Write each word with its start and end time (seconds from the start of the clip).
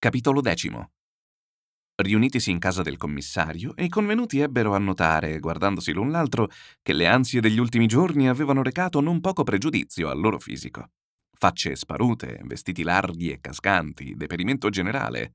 Capitolo 0.00 0.40
decimo. 0.40 0.92
Riunitisi 1.94 2.50
in 2.50 2.58
casa 2.58 2.80
del 2.80 2.96
commissario, 2.96 3.74
i 3.76 3.90
convenuti 3.90 4.40
ebbero 4.40 4.74
a 4.74 4.78
notare, 4.78 5.38
guardandosi 5.40 5.92
l'un 5.92 6.10
l'altro, 6.10 6.48
che 6.80 6.94
le 6.94 7.06
ansie 7.06 7.42
degli 7.42 7.58
ultimi 7.58 7.86
giorni 7.86 8.26
avevano 8.26 8.62
recato 8.62 9.00
non 9.00 9.20
poco 9.20 9.42
pregiudizio 9.42 10.08
al 10.08 10.18
loro 10.18 10.38
fisico. 10.38 10.92
Facce 11.36 11.76
sparute, 11.76 12.40
vestiti 12.44 12.82
larghi 12.82 13.30
e 13.30 13.40
cascanti, 13.42 14.14
deperimento 14.16 14.70
generale. 14.70 15.34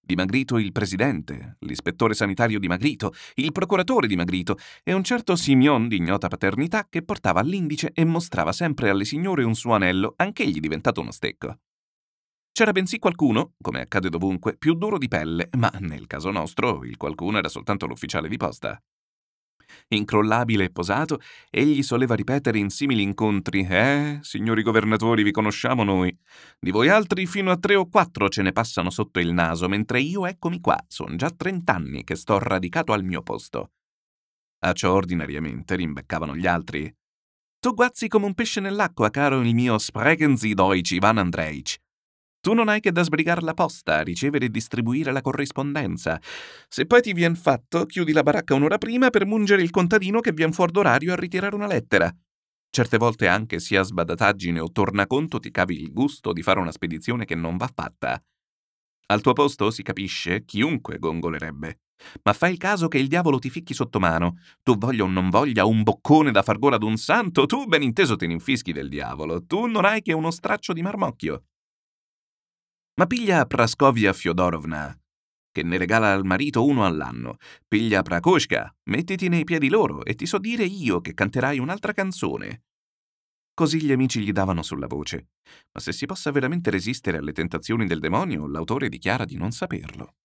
Dimagrito 0.00 0.58
il 0.58 0.70
presidente, 0.70 1.56
l'ispettore 1.62 2.14
sanitario 2.14 2.60
dimagrito, 2.60 3.12
il 3.34 3.50
procuratore 3.50 4.06
dimagrito 4.06 4.58
e 4.84 4.92
un 4.92 5.02
certo 5.02 5.34
Simeon 5.34 5.88
di 5.88 5.96
ignota 5.96 6.28
paternità 6.28 6.86
che 6.88 7.02
portava 7.02 7.40
all'indice 7.40 7.90
e 7.92 8.04
mostrava 8.04 8.52
sempre 8.52 8.90
alle 8.90 9.04
signore 9.04 9.42
un 9.42 9.56
suo 9.56 9.72
anello, 9.74 10.14
anch'egli 10.18 10.60
diventato 10.60 11.00
uno 11.00 11.10
stecco. 11.10 11.58
C'era 12.58 12.72
bensì 12.72 12.98
qualcuno, 12.98 13.52
come 13.62 13.82
accade 13.82 14.08
dovunque, 14.08 14.56
più 14.56 14.74
duro 14.74 14.98
di 14.98 15.06
pelle, 15.06 15.48
ma 15.58 15.70
nel 15.78 16.08
caso 16.08 16.32
nostro 16.32 16.82
il 16.82 16.96
qualcuno 16.96 17.38
era 17.38 17.48
soltanto 17.48 17.86
l'ufficiale 17.86 18.28
di 18.28 18.36
posta. 18.36 18.76
Incrollabile 19.90 20.64
e 20.64 20.70
posato, 20.70 21.20
egli 21.50 21.84
soleva 21.84 22.16
ripetere 22.16 22.58
in 22.58 22.70
simili 22.70 23.02
incontri: 23.02 23.64
Eh, 23.64 24.18
signori 24.22 24.64
governatori, 24.64 25.22
vi 25.22 25.30
conosciamo 25.30 25.84
noi. 25.84 26.12
Di 26.58 26.72
voi 26.72 26.88
altri 26.88 27.26
fino 27.26 27.52
a 27.52 27.56
tre 27.58 27.76
o 27.76 27.88
quattro 27.88 28.28
ce 28.28 28.42
ne 28.42 28.50
passano 28.50 28.90
sotto 28.90 29.20
il 29.20 29.32
naso, 29.32 29.68
mentre 29.68 30.00
io 30.00 30.26
eccomi 30.26 30.58
qua, 30.58 30.84
son 30.88 31.16
già 31.16 31.30
trent'anni 31.30 32.02
che 32.02 32.16
sto 32.16 32.40
radicato 32.40 32.92
al 32.92 33.04
mio 33.04 33.22
posto. 33.22 33.70
A 34.64 34.72
ciò 34.72 34.94
ordinariamente 34.94 35.76
rimbeccavano 35.76 36.34
gli 36.34 36.48
altri. 36.48 36.92
Tu 37.60 37.72
guazzi 37.72 38.08
come 38.08 38.26
un 38.26 38.34
pesce 38.34 38.58
nell'acqua, 38.58 39.10
caro 39.10 39.42
il 39.42 39.54
mio 39.54 39.78
Sprechen 39.78 40.34
Deutsch 40.34 40.90
Ivan 40.90 41.18
Andreich. 41.18 41.78
Tu 42.40 42.52
non 42.54 42.68
hai 42.68 42.80
che 42.80 42.92
da 42.92 43.02
sbrigare 43.02 43.40
la 43.40 43.54
posta, 43.54 44.02
ricevere 44.02 44.46
e 44.46 44.50
distribuire 44.50 45.10
la 45.12 45.20
corrispondenza. 45.20 46.20
Se 46.68 46.86
poi 46.86 47.02
ti 47.02 47.12
vien 47.12 47.34
fatto, 47.34 47.84
chiudi 47.84 48.12
la 48.12 48.22
baracca 48.22 48.54
un'ora 48.54 48.78
prima 48.78 49.10
per 49.10 49.26
mungere 49.26 49.62
il 49.62 49.70
contadino 49.70 50.20
che 50.20 50.32
vien 50.32 50.52
fuori 50.52 50.72
d'orario 50.72 51.12
a 51.12 51.16
ritirare 51.16 51.54
una 51.54 51.66
lettera. 51.66 52.14
Certe 52.70 52.96
volte 52.98 53.26
anche 53.26 53.58
sia 53.58 53.82
sbadataggine 53.82 54.60
o 54.60 54.70
tornaconto 54.70 55.40
ti 55.40 55.50
cavi 55.50 55.80
il 55.80 55.92
gusto 55.92 56.32
di 56.32 56.42
fare 56.42 56.60
una 56.60 56.70
spedizione 56.70 57.24
che 57.24 57.34
non 57.34 57.56
va 57.56 57.68
fatta. 57.74 58.22
Al 59.06 59.20
tuo 59.22 59.32
posto, 59.32 59.70
si 59.70 59.82
capisce, 59.82 60.44
chiunque 60.44 60.98
gongolerebbe. 60.98 61.80
Ma 62.22 62.32
fai 62.32 62.52
il 62.52 62.58
caso 62.58 62.86
che 62.88 62.98
il 62.98 63.08
diavolo 63.08 63.38
ti 63.38 63.50
ficchi 63.50 63.74
sotto 63.74 63.98
mano. 63.98 64.36
Tu 64.62 64.76
voglia 64.76 65.04
o 65.04 65.08
non 65.08 65.30
voglia 65.30 65.64
un 65.64 65.82
boccone 65.82 66.30
da 66.30 66.42
far 66.42 66.58
gola 66.58 66.76
ad 66.76 66.82
un 66.82 66.96
santo, 66.96 67.46
tu 67.46 67.64
ben 67.64 67.82
inteso 67.82 68.16
te 68.16 68.26
ne 68.26 68.34
infischi 68.34 68.72
del 68.72 68.88
diavolo. 68.88 69.44
Tu 69.44 69.66
non 69.66 69.84
hai 69.84 70.02
che 70.02 70.12
uno 70.12 70.30
straccio 70.30 70.72
di 70.72 70.82
marmocchio. 70.82 71.44
Ma 72.98 73.06
piglia 73.06 73.46
Praskovia 73.46 74.12
Fyodorovna, 74.12 74.92
che 75.52 75.62
ne 75.62 75.76
regala 75.76 76.12
al 76.12 76.24
marito 76.24 76.64
uno 76.64 76.84
all'anno. 76.84 77.36
Piglia 77.68 78.02
Prakoshka, 78.02 78.74
mettiti 78.90 79.28
nei 79.28 79.44
piedi 79.44 79.68
loro 79.68 80.04
e 80.04 80.16
ti 80.16 80.26
so 80.26 80.38
dire 80.38 80.64
io 80.64 81.00
che 81.00 81.14
canterai 81.14 81.60
un'altra 81.60 81.92
canzone. 81.92 82.64
Così 83.54 83.80
gli 83.82 83.92
amici 83.92 84.20
gli 84.20 84.32
davano 84.32 84.62
sulla 84.62 84.88
voce. 84.88 85.28
Ma 85.72 85.80
se 85.80 85.92
si 85.92 86.06
possa 86.06 86.32
veramente 86.32 86.70
resistere 86.70 87.18
alle 87.18 87.30
tentazioni 87.30 87.86
del 87.86 88.00
demonio, 88.00 88.48
l'autore 88.48 88.88
dichiara 88.88 89.24
di 89.24 89.36
non 89.36 89.52
saperlo. 89.52 90.16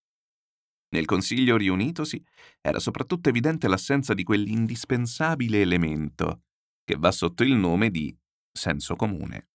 Nel 0.96 1.06
consiglio 1.06 1.58
riunitosi 1.58 2.24
era 2.60 2.80
soprattutto 2.80 3.30
evidente 3.30 3.68
l'assenza 3.68 4.16
di 4.16 4.24
quell'indispensabile 4.24 5.62
elemento 5.62 6.42
che 6.84 6.96
va 6.96 7.12
sotto 7.12 7.44
il 7.44 7.54
nome 7.54 7.92
di 7.92 8.16
senso 8.52 8.96
comune. 8.96 9.50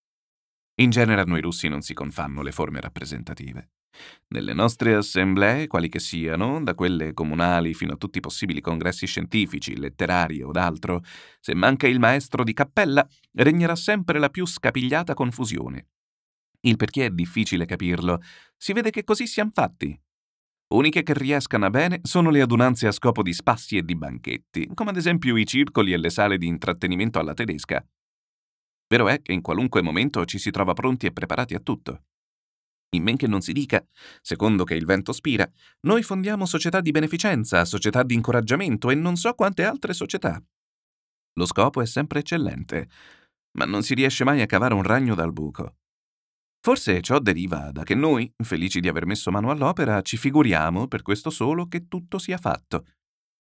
In 0.81 0.91
genere 0.91 1.23
a 1.23 1.25
noi 1.25 1.41
russi 1.41 1.67
non 1.69 1.81
si 1.81 1.93
confanno 1.93 2.41
le 2.41 2.53
forme 2.53 2.81
rappresentative. 2.81 3.71
Nelle 4.29 4.53
nostre 4.53 4.95
assemblee, 4.95 5.67
quali 5.67 5.89
che 5.89 5.99
siano, 5.99 6.63
da 6.63 6.75
quelle 6.75 7.13
comunali 7.15 7.75
fino 7.75 7.95
a 7.95 7.97
tutti 7.97 8.19
i 8.19 8.21
possibili 8.21 8.61
congressi 8.61 9.07
scientifici, 9.07 9.77
letterari 9.77 10.41
o 10.41 10.53
d'altro, 10.53 11.03
se 11.41 11.55
manca 11.55 11.89
il 11.89 11.99
maestro 11.99 12.45
di 12.45 12.53
cappella, 12.53 13.05
regnerà 13.33 13.75
sempre 13.75 14.21
la 14.21 14.29
più 14.29 14.47
scapigliata 14.47 15.15
confusione. 15.15 15.89
Il 16.61 16.77
perché 16.77 17.07
è 17.07 17.11
difficile 17.11 17.65
capirlo. 17.65 18.21
Si 18.57 18.73
vede 18.73 18.91
che 18.91 19.03
così 19.03 19.27
siamo 19.27 19.51
fatti. 19.53 20.01
Uniche 20.75 21.03
che 21.03 21.15
riescano 21.15 21.71
bene 21.71 22.01
sono 22.03 22.31
le 22.31 22.43
adunanze 22.43 22.87
a 22.87 22.93
scopo 22.93 23.23
di 23.23 23.33
spassi 23.33 23.79
e 23.79 23.83
di 23.83 23.97
banchetti, 23.97 24.71
come 24.75 24.91
ad 24.91 24.97
esempio 24.97 25.37
i 25.37 25.47
circoli 25.47 25.93
e 25.93 25.97
le 25.97 26.11
sale 26.11 26.39
di 26.39 26.47
intrattenimento 26.47 27.19
alla 27.19 27.35
tedesca. 27.35 27.85
Vero 28.89 29.09
è 29.09 29.21
che 29.21 29.33
in 29.33 29.43
qualunque 29.43 29.83
momento 29.83 30.25
ci 30.25 30.39
si 30.39 30.51
trova 30.51 30.73
pronti 30.73 31.07
e 31.07 31.13
preparati 31.13 31.55
a 31.55 31.61
tutto. 31.61 32.05
In 32.97 33.03
men 33.03 33.17
che 33.17 33.27
non 33.27 33.43
si 33.43 33.53
dica, 33.53 33.87
secondo 34.23 34.65
che 34.65 34.75
il 34.75 34.87
vento 34.87 35.13
spira, 35.13 35.49
noi 35.81 36.03
fondiamo 36.03 36.47
società 36.47 36.81
di 36.81 36.91
beneficenza, 36.91 37.67
società 37.67 38.03
di 38.03 38.15
incoraggiamento 38.15 38.89
e 38.89 38.95
non 38.95 39.17
so 39.17 39.35
quante 39.35 39.63
altre 39.65 39.93
società. 39.93 40.43
Lo 41.35 41.45
scopo 41.45 41.83
è 41.83 41.87
sempre 41.87 42.21
eccellente, 42.21 42.89
ma 43.59 43.67
non 43.67 43.83
si 43.83 43.93
riesce 43.93 44.25
mai 44.25 44.41
a 44.41 44.47
cavare 44.47 44.73
un 44.73 44.83
ragno 44.83 45.15
dal 45.15 45.33
buco. 45.35 45.77
Forse 46.61 47.03
ciò 47.03 47.19
deriva 47.19 47.71
da 47.71 47.83
che 47.83 47.95
noi, 47.95 48.33
felici 48.43 48.81
di 48.81 48.89
aver 48.89 49.05
messo 49.05 49.31
mano 49.31 49.51
all'opera, 49.51 50.01
ci 50.01 50.17
figuriamo 50.17 50.89
per 50.89 51.03
questo 51.03 51.29
solo 51.29 51.67
che 51.67 51.89
tutto 51.89 52.19
sia 52.19 52.39
fatto, 52.39 52.87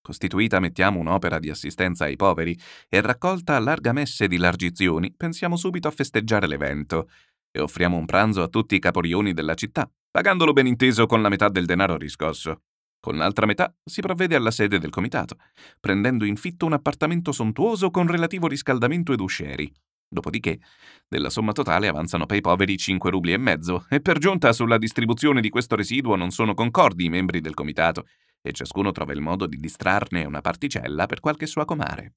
Costituita 0.08 0.58
mettiamo 0.58 1.00
un'opera 1.00 1.38
di 1.38 1.50
assistenza 1.50 2.04
ai 2.06 2.16
poveri 2.16 2.58
e 2.88 3.02
raccolta 3.02 3.56
a 3.56 3.58
larga 3.58 3.92
messe 3.92 4.26
di 4.26 4.38
largizioni, 4.38 5.12
pensiamo 5.14 5.54
subito 5.54 5.86
a 5.86 5.90
festeggiare 5.90 6.46
l'evento 6.46 7.10
e 7.50 7.60
offriamo 7.60 7.98
un 7.98 8.06
pranzo 8.06 8.42
a 8.42 8.48
tutti 8.48 8.74
i 8.74 8.78
caporioni 8.78 9.34
della 9.34 9.52
città, 9.52 9.86
pagandolo 10.10 10.54
ben 10.54 10.66
inteso 10.66 11.04
con 11.04 11.20
la 11.20 11.28
metà 11.28 11.50
del 11.50 11.66
denaro 11.66 11.98
riscosso. 11.98 12.62
Con 12.98 13.18
l'altra 13.18 13.44
metà 13.44 13.70
si 13.84 14.00
provvede 14.00 14.34
alla 14.34 14.50
sede 14.50 14.78
del 14.78 14.88
comitato, 14.88 15.36
prendendo 15.78 16.24
in 16.24 16.36
fitto 16.36 16.64
un 16.64 16.72
appartamento 16.72 17.30
sontuoso 17.30 17.90
con 17.90 18.06
relativo 18.06 18.46
riscaldamento 18.46 19.12
ed 19.12 19.20
uscieri. 19.20 19.70
Dopodiché, 20.08 20.58
della 21.06 21.28
somma 21.28 21.52
totale 21.52 21.86
avanzano 21.86 22.24
per 22.24 22.38
i 22.38 22.40
poveri 22.40 22.78
5 22.78 23.10
rubli 23.10 23.34
e 23.34 23.36
mezzo, 23.36 23.84
e 23.90 24.00
per 24.00 24.16
giunta 24.16 24.54
sulla 24.54 24.78
distribuzione 24.78 25.42
di 25.42 25.50
questo 25.50 25.76
residuo 25.76 26.16
non 26.16 26.30
sono 26.30 26.54
concordi 26.54 27.04
i 27.04 27.10
membri 27.10 27.42
del 27.42 27.52
comitato, 27.52 28.06
e 28.40 28.52
ciascuno 28.52 28.92
trova 28.92 29.12
il 29.12 29.20
modo 29.20 29.46
di 29.46 29.56
distrarne 29.56 30.24
una 30.24 30.40
particella 30.40 31.06
per 31.06 31.20
qualche 31.20 31.46
sua 31.46 31.64
comare. 31.64 32.14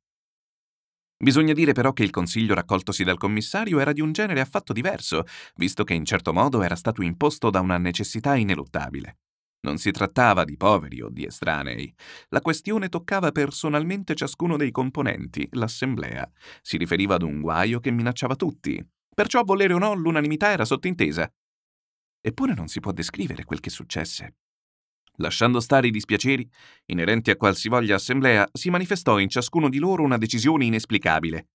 Bisogna 1.22 1.54
dire 1.54 1.72
però 1.72 1.94
che 1.94 2.04
il 2.04 2.10
consiglio 2.10 2.56
raccoltosi 2.56 3.04
dal 3.04 3.18
commissario 3.18 3.80
era 3.80 3.94
di 3.94 4.02
un 4.02 4.12
genere 4.12 4.40
affatto 4.40 4.74
diverso, 4.74 5.26
visto 5.56 5.84
che 5.84 5.94
in 5.94 6.04
certo 6.04 6.34
modo 6.34 6.64
era 6.64 6.76
stato 6.76 7.04
imposto 7.04 7.52
da 7.52 7.60
una 7.60 7.78
necessità 7.78 8.36
ineluttabile. 8.36 9.20
Non 9.64 9.78
si 9.78 9.92
trattava 9.92 10.44
di 10.44 10.58
poveri 10.58 11.02
o 11.02 11.10
di 11.10 11.24
estranei. 11.24 11.94
La 12.30 12.42
questione 12.42 12.90
toccava 12.90 13.32
personalmente 13.32 14.16
ciascuno 14.16 14.58
dei 14.58 14.72
componenti, 14.72 15.48
l'assemblea. 15.52 16.28
Si 16.62 16.78
riferiva 16.78 17.14
ad 17.16 17.22
un 17.22 17.40
guaio 17.40 17.80
che 17.80 17.92
minacciava 17.92 18.36
tutti. 18.36 18.84
Perciò, 19.14 19.44
volere 19.44 19.74
o 19.74 19.78
no, 19.78 19.94
l'unanimità 19.94 20.50
era 20.50 20.66
sottintesa. 20.66 21.32
Eppure 22.20 22.56
non 22.56 22.68
si 22.68 22.80
può 22.80 22.92
descrivere 22.92 23.44
quel 23.44 23.60
che 23.60 23.70
successe. 23.70 24.38
Lasciando 25.18 25.60
stare 25.60 25.88
i 25.88 25.92
dispiaceri, 25.92 26.50
inerenti 26.86 27.32
a 27.32 27.36
qualsivoglia 27.36 27.96
assemblea, 27.96 28.48
si 28.52 28.70
manifestò 28.70 29.20
in 29.20 29.30
ciascuno 29.30 29.70
di 29.70 29.78
loro 29.78 30.04
una 30.04 30.18
decisione 30.18 30.66
inesplicabile. 30.66 31.48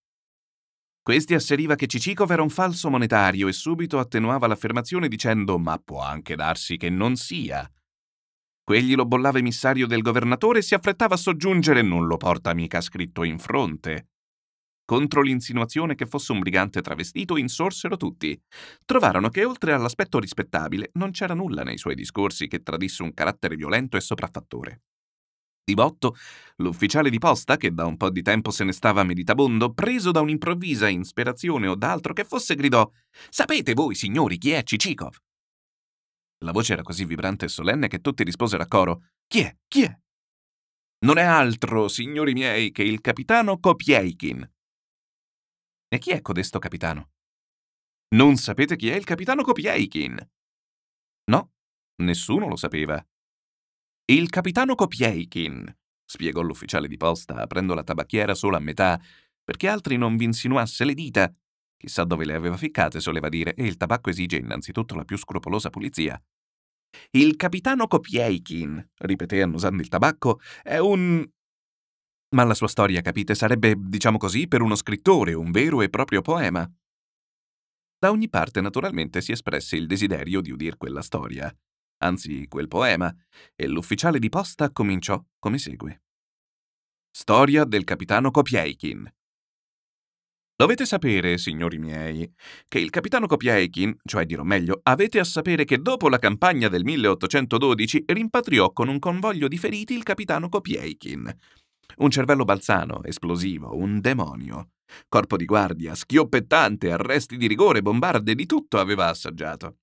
Questi 1.03 1.35
asseriva 1.35 1.77
che 1.77 1.87
Cicikov 1.87 2.31
era 2.33 2.43
un 2.43 2.51
falso 2.51 2.91
monetario 2.91 3.47
e 3.47 3.53
subito 3.53 3.99
attenuava 3.99 4.49
l'affermazione 4.49 5.07
dicendo 5.07 5.59
ma 5.59 5.79
può 5.79 6.03
anche 6.03 6.35
darsi 6.35 6.77
che 6.77 6.91
non 6.91 7.15
sia. 7.15 7.71
Quegli 8.65 8.97
lo 8.97 9.07
bollava 9.07 9.39
emissario 9.39 9.87
del 9.87 10.03
governatore 10.03 10.59
e 10.59 10.63
si 10.63 10.75
affrettava 10.75 11.15
a 11.15 11.19
soggiungere 11.19 11.83
non 11.83 12.07
lo 12.07 12.17
porta 12.17 12.53
mica 12.55 12.81
scritto 12.81 13.23
in 13.23 13.39
fronte. 13.39 14.09
Contro 14.87 15.21
l'insinuazione 15.21 15.97
che 15.97 16.07
fosse 16.07 16.31
un 16.31 16.39
brigante 16.39 16.81
travestito 16.81 17.37
insorsero 17.37 17.97
tutti. 17.97 18.41
Trovarono 18.85 19.31
che 19.31 19.45
oltre 19.45 19.73
all'aspetto 19.73 20.21
rispettabile 20.21 20.91
non 20.93 21.11
c'era 21.11 21.35
nulla 21.35 21.65
nei 21.65 21.77
suoi 21.77 21.97
discorsi 21.97 22.47
che 22.47 22.63
tradisse 22.63 23.03
un 23.03 23.13
carattere 23.13 23.57
violento 23.57 23.97
e 23.97 24.01
sopraffattore. 24.01 24.83
Di 25.65 25.75
botto, 25.75 26.15
l'ufficiale 26.59 27.11
di 27.11 27.19
posta, 27.19 27.57
che 27.57 27.75
da 27.75 27.85
un 27.85 27.97
po' 27.97 28.11
di 28.11 28.23
tempo 28.23 28.53
se 28.53 28.63
ne 28.63 28.71
stava 28.71 29.03
meditabondo, 29.03 29.73
preso 29.73 30.13
da 30.13 30.21
un'improvvisa 30.21 30.87
inspirazione 30.87 31.67
o 31.67 31.75
d'altro 31.75 32.13
che 32.13 32.23
fosse, 32.23 32.55
gridò 32.55 32.89
Sapete 33.29 33.75
voi, 33.75 33.97
signori, 33.97 34.39
chi 34.39 34.53
è 34.53 34.63
Cicikov? 34.63 35.17
La 36.45 36.53
voce 36.53 36.75
era 36.75 36.83
così 36.83 37.05
vibrante 37.05 37.47
e 37.47 37.49
solenne 37.49 37.89
che 37.89 38.01
tutti 38.01 38.23
risposero 38.23 38.63
a 38.63 38.69
coro 38.69 39.09
Chi 39.27 39.41
è? 39.41 39.57
Chi 39.67 39.83
è? 39.83 39.99
Non 41.05 41.19
è 41.19 41.23
altro, 41.23 41.89
signori 41.89 42.35
miei, 42.35 42.71
che 42.71 42.85
il 42.85 43.01
capitano 43.01 43.59
Kopieikin, 43.59 44.49
e 45.89 45.99
chi 45.99 46.11
è 46.11 46.21
codesto 46.21 46.59
capitano? 46.59 47.11
Non 48.15 48.37
sapete 48.37 48.77
chi 48.77 48.89
è 48.89 48.95
il 48.95 49.05
capitano 49.05 49.43
Kopieikin? 49.43 50.31
No, 51.31 51.53
nessuno 52.03 52.49
lo 52.49 52.57
sapeva. 52.57 53.05
Il 54.05 54.31
capitano 54.31 54.75
Kopieikin, 54.75 55.77
spiegò 56.05 56.41
l'ufficiale 56.43 56.87
di 56.87 56.97
posta, 56.97 57.35
aprendo 57.37 57.75
la 57.75 57.83
tabacchiera 57.83 58.35
solo 58.35 58.57
a 58.57 58.61
metà, 58.61 59.01
perché 59.43 59.69
altri 59.69 59.97
non 59.97 60.17
vi 60.17 60.25
insinuasse 60.25 60.85
le 60.85 60.95
dita. 60.95 61.33
Chissà 61.77 62.05
dove 62.05 62.25
le 62.25 62.35
aveva 62.35 62.57
ficcate, 62.57 63.01
soleva 63.01 63.29
dire, 63.29 63.55
e 63.55 63.67
il 63.67 63.77
tabacco 63.77 64.11
esige 64.11 64.37
innanzitutto 64.37 64.95
la 64.95 65.05
più 65.05 65.17
scrupolosa 65.17 65.71
pulizia. 65.71 66.21
Il 67.11 67.37
capitano 67.37 67.87
Kopieikin, 67.87 68.93
ripeté 68.99 69.43
annusando 69.43 69.83
il 69.83 69.89
tabacco, 69.89 70.41
è 70.63 70.79
un... 70.79 71.29
Ma 72.37 72.45
la 72.45 72.53
sua 72.53 72.69
storia, 72.69 73.01
capite, 73.01 73.35
sarebbe, 73.35 73.75
diciamo 73.79 74.19
così, 74.19 74.47
per 74.47 74.61
uno 74.61 74.75
scrittore, 74.75 75.33
un 75.33 75.51
vero 75.51 75.81
e 75.81 75.89
proprio 75.89 76.21
poema. 76.21 76.71
Da 77.99 78.11
ogni 78.11 78.29
parte, 78.29 78.61
naturalmente, 78.61 79.23
si 79.23 79.33
espresse 79.33 79.77
il 79.77 79.87
desiderio 79.87 80.43
di 80.43 80.51
udir 80.51 80.77
quella 80.77 81.01
storia, 81.01 81.51
anzi 82.03 82.47
quel 82.47 82.69
poema, 82.69 83.11
e 83.55 83.67
l'ufficiale 83.67 84.19
di 84.19 84.29
posta 84.29 84.71
cominciò 84.71 85.19
come 85.39 85.57
segue. 85.57 86.03
Storia 87.11 87.65
del 87.65 87.85
capitano 87.85 88.31
Kopieikin. 88.31 89.11
Dovete 90.55 90.85
sapere, 90.85 91.39
signori 91.39 91.79
miei, 91.79 92.31
che 92.69 92.79
il 92.79 92.91
capitano 92.91 93.27
Kopieikin, 93.27 93.97
cioè 94.05 94.27
dirò 94.27 94.43
meglio, 94.43 94.81
avete 94.83 95.21
a 95.21 95.25
sapere 95.25 95.65
che 95.65 95.81
dopo 95.81 96.11
la 96.11 96.19
campagna 96.19 96.69
del 96.69 96.85
1812 96.85 98.05
rimpatriò 98.07 98.73
con 98.75 98.89
un 98.89 98.99
convoglio 98.99 99.49
di 99.49 99.57
feriti 99.57 99.95
il 99.95 100.03
capitano 100.03 100.51
Kopieikin. 100.51 101.35
Un 101.97 102.11
cervello 102.11 102.45
balzano, 102.45 103.03
esplosivo, 103.05 103.77
un 103.77 104.01
demonio. 104.01 104.71
Corpo 105.09 105.37
di 105.37 105.45
guardia, 105.45 105.95
schioppettante, 105.95 106.91
arresti 106.91 107.37
di 107.37 107.47
rigore, 107.47 107.83
bombarde, 107.83 108.35
di 108.35 108.47
tutto 108.47 108.79
aveva 108.79 109.09
assaggiato. 109.09 109.79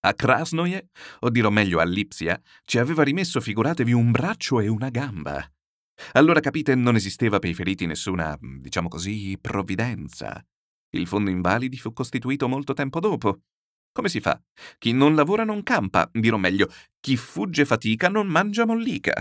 A 0.00 0.14
Krasnoje, 0.14 0.90
o 1.20 1.30
dirò 1.30 1.50
meglio 1.50 1.80
a 1.80 1.84
Lipsia, 1.84 2.40
ci 2.64 2.78
aveva 2.78 3.02
rimesso, 3.02 3.40
figuratevi, 3.40 3.92
un 3.92 4.10
braccio 4.10 4.60
e 4.60 4.68
una 4.68 4.90
gamba. 4.90 5.44
Allora 6.12 6.40
capite, 6.40 6.74
non 6.74 6.94
esisteva 6.94 7.38
per 7.38 7.50
i 7.50 7.54
feriti 7.54 7.86
nessuna, 7.86 8.38
diciamo 8.40 8.88
così, 8.88 9.36
provvidenza. 9.40 10.44
Il 10.90 11.06
fondo 11.06 11.30
invalidi 11.30 11.76
fu 11.76 11.92
costituito 11.92 12.48
molto 12.48 12.72
tempo 12.72 13.00
dopo. 13.00 13.40
Come 13.92 14.08
si 14.08 14.20
fa? 14.20 14.40
Chi 14.78 14.92
non 14.92 15.16
lavora 15.16 15.44
non 15.44 15.62
campa, 15.64 16.08
dirò 16.12 16.36
meglio, 16.36 16.68
chi 17.00 17.16
fugge 17.16 17.64
fatica 17.64 18.08
non 18.08 18.28
mangia 18.28 18.64
mollica. 18.64 19.12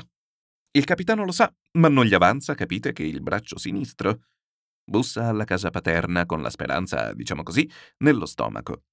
Il 0.78 0.86
capitano 0.86 1.26
lo 1.26 1.32
sa, 1.32 1.52
ma 1.80 1.90
non 1.90 2.06
gli 2.06 2.14
avanza, 2.14 2.54
capite, 2.54 2.94
che 2.94 3.02
il 3.02 3.24
braccio 3.24 3.58
sinistro. 3.58 4.28
Bussa 4.86 5.28
alla 5.28 5.44
casa 5.44 5.72
paterna 5.72 6.28
con 6.28 6.44
la 6.44 6.52
speranza, 6.52 7.14
diciamo 7.14 7.42
così, 7.42 7.68
nello 8.04 8.28
stomaco. 8.28 8.84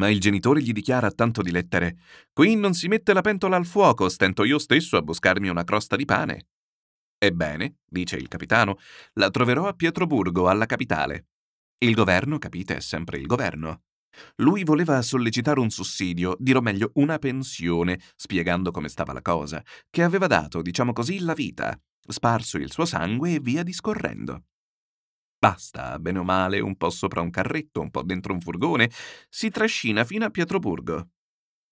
Ma 0.00 0.10
il 0.10 0.18
genitore 0.18 0.60
gli 0.60 0.72
dichiara 0.72 1.12
tanto 1.12 1.40
di 1.40 1.52
lettere: 1.52 1.98
Qui 2.32 2.56
non 2.56 2.74
si 2.74 2.88
mette 2.88 3.12
la 3.12 3.20
pentola 3.20 3.54
al 3.54 3.64
fuoco, 3.64 4.08
stento 4.08 4.42
io 4.42 4.58
stesso 4.58 4.96
a 4.96 5.02
buscarmi 5.02 5.48
una 5.48 5.62
crosta 5.62 5.94
di 5.94 6.04
pane. 6.04 6.48
Ebbene, 7.16 7.76
dice 7.86 8.16
il 8.16 8.26
capitano, 8.26 8.78
la 9.12 9.30
troverò 9.30 9.68
a 9.68 9.72
Pietroburgo, 9.72 10.48
alla 10.48 10.66
capitale. 10.66 11.26
Il 11.78 11.94
governo, 11.94 12.38
capite, 12.38 12.78
è 12.78 12.80
sempre 12.80 13.18
il 13.18 13.26
governo. 13.26 13.83
Lui 14.36 14.64
voleva 14.64 15.00
sollecitare 15.02 15.60
un 15.60 15.70
sussidio, 15.70 16.36
dirò 16.38 16.60
meglio 16.60 16.90
una 16.94 17.18
pensione, 17.18 18.00
spiegando 18.16 18.70
come 18.70 18.88
stava 18.88 19.12
la 19.12 19.22
cosa, 19.22 19.62
che 19.90 20.02
aveva 20.02 20.26
dato, 20.26 20.62
diciamo 20.62 20.92
così, 20.92 21.20
la 21.20 21.34
vita, 21.34 21.78
sparso 22.06 22.58
il 22.58 22.70
suo 22.70 22.84
sangue 22.84 23.34
e 23.34 23.40
via 23.40 23.62
discorrendo. 23.62 24.44
Basta, 25.38 25.98
bene 25.98 26.20
o 26.20 26.24
male, 26.24 26.60
un 26.60 26.76
po' 26.76 26.90
sopra 26.90 27.20
un 27.20 27.30
carretto, 27.30 27.80
un 27.80 27.90
po' 27.90 28.02
dentro 28.02 28.32
un 28.32 28.40
furgone, 28.40 28.90
si 29.28 29.50
trascina 29.50 30.04
fino 30.04 30.24
a 30.24 30.30
Pietroburgo. 30.30 31.08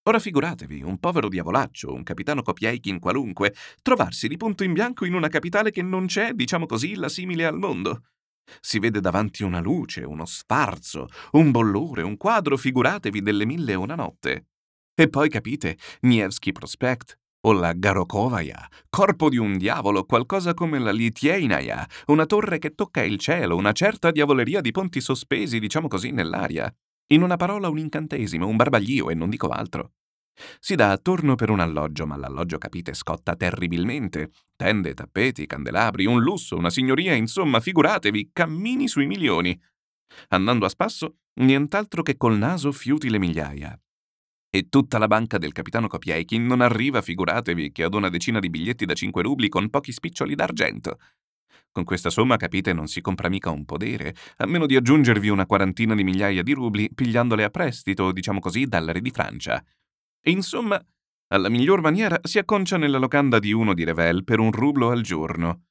Ora 0.05 0.19
figuratevi, 0.19 0.83
un 0.83 0.99
povero 0.99 1.29
diavolaccio, 1.29 1.93
un 1.93 2.03
capitano 2.03 2.43
Kopieikin 2.43 2.99
qualunque, 2.99 3.55
trovarsi 3.83 4.27
di 4.27 4.37
punto 4.37 4.65
in 4.65 4.73
bianco 4.73 5.05
in 5.05 5.15
una 5.15 5.29
capitale 5.29 5.71
che 5.71 5.81
non 5.81 6.06
c'è, 6.06 6.33
diciamo 6.33 6.67
così, 6.67 6.97
la 6.97 7.09
simile 7.09 7.47
al 7.47 7.56
mondo. 7.56 8.03
Si 8.61 8.79
vede 8.79 9.00
davanti 9.00 9.43
una 9.43 9.61
luce, 9.61 10.03
uno 10.05 10.25
sfarzo, 10.25 11.09
un 11.33 11.50
bollore, 11.50 12.03
un 12.03 12.17
quadro, 12.17 12.56
figuratevi, 12.56 13.23
delle 13.23 13.44
mille 13.44 13.73
e 13.73 13.77
una 13.77 13.94
notte. 13.94 14.47
E 14.94 15.09
poi 15.09 15.29
capite, 15.29 15.79
Nevsky 16.00 16.53
Prospect, 16.53 17.19
o 17.44 17.53
la 17.53 17.73
Garokovaya, 17.73 18.69
corpo 18.89 19.29
di 19.29 19.37
un 19.37 19.56
diavolo, 19.59 20.05
qualcosa 20.05 20.55
come 20.55 20.79
la 20.79 20.93
Litieinaya, 20.93 21.89
una 22.06 22.27
torre 22.27 22.59
che 22.59 22.75
tocca 22.75 23.03
il 23.03 23.19
cielo, 23.19 23.56
una 23.56 23.73
certa 23.73 24.11
diavoleria 24.11 24.61
di 24.61 24.71
ponti 24.71 25.00
sospesi, 25.00 25.59
diciamo 25.59 25.89
così, 25.89 26.11
nell'aria. 26.11 26.73
In 27.12 27.23
una 27.23 27.37
parola 27.37 27.69
un 27.69 27.79
incantesimo, 27.79 28.47
un 28.47 28.56
barbaglio 28.56 29.11
e 29.11 29.15
non 29.15 29.29
dico 29.29 29.49
altro. 29.49 29.93
Si 30.61 30.75
dà 30.75 30.90
attorno 30.90 31.34
per 31.34 31.50
un 31.50 31.61
alloggio, 31.61 32.06
ma 32.06 32.17
l'alloggio, 32.17 32.58
capite, 32.58 32.94
scotta 32.94 33.37
terribilmente. 33.37 34.31
Tende, 34.56 34.94
tappeti, 34.94 35.46
candelabri, 35.46 36.06
un 36.06 36.20
lusso, 36.20 36.56
una 36.56 36.70
signoria, 36.70 37.14
insomma, 37.14 37.61
figuratevi, 37.61 38.31
cammini 38.32 38.88
sui 38.88 39.06
milioni. 39.06 39.58
Andando 40.29 40.67
a 40.67 40.69
spasso, 40.69 41.17
nient'altro 41.40 42.02
che 42.02 42.17
col 42.17 42.37
naso 42.37 42.73
fiuti 42.73 43.11
le 43.11 43.19
migliaia. 43.19 43.79
E 44.55 44.69
tutta 44.69 44.99
la 44.99 45.06
banca 45.06 45.38
del 45.38 45.52
capitano 45.52 45.87
Kopieikin 45.87 46.44
non 46.44 46.61
arriva, 46.61 47.00
figuratevi, 47.00 47.73
che 47.73 47.84
ad 47.84 47.94
una 47.94 48.11
decina 48.11 48.38
di 48.38 48.50
biglietti 48.50 48.84
da 48.84 48.94
5 48.94 49.23
rubli 49.23 49.49
con 49.49 49.70
pochi 49.70 49.93
spiccioli 49.93 50.34
d'argento. 50.34 50.99
Con 51.70 51.84
questa 51.84 52.11
somma, 52.11 52.37
capite, 52.37 52.75
non 52.75 52.87
si 52.87 53.00
compra 53.00 53.31
mica 53.31 53.50
un 53.50 53.64
podere, 53.64 54.14
a 54.37 54.46
meno 54.46 54.67
di 54.67 54.76
aggiungervi 54.76 55.31
una 55.31 55.46
quarantina 55.46 55.94
di 55.94 56.05
migliaia 56.05 56.43
di 56.43 56.52
rubli 56.52 56.90
pigliandole 56.93 57.44
a 57.44 57.49
prestito, 57.49 58.12
diciamo 58.12 58.40
così, 58.40 58.67
dal 58.67 58.87
re 58.88 59.00
di 59.00 59.11
Francia. 59.11 59.64
E 60.24 60.30
insomma, 60.30 60.80
alla 61.32 61.48
miglior 61.48 61.80
maniera 61.80 62.20
si 62.22 62.38
acconcia 62.38 62.76
nella 62.76 62.98
locanda 62.98 63.38
di 63.38 63.52
uno 63.52 63.74
di 63.74 63.84
Revel 63.84 64.22
per 64.22 64.38
un 64.38 64.52
rublo 64.52 64.90
al 64.90 65.02
giorno. 65.02 65.64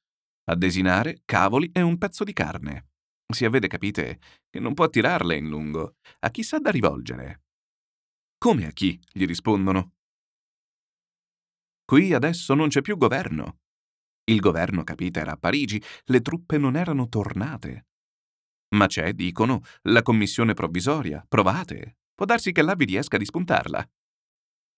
A 0.44 0.56
desinare, 0.56 1.22
cavoli 1.24 1.70
e 1.72 1.80
un 1.80 1.96
pezzo 1.96 2.22
di 2.24 2.32
carne. 2.32 2.88
Si 3.32 3.46
avvede, 3.46 3.66
capite, 3.66 4.20
che 4.50 4.60
non 4.60 4.74
può 4.74 4.88
tirarle 4.88 5.36
in 5.36 5.48
lungo. 5.48 5.96
A 6.20 6.30
chi 6.30 6.42
sa 6.42 6.58
da 6.58 6.70
rivolgere? 6.70 7.44
Come 8.36 8.66
a 8.66 8.70
chi? 8.70 9.00
gli 9.12 9.24
rispondono. 9.24 9.92
Qui 11.84 12.12
adesso 12.12 12.54
non 12.54 12.68
c'è 12.68 12.82
più 12.82 12.96
governo. 12.96 13.60
Il 14.24 14.40
governo, 14.40 14.84
capite, 14.84 15.20
era 15.20 15.32
a 15.32 15.36
Parigi, 15.36 15.82
le 16.06 16.20
truppe 16.20 16.58
non 16.58 16.76
erano 16.76 17.08
tornate. 17.08 17.86
Ma 18.74 18.86
c'è, 18.86 19.12
dicono, 19.12 19.62
la 19.82 20.02
commissione 20.02 20.54
provvisoria, 20.54 21.24
provate. 21.26 21.98
Può 22.14 22.26
darsi 22.26 22.52
che 22.52 22.62
là 22.62 22.74
vi 22.74 22.84
riesca 22.84 23.16
di 23.16 23.24
spuntarla. 23.24 23.88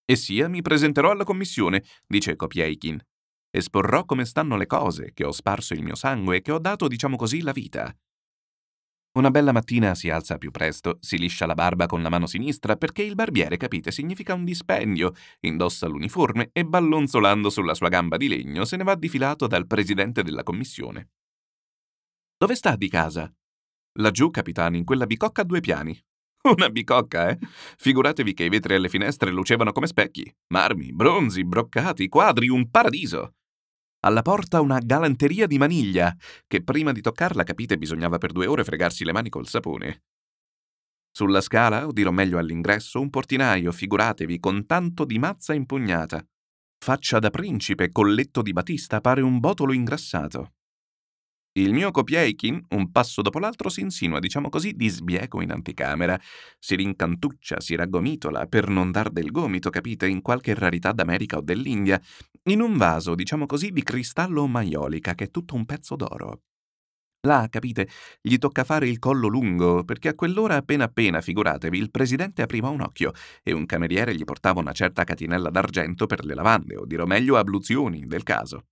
E 0.04 0.16
sia 0.16 0.48
mi 0.48 0.60
presenterò 0.60 1.10
alla 1.10 1.24
commissione, 1.24 1.82
dice 2.06 2.36
Kopieikin. 2.36 3.02
Esporrò 3.50 4.04
come 4.04 4.24
stanno 4.24 4.56
le 4.56 4.66
cose, 4.66 5.12
che 5.14 5.24
ho 5.24 5.32
sparso 5.32 5.74
il 5.74 5.82
mio 5.82 5.94
sangue 5.94 6.36
e 6.36 6.42
che 6.42 6.52
ho 6.52 6.58
dato, 6.58 6.88
diciamo 6.88 7.16
così, 7.16 7.40
la 7.40 7.52
vita. 7.52 7.94
Una 9.16 9.30
bella 9.30 9.52
mattina 9.52 9.94
si 9.94 10.10
alza 10.10 10.38
più 10.38 10.50
presto, 10.50 10.98
si 11.00 11.16
liscia 11.16 11.46
la 11.46 11.54
barba 11.54 11.86
con 11.86 12.02
la 12.02 12.08
mano 12.08 12.26
sinistra 12.26 12.74
perché 12.74 13.04
il 13.04 13.14
barbiere, 13.14 13.56
capite, 13.56 13.92
significa 13.92 14.34
un 14.34 14.44
dispendio, 14.44 15.14
indossa 15.40 15.86
l'uniforme 15.86 16.50
e 16.52 16.64
ballonzolando 16.66 17.48
sulla 17.48 17.74
sua 17.74 17.88
gamba 17.88 18.16
di 18.16 18.26
legno 18.26 18.64
se 18.64 18.76
ne 18.76 18.82
va 18.82 18.96
difilato 18.96 19.46
dal 19.46 19.68
presidente 19.68 20.24
della 20.24 20.42
commissione. 20.42 21.10
Dove 22.36 22.56
sta 22.56 22.74
di 22.74 22.88
casa? 22.88 23.32
Laggiù, 23.98 24.30
capitano, 24.30 24.76
in 24.76 24.84
quella 24.84 25.06
bicocca 25.06 25.42
a 25.42 25.44
due 25.44 25.60
piani. 25.60 25.96
Una 26.46 26.68
bicocca, 26.68 27.30
eh? 27.30 27.38
Figuratevi 27.78 28.34
che 28.34 28.44
i 28.44 28.48
vetri 28.50 28.74
alle 28.74 28.90
finestre 28.90 29.30
lucevano 29.30 29.72
come 29.72 29.86
specchi. 29.86 30.30
Marmi, 30.48 30.92
bronzi, 30.92 31.42
broccati, 31.42 32.06
quadri, 32.08 32.48
un 32.48 32.68
paradiso. 32.70 33.36
Alla 34.00 34.20
porta 34.20 34.60
una 34.60 34.78
galanteria 34.78 35.46
di 35.46 35.56
maniglia, 35.56 36.14
che 36.46 36.62
prima 36.62 36.92
di 36.92 37.00
toccarla, 37.00 37.44
capite, 37.44 37.78
bisognava 37.78 38.18
per 38.18 38.32
due 38.32 38.46
ore 38.46 38.62
fregarsi 38.62 39.04
le 39.04 39.12
mani 39.12 39.30
col 39.30 39.48
sapone. 39.48 40.02
Sulla 41.10 41.40
scala, 41.40 41.86
o 41.86 41.92
dirò 41.92 42.10
meglio 42.10 42.36
all'ingresso, 42.36 43.00
un 43.00 43.08
portinaio, 43.08 43.72
figuratevi, 43.72 44.38
con 44.38 44.66
tanto 44.66 45.06
di 45.06 45.18
mazza 45.18 45.54
impugnata. 45.54 46.22
Faccia 46.76 47.20
da 47.20 47.30
principe, 47.30 47.90
colletto 47.90 48.42
di 48.42 48.52
batista, 48.52 49.00
pare 49.00 49.22
un 49.22 49.38
botolo 49.38 49.72
ingrassato. 49.72 50.52
Il 51.56 51.72
mio 51.72 51.92
Kopieikin, 51.92 52.66
un 52.70 52.90
passo 52.90 53.22
dopo 53.22 53.38
l'altro, 53.38 53.68
si 53.68 53.80
insinua, 53.80 54.18
diciamo 54.18 54.48
così, 54.48 54.72
di 54.72 54.88
sbieco 54.88 55.40
in 55.40 55.52
anticamera. 55.52 56.20
Si 56.58 56.74
rincantuccia, 56.74 57.60
si 57.60 57.76
raggomitola, 57.76 58.46
per 58.46 58.68
non 58.68 58.90
dar 58.90 59.08
del 59.10 59.30
gomito, 59.30 59.70
capite, 59.70 60.08
in 60.08 60.20
qualche 60.20 60.52
rarità 60.54 60.90
d'America 60.90 61.36
o 61.36 61.42
dell'India, 61.42 62.00
in 62.48 62.60
un 62.60 62.76
vaso, 62.76 63.14
diciamo 63.14 63.46
così, 63.46 63.70
di 63.70 63.84
cristallo 63.84 64.42
o 64.42 64.48
maiolica, 64.48 65.14
che 65.14 65.24
è 65.26 65.30
tutto 65.30 65.54
un 65.54 65.64
pezzo 65.64 65.94
d'oro. 65.94 66.40
Là, 67.20 67.46
capite, 67.48 67.88
gli 68.20 68.36
tocca 68.36 68.64
fare 68.64 68.88
il 68.88 68.98
collo 68.98 69.28
lungo, 69.28 69.84
perché 69.84 70.08
a 70.08 70.14
quell'ora 70.14 70.56
appena 70.56 70.84
appena, 70.84 71.20
figuratevi, 71.20 71.78
il 71.78 71.92
presidente 71.92 72.42
apriva 72.42 72.68
un 72.68 72.80
occhio 72.80 73.12
e 73.44 73.52
un 73.52 73.64
cameriere 73.64 74.14
gli 74.16 74.24
portava 74.24 74.58
una 74.58 74.72
certa 74.72 75.04
catinella 75.04 75.50
d'argento 75.50 76.06
per 76.06 76.24
le 76.24 76.34
lavande, 76.34 76.76
o 76.76 76.84
dirò 76.84 77.06
meglio 77.06 77.36
abluzioni, 77.36 78.06
del 78.06 78.24
caso. 78.24 78.64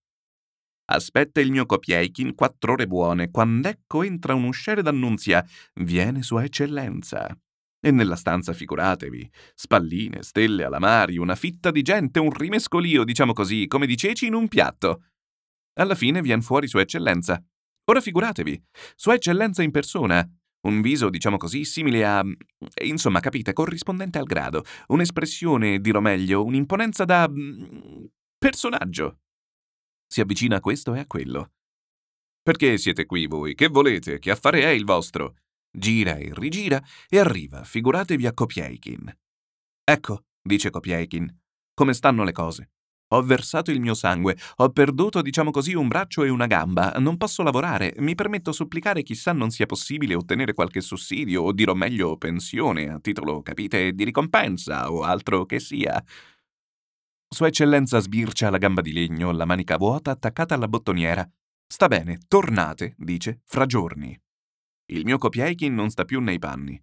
Aspetta 0.94 1.40
il 1.40 1.50
mio 1.50 1.64
Kopieikin 1.64 2.34
quattro 2.34 2.72
ore 2.72 2.86
buone, 2.86 3.30
quando 3.30 3.68
ecco 3.68 4.02
entra 4.02 4.34
un 4.34 4.44
usciere 4.44 4.82
d'annunzia. 4.82 5.42
Viene 5.80 6.22
Sua 6.22 6.44
Eccellenza. 6.44 7.34
E 7.84 7.90
nella 7.90 8.14
stanza, 8.14 8.52
figuratevi, 8.52 9.28
spalline, 9.54 10.22
stelle 10.22 10.64
alamari, 10.64 11.16
una 11.16 11.34
fitta 11.34 11.70
di 11.70 11.82
gente, 11.82 12.20
un 12.20 12.30
rimescolio, 12.30 13.04
diciamo 13.04 13.32
così, 13.32 13.66
come 13.66 13.86
di 13.86 13.96
ceci 13.96 14.26
in 14.26 14.34
un 14.34 14.48
piatto. 14.48 15.04
Alla 15.80 15.94
fine 15.94 16.20
vien 16.20 16.42
fuori 16.42 16.68
Sua 16.68 16.82
Eccellenza. 16.82 17.42
Ora 17.86 18.00
figuratevi, 18.00 18.62
Sua 18.94 19.14
Eccellenza 19.14 19.62
in 19.62 19.70
persona. 19.70 20.24
Un 20.68 20.80
viso, 20.80 21.08
diciamo 21.08 21.38
così, 21.38 21.64
simile 21.64 22.04
a... 22.04 22.22
insomma, 22.84 23.18
capite, 23.18 23.52
corrispondente 23.52 24.18
al 24.18 24.26
grado. 24.26 24.62
Un'espressione, 24.88 25.80
dirò 25.80 26.00
meglio, 26.00 26.44
un'imponenza 26.44 27.04
da... 27.04 27.28
personaggio. 28.38 29.16
Si 30.12 30.20
avvicina 30.20 30.56
a 30.56 30.60
questo 30.60 30.92
e 30.94 30.98
a 30.98 31.06
quello. 31.06 31.52
Perché 32.42 32.76
siete 32.76 33.06
qui 33.06 33.26
voi? 33.26 33.54
Che 33.54 33.68
volete? 33.68 34.18
Che 34.18 34.30
affare 34.30 34.60
è 34.60 34.68
il 34.68 34.84
vostro? 34.84 35.36
Gira 35.74 36.16
e 36.16 36.32
rigira 36.34 36.84
e 37.08 37.18
arriva, 37.18 37.64
figuratevi 37.64 38.26
a 38.26 38.34
Kopieikin. 38.34 39.10
Ecco, 39.82 40.24
dice 40.42 40.68
Kopieikin, 40.68 41.34
come 41.72 41.94
stanno 41.94 42.24
le 42.24 42.32
cose. 42.32 42.72
Ho 43.14 43.22
versato 43.22 43.70
il 43.70 43.80
mio 43.80 43.94
sangue, 43.94 44.36
ho 44.56 44.68
perduto, 44.68 45.22
diciamo 45.22 45.50
così, 45.50 45.72
un 45.72 45.88
braccio 45.88 46.24
e 46.24 46.28
una 46.28 46.46
gamba, 46.46 46.92
non 46.98 47.16
posso 47.16 47.42
lavorare, 47.42 47.94
mi 47.98 48.14
permetto 48.14 48.52
supplicare 48.52 49.02
chissà 49.02 49.32
non 49.32 49.50
sia 49.50 49.64
possibile 49.64 50.14
ottenere 50.14 50.52
qualche 50.52 50.82
sussidio, 50.82 51.42
o 51.42 51.52
dirò 51.52 51.72
meglio 51.72 52.18
pensione, 52.18 52.90
a 52.90 52.98
titolo, 53.00 53.40
capite, 53.40 53.92
di 53.92 54.04
ricompensa 54.04 54.92
o 54.92 55.04
altro 55.04 55.46
che 55.46 55.58
sia. 55.58 56.04
Sua 57.32 57.46
eccellenza 57.46 57.98
sbircia 57.98 58.50
la 58.50 58.58
gamba 58.58 58.82
di 58.82 58.92
legno, 58.92 59.32
la 59.32 59.46
manica 59.46 59.78
vuota 59.78 60.10
attaccata 60.10 60.54
alla 60.54 60.68
bottoniera. 60.68 61.26
Sta 61.66 61.88
bene, 61.88 62.18
tornate, 62.28 62.94
dice, 62.98 63.40
fra 63.46 63.64
giorni. 63.64 64.14
Il 64.90 65.06
mio 65.06 65.16
Kopieikin 65.16 65.74
non 65.74 65.88
sta 65.88 66.04
più 66.04 66.20
nei 66.20 66.38
panni. 66.38 66.78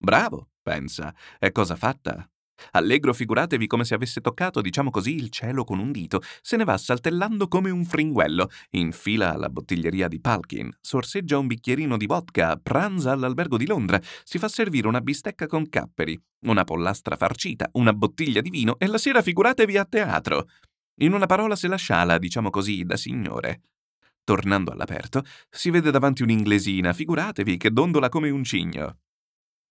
Bravo, 0.00 0.50
pensa, 0.62 1.12
è 1.36 1.50
cosa 1.50 1.74
fatta. 1.74 2.30
Allegro 2.72 3.12
figuratevi 3.12 3.66
come 3.66 3.84
se 3.84 3.94
avesse 3.94 4.20
toccato, 4.20 4.60
diciamo 4.60 4.90
così, 4.90 5.14
il 5.14 5.30
cielo 5.30 5.64
con 5.64 5.78
un 5.78 5.92
dito, 5.92 6.20
se 6.40 6.56
ne 6.56 6.64
va 6.64 6.76
saltellando 6.76 7.48
come 7.48 7.70
un 7.70 7.84
fringuello, 7.84 8.48
infila 8.70 9.32
alla 9.32 9.48
bottiglieria 9.48 10.08
di 10.08 10.20
Palkin, 10.20 10.70
sorseggia 10.80 11.38
un 11.38 11.46
bicchierino 11.46 11.96
di 11.96 12.06
vodka, 12.06 12.56
pranza 12.56 13.12
all'albergo 13.12 13.56
di 13.56 13.66
Londra, 13.66 14.00
si 14.24 14.38
fa 14.38 14.48
servire 14.48 14.88
una 14.88 15.00
bistecca 15.00 15.46
con 15.46 15.68
capperi, 15.68 16.20
una 16.46 16.64
pollastra 16.64 17.16
farcita, 17.16 17.68
una 17.72 17.92
bottiglia 17.92 18.40
di 18.40 18.50
vino 18.50 18.78
e 18.78 18.86
la 18.86 18.98
sera 18.98 19.22
figuratevi 19.22 19.76
a 19.76 19.84
teatro. 19.84 20.48
In 21.00 21.12
una 21.12 21.26
parola 21.26 21.56
se 21.56 21.68
la 21.68 21.76
sciala, 21.76 22.18
diciamo 22.18 22.50
così, 22.50 22.84
da 22.84 22.96
signore. 22.96 23.60
Tornando 24.24 24.72
all'aperto, 24.72 25.24
si 25.48 25.70
vede 25.70 25.90
davanti 25.90 26.22
un'inglesina, 26.22 26.92
figuratevi, 26.92 27.56
che 27.56 27.70
dondola 27.70 28.08
come 28.08 28.30
un 28.30 28.44
cigno. 28.44 28.98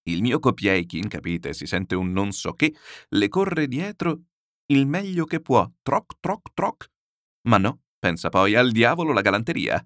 Il 0.08 0.22
mio 0.22 0.40
Kopieikin, 0.40 1.08
capite, 1.08 1.54
si 1.54 1.66
sente 1.66 1.96
un 1.96 2.12
non 2.12 2.32
so 2.32 2.54
che, 2.54 2.74
le 3.10 3.28
corre 3.28 3.68
dietro 3.68 4.22
il 4.68 4.88
meglio 4.88 5.26
che 5.26 5.42
può, 5.42 5.70
troc, 5.82 6.14
troc, 6.20 6.54
troc. 6.54 6.90
Ma 7.48 7.58
no, 7.58 7.82
pensa 8.00 8.30
poi, 8.30 8.56
al 8.56 8.72
diavolo 8.72 9.12
la 9.12 9.22
galanteria. 9.22 9.86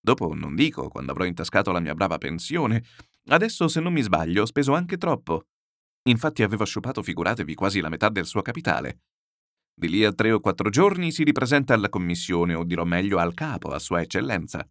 Dopo 0.00 0.34
non 0.34 0.54
dico 0.54 0.88
quando 0.88 1.12
avrò 1.12 1.24
intascato 1.24 1.72
la 1.72 1.80
mia 1.80 1.94
brava 1.94 2.18
pensione. 2.18 2.84
Adesso, 3.30 3.68
se 3.68 3.80
non 3.80 3.92
mi 3.92 4.02
sbaglio, 4.02 4.42
ho 4.42 4.46
speso 4.46 4.74
anche 4.74 4.96
troppo. 4.96 5.46
Infatti 6.08 6.42
avevo 6.42 6.64
sciupato, 6.64 7.02
figuratevi, 7.02 7.54
quasi 7.54 7.80
la 7.80 7.88
metà 7.88 8.08
del 8.08 8.26
suo 8.26 8.42
capitale. 8.42 9.00
Di 9.74 9.88
lì 9.88 10.04
a 10.04 10.12
tre 10.12 10.32
o 10.32 10.40
quattro 10.40 10.70
giorni 10.70 11.10
si 11.10 11.24
ripresenta 11.24 11.72
alla 11.72 11.88
commissione, 11.88 12.54
o 12.54 12.64
dirò 12.64 12.84
meglio 12.84 13.18
al 13.18 13.34
capo, 13.34 13.68
a 13.70 13.78
sua 13.78 14.00
eccellenza. 14.00 14.66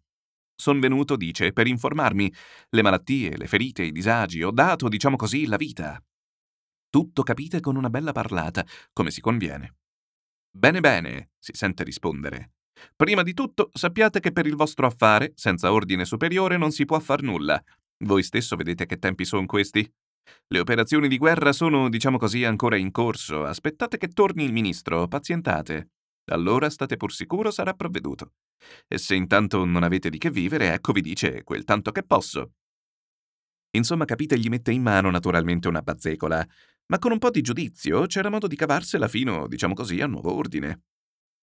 Son 0.60 0.80
venuto, 0.80 1.14
dice, 1.14 1.52
per 1.52 1.68
informarmi. 1.68 2.32
Le 2.70 2.82
malattie, 2.82 3.36
le 3.36 3.46
ferite, 3.46 3.84
i 3.84 3.92
disagi, 3.92 4.42
ho 4.42 4.50
dato, 4.50 4.88
diciamo 4.88 5.14
così, 5.14 5.46
la 5.46 5.56
vita. 5.56 6.02
Tutto 6.90 7.22
capite 7.22 7.60
con 7.60 7.76
una 7.76 7.88
bella 7.88 8.10
parlata, 8.10 8.66
come 8.92 9.12
si 9.12 9.20
conviene. 9.20 9.76
Bene, 10.50 10.80
bene, 10.80 11.30
si 11.38 11.52
sente 11.54 11.84
rispondere. 11.84 12.54
Prima 12.96 13.22
di 13.22 13.34
tutto, 13.34 13.70
sappiate 13.72 14.18
che 14.18 14.32
per 14.32 14.46
il 14.46 14.56
vostro 14.56 14.86
affare, 14.86 15.30
senza 15.36 15.72
ordine 15.72 16.04
superiore, 16.04 16.56
non 16.56 16.72
si 16.72 16.84
può 16.86 16.98
far 16.98 17.22
nulla. 17.22 17.62
Voi 17.98 18.24
stesso 18.24 18.56
vedete 18.56 18.84
che 18.86 18.98
tempi 18.98 19.24
sono 19.24 19.46
questi. 19.46 19.88
Le 20.48 20.58
operazioni 20.58 21.06
di 21.06 21.18
guerra 21.18 21.52
sono, 21.52 21.88
diciamo 21.88 22.18
così, 22.18 22.42
ancora 22.42 22.76
in 22.76 22.90
corso. 22.90 23.44
Aspettate 23.44 23.96
che 23.96 24.08
torni 24.08 24.42
il 24.42 24.52
ministro, 24.52 25.06
pazientate. 25.06 25.90
Allora 26.32 26.70
state 26.70 26.96
pur 26.96 27.12
sicuro 27.12 27.50
sarà 27.50 27.74
provveduto. 27.74 28.32
E 28.86 28.98
se 28.98 29.14
intanto 29.14 29.64
non 29.64 29.82
avete 29.82 30.10
di 30.10 30.18
che 30.18 30.30
vivere, 30.30 30.72
ecco 30.72 30.92
vi 30.92 31.00
dice 31.00 31.42
quel 31.44 31.64
tanto 31.64 31.92
che 31.92 32.02
posso. 32.02 32.52
Insomma, 33.76 34.04
capite, 34.04 34.38
gli 34.38 34.48
mette 34.48 34.72
in 34.72 34.82
mano 34.82 35.10
naturalmente 35.10 35.68
una 35.68 35.82
bazzecola, 35.82 36.46
ma 36.86 36.98
con 36.98 37.12
un 37.12 37.18
po' 37.18 37.30
di 37.30 37.42
giudizio 37.42 38.06
c'era 38.06 38.30
modo 38.30 38.46
di 38.46 38.56
cavarsela 38.56 39.08
fino, 39.08 39.46
diciamo 39.46 39.74
così, 39.74 40.00
a 40.00 40.06
nuovo 40.06 40.34
ordine. 40.34 40.82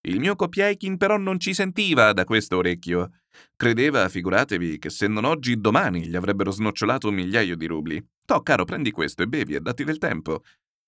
Il 0.06 0.20
mio 0.20 0.36
Kopieikin 0.36 0.96
però 0.96 1.16
non 1.16 1.40
ci 1.40 1.52
sentiva 1.52 2.12
da 2.12 2.24
questo 2.24 2.56
orecchio. 2.58 3.10
Credeva, 3.56 4.08
figuratevi, 4.08 4.78
che 4.78 4.90
se 4.90 5.08
non 5.08 5.24
oggi, 5.24 5.60
domani 5.60 6.06
gli 6.06 6.14
avrebbero 6.14 6.50
snocciolato 6.50 7.08
un 7.08 7.14
migliaio 7.14 7.56
di 7.56 7.66
rubli. 7.66 8.04
Toh, 8.24 8.40
caro, 8.42 8.64
prendi 8.64 8.90
questo 8.92 9.22
e 9.22 9.26
bevi 9.26 9.54
e 9.54 9.60
datti 9.60 9.82
del 9.82 9.98
tempo. 9.98 10.42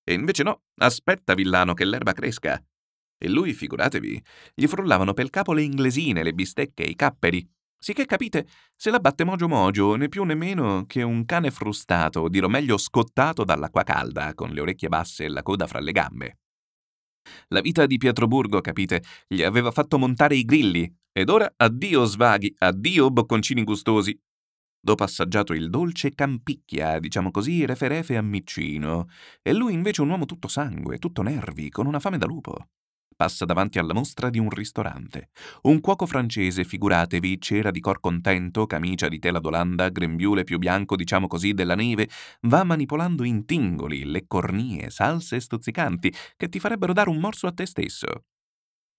E 0.04 0.12
invece 0.14 0.42
no, 0.44 0.62
aspetta, 0.76 1.34
villano, 1.34 1.74
che 1.74 1.84
l'erba 1.84 2.12
cresca. 2.12 2.62
E 3.20 3.28
lui, 3.28 3.52
figuratevi, 3.52 4.22
gli 4.54 4.66
frullavano 4.68 5.12
pel 5.12 5.30
capo 5.30 5.52
le 5.52 5.62
inglesine, 5.62 6.22
le 6.22 6.32
bistecche, 6.32 6.84
i 6.84 6.94
capperi. 6.94 7.46
Sicché 7.80 8.06
capite, 8.06 8.46
se 8.76 8.90
la 8.90 9.00
batte 9.00 9.24
mogio 9.24 9.48
mogio, 9.48 9.96
né 9.96 10.08
più 10.08 10.22
né 10.22 10.34
meno 10.34 10.84
che 10.86 11.02
un 11.02 11.24
cane 11.24 11.50
frustato, 11.50 12.20
o 12.20 12.28
dirò 12.28 12.46
meglio 12.46 12.76
scottato 12.78 13.42
dall'acqua 13.42 13.82
calda, 13.82 14.34
con 14.34 14.50
le 14.50 14.60
orecchie 14.60 14.88
basse 14.88 15.24
e 15.24 15.28
la 15.28 15.42
coda 15.42 15.66
fra 15.66 15.80
le 15.80 15.92
gambe. 15.92 16.38
La 17.48 17.60
vita 17.60 17.86
di 17.86 17.96
Pietroburgo, 17.96 18.60
capite, 18.60 19.02
gli 19.26 19.42
aveva 19.42 19.72
fatto 19.72 19.98
montare 19.98 20.36
i 20.36 20.44
grilli, 20.44 20.92
ed 21.12 21.28
ora 21.28 21.52
addio 21.56 22.04
svaghi, 22.04 22.54
addio 22.58 23.10
bocconcini 23.10 23.64
gustosi. 23.64 24.16
Dopo 24.80 25.02
assaggiato 25.02 25.52
il 25.52 25.70
dolce 25.70 26.14
campicchia, 26.14 27.00
diciamo 27.00 27.32
così, 27.32 27.64
referefe 27.66 28.16
a 28.16 28.22
miccino, 28.22 29.08
e 29.42 29.52
lui 29.52 29.72
invece 29.72 30.02
un 30.02 30.10
uomo 30.10 30.24
tutto 30.24 30.46
sangue, 30.46 30.98
tutto 30.98 31.22
nervi, 31.22 31.68
con 31.68 31.86
una 31.86 31.98
fame 31.98 32.18
da 32.18 32.26
lupo 32.26 32.68
passa 33.18 33.44
davanti 33.44 33.80
alla 33.80 33.94
mostra 33.94 34.30
di 34.30 34.38
un 34.38 34.48
ristorante. 34.48 35.30
Un 35.62 35.80
cuoco 35.80 36.06
francese, 36.06 36.62
figuratevi, 36.62 37.40
cera 37.40 37.72
di 37.72 37.80
cor 37.80 37.98
contento, 37.98 38.64
camicia 38.66 39.08
di 39.08 39.18
tela 39.18 39.40
d'Olanda, 39.40 39.88
grembiule 39.88 40.44
più 40.44 40.58
bianco, 40.58 40.94
diciamo 40.94 41.26
così, 41.26 41.52
della 41.52 41.74
neve, 41.74 42.08
va 42.42 42.62
manipolando 42.62 43.24
in 43.24 43.44
tingoli 43.44 44.04
le 44.04 44.26
cornie, 44.28 44.90
salse 44.90 45.40
stuzzicanti 45.40 46.14
che 46.36 46.48
ti 46.48 46.60
farebbero 46.60 46.92
dare 46.92 47.10
un 47.10 47.18
morso 47.18 47.48
a 47.48 47.52
te 47.52 47.66
stesso. 47.66 48.06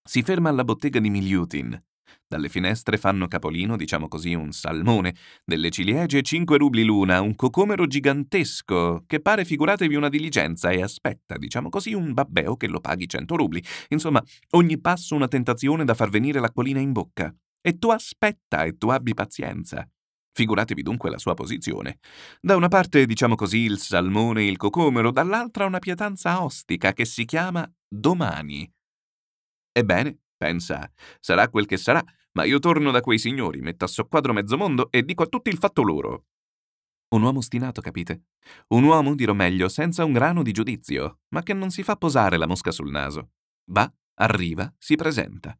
Si 0.04 0.22
ferma 0.22 0.50
alla 0.50 0.66
bottega 0.66 1.00
di 1.00 1.10
Miliutin, 1.10 1.82
dalle 2.28 2.50
finestre 2.50 2.98
fanno 2.98 3.28
capolino, 3.28 3.75
diciamo 3.75 4.08
così, 4.08 4.34
un 4.34 4.51
salmone, 4.51 5.16
delle 5.44 5.70
ciliegie 5.70 6.22
5 6.22 6.58
rubli 6.58 6.84
l'una, 6.84 7.22
un 7.22 7.36
cocomero 7.36 7.88
gigantesco, 7.88 9.04
che 9.08 9.20
pare 9.20 9.46
figuratevi 9.46 9.96
una 9.96 10.10
diligenza 10.10 10.70
e 10.70 10.82
aspetta, 10.82 11.38
diciamo 11.38 11.70
così, 11.70 11.94
un 11.94 12.13
babbeo 12.13 12.56
che 12.56 12.68
lo 12.68 12.80
paghi 12.80 13.08
100 13.08 13.36
rubli. 13.36 13.63
Insomma, 13.89 14.24
ogni 14.51 14.80
passo 14.80 15.16
una 15.16 15.28
tentazione 15.28 15.86
da 15.86 15.94
far 15.94 16.10
venire 16.10 16.39
l'acquolina 16.39 16.80
in 16.80 16.92
bocca. 16.92 17.34
E 17.62 17.78
tu 17.78 17.89
aspetta 17.89 18.63
e 18.63 18.78
tu 18.78 18.89
abbi 18.89 19.13
pazienza. 19.13 19.88
Figuratevi 20.32 20.82
dunque 20.82 21.10
la 21.10 21.18
sua 21.18 21.34
posizione. 21.34 22.00
Da 22.39 22.56
una 22.56 22.70
parte, 22.70 23.06
diciamo 23.06 23.36
così, 23.36 23.60
il 23.60 23.78
salmone 23.78 24.42
e 24.42 24.48
il 24.48 24.58
cocomero, 24.58 25.12
dall'altra 25.12 25.66
una 25.66 25.80
pietanza 25.80 26.42
ostica 26.42 26.94
che 26.94 27.04
si 27.04 27.25
chiama 27.25 27.70
domani. 27.88 28.72
Ebbene, 29.72 30.20
Pensa, 30.39 30.89
sarà 31.19 31.50
quel 31.50 31.65
che 31.65 31.75
sarà, 31.75 32.01
ma 32.36 32.46
io 32.46 32.60
torno 32.60 32.91
da 32.91 33.01
quei 33.01 33.19
signori, 33.19 33.60
metto 33.60 33.84
a 33.84 33.89
soqquadro 33.89 34.31
mezzo 34.31 34.55
mondo 34.55 34.89
e 34.89 35.03
dico 35.03 35.24
a 35.24 35.27
tutti 35.27 35.50
il 35.50 35.58
fatto 35.58 35.84
loro. 35.84 36.27
Un 37.10 37.24
uomo 37.24 37.39
ostinato, 37.39 37.81
capite? 37.81 38.27
Un 38.69 38.86
uomo, 38.86 39.15
dirò 39.15 39.34
meglio, 39.34 39.67
senza 39.67 40.05
un 40.05 40.13
grano 40.13 40.41
di 40.41 40.53
giudizio, 40.53 41.19
ma 41.34 41.43
che 41.43 41.53
non 41.53 41.72
si 41.72 41.84
fa 41.84 41.98
posare 41.98 42.38
la 42.38 42.48
mosca 42.48 42.72
sul 42.72 42.89
naso. 42.89 43.31
Va, 43.72 43.91
arriva, 44.13 44.74
si 44.77 44.96
presenta. 44.96 45.60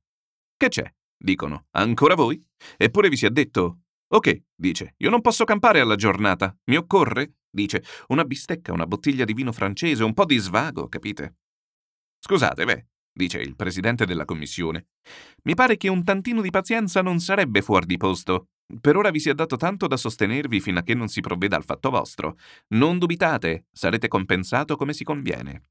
Che 0.56 0.70
c'è? 0.70 0.90
Dicono. 1.18 1.66
Ancora 1.72 2.16
voi? 2.16 2.42
Eppure 2.78 3.10
vi 3.10 3.18
si 3.18 3.26
è 3.26 3.32
detto. 3.32 3.82
Ok, 4.08 4.44
dice, 4.56 4.94
io 5.00 5.10
non 5.10 5.20
posso 5.20 5.44
campare 5.44 5.82
alla 5.82 5.98
giornata. 5.98 6.58
Mi 6.68 6.78
occorre, 6.78 7.40
dice, 7.50 7.84
una 8.08 8.24
bistecca, 8.24 8.72
una 8.72 8.88
bottiglia 8.88 9.26
di 9.26 9.34
vino 9.34 9.52
francese, 9.52 10.06
un 10.06 10.14
po' 10.14 10.24
di 10.24 10.38
svago, 10.38 10.88
capite? 10.88 11.36
Scusate, 12.20 12.64
beh, 12.64 12.88
dice 13.20 13.40
il 13.40 13.58
presidente 13.58 14.06
della 14.06 14.24
commissione. 14.24 14.88
Mi 15.44 15.54
pare 15.54 15.76
che 15.76 15.90
un 15.90 16.06
tantino 16.06 16.42
di 16.42 16.50
pazienza 16.50 17.02
non 17.02 17.20
sarebbe 17.20 17.62
fuori 17.62 17.86
di 17.86 17.98
posto. 17.98 18.48
Per 18.80 18.96
ora 18.96 19.10
vi 19.10 19.20
si 19.20 19.30
è 19.30 19.34
dato 19.34 19.58
tanto 19.58 19.88
da 19.88 19.98
sostenervi 19.98 20.62
fino 20.62 20.80
a 20.80 20.84
che 20.84 20.94
non 20.94 21.10
si 21.10 21.20
provveda 21.20 21.58
al 21.58 21.66
fatto 21.66 21.90
vostro. 21.90 22.38
Non 22.76 22.98
dubitate, 22.98 23.66
sarete 23.72 24.08
compensato 24.08 24.78
come 24.78 24.94
si 24.94 25.04
conviene. 25.04 25.64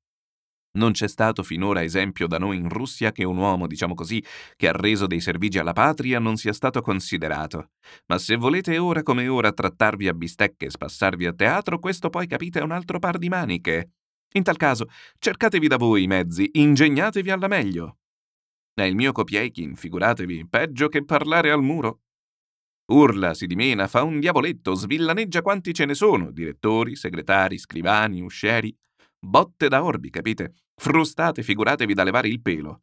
Non 0.78 0.92
c'è 0.92 1.08
stato 1.08 1.42
finora 1.42 1.82
esempio 1.82 2.26
da 2.26 2.38
noi 2.38 2.58
in 2.58 2.68
Russia 2.68 3.10
che 3.10 3.24
un 3.24 3.38
uomo, 3.38 3.66
diciamo 3.66 3.94
così, 3.94 4.22
che 4.54 4.68
ha 4.68 4.72
reso 4.72 5.06
dei 5.06 5.20
servigi 5.20 5.58
alla 5.58 5.72
patria 5.72 6.18
non 6.18 6.36
sia 6.36 6.52
stato 6.52 6.82
considerato. 6.82 7.70
Ma 8.06 8.18
se 8.18 8.36
volete 8.36 8.76
ora 8.76 9.02
come 9.02 9.26
ora 9.26 9.52
trattarvi 9.52 10.06
a 10.06 10.12
bistecche 10.12 10.66
e 10.66 10.70
spassarvi 10.70 11.24
a 11.24 11.32
teatro, 11.32 11.78
questo 11.78 12.10
poi 12.10 12.26
capite 12.26 12.60
è 12.60 12.62
un 12.62 12.72
altro 12.72 12.98
par 12.98 13.16
di 13.16 13.30
maniche. 13.30 13.92
In 14.32 14.42
tal 14.42 14.56
caso, 14.56 14.88
cercatevi 15.18 15.68
da 15.68 15.76
voi 15.76 16.02
i 16.02 16.06
mezzi, 16.06 16.50
ingegnatevi 16.52 17.30
alla 17.30 17.48
meglio. 17.48 17.98
È 18.74 18.82
il 18.82 18.94
mio 18.94 19.12
Kopieikin, 19.12 19.74
figuratevi, 19.74 20.46
peggio 20.48 20.88
che 20.88 21.04
parlare 21.04 21.50
al 21.50 21.62
muro. 21.62 22.02
Urla, 22.92 23.34
si 23.34 23.46
dimena, 23.46 23.86
fa 23.86 24.02
un 24.02 24.20
diavoletto, 24.20 24.74
svillaneggia 24.74 25.42
quanti 25.42 25.74
ce 25.74 25.84
ne 25.84 25.94
sono, 25.94 26.30
direttori, 26.30 26.96
segretari, 26.96 27.58
scrivani, 27.58 28.20
uscieri. 28.20 28.74
Botte 29.18 29.68
da 29.68 29.82
orbi, 29.82 30.10
capite? 30.10 30.54
Frustate, 30.74 31.42
figuratevi 31.42 31.92
da 31.92 32.04
levare 32.04 32.28
il 32.28 32.40
pelo. 32.40 32.82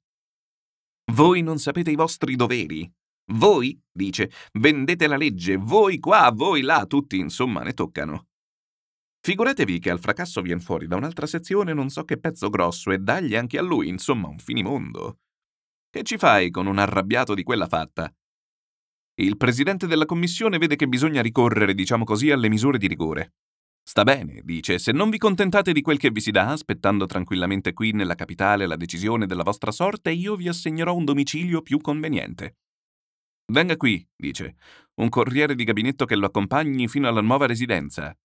Voi 1.14 1.42
non 1.42 1.60
sapete 1.60 1.92
i 1.92 1.96
vostri 1.96 2.36
doveri. 2.36 2.92
Voi, 3.34 3.80
dice, 3.92 4.32
vendete 4.54 5.08
la 5.08 5.18
legge, 5.18 5.56
voi 5.56 6.00
qua, 6.00 6.32
voi 6.32 6.62
là, 6.62 6.86
tutti 6.86 7.18
insomma 7.18 7.64
ne 7.64 7.74
toccano. 7.74 8.28
Figuratevi 9.26 9.80
che 9.80 9.90
al 9.90 10.00
fracasso 10.00 10.40
vien 10.44 10.60
fuori 10.60 10.86
da 10.86 10.98
un'altra 10.98 11.26
sezione 11.26 11.74
non 11.74 11.90
so 11.90 12.06
che 12.06 12.20
pezzo 12.20 12.52
grosso 12.52 12.92
e 12.92 13.00
dagli 13.00 13.36
anche 13.36 13.58
a 13.58 13.64
lui, 13.64 13.88
insomma, 13.88 14.28
un 14.28 14.38
finimondo. 14.38 15.18
Che 15.90 16.04
ci 16.04 16.20
fai 16.20 16.52
con 16.52 16.68
un 16.68 16.78
arrabbiato 16.78 17.34
di 17.34 17.42
quella 17.42 17.66
fatta? 17.66 18.14
Il 19.16 19.36
presidente 19.36 19.88
della 19.88 20.06
commissione 20.06 20.60
vede 20.60 20.76
che 20.76 20.88
bisogna 20.88 21.24
ricorrere, 21.24 21.74
diciamo 21.74 22.04
così, 22.04 22.30
alle 22.30 22.50
misure 22.50 22.78
di 22.78 22.86
rigore. 22.86 23.34
Sta 23.82 24.04
bene, 24.04 24.42
dice, 24.44 24.78
se 24.78 24.92
non 24.92 25.10
vi 25.10 25.18
contentate 25.18 25.74
di 25.74 25.82
quel 25.82 25.98
che 25.98 26.12
vi 26.12 26.22
si 26.22 26.30
dà, 26.30 26.52
aspettando 26.52 27.08
tranquillamente 27.08 27.74
qui 27.74 27.94
nella 27.94 28.14
capitale 28.14 28.68
la 28.68 28.76
decisione 28.76 29.26
della 29.26 29.42
vostra 29.42 29.72
sorte, 29.72 30.12
io 30.12 30.36
vi 30.36 30.50
assegnerò 30.50 30.94
un 30.94 31.04
domicilio 31.04 31.64
più 31.64 31.80
conveniente. 31.80 32.58
Venga 33.52 33.76
qui, 33.76 34.08
dice, 34.16 34.58
un 35.02 35.10
corriere 35.10 35.56
di 35.56 35.64
gabinetto 35.64 36.06
che 36.06 36.16
lo 36.16 36.28
accompagni 36.28 36.88
fino 36.88 37.08
alla 37.08 37.22
nuova 37.22 37.48
residenza. 37.48 38.16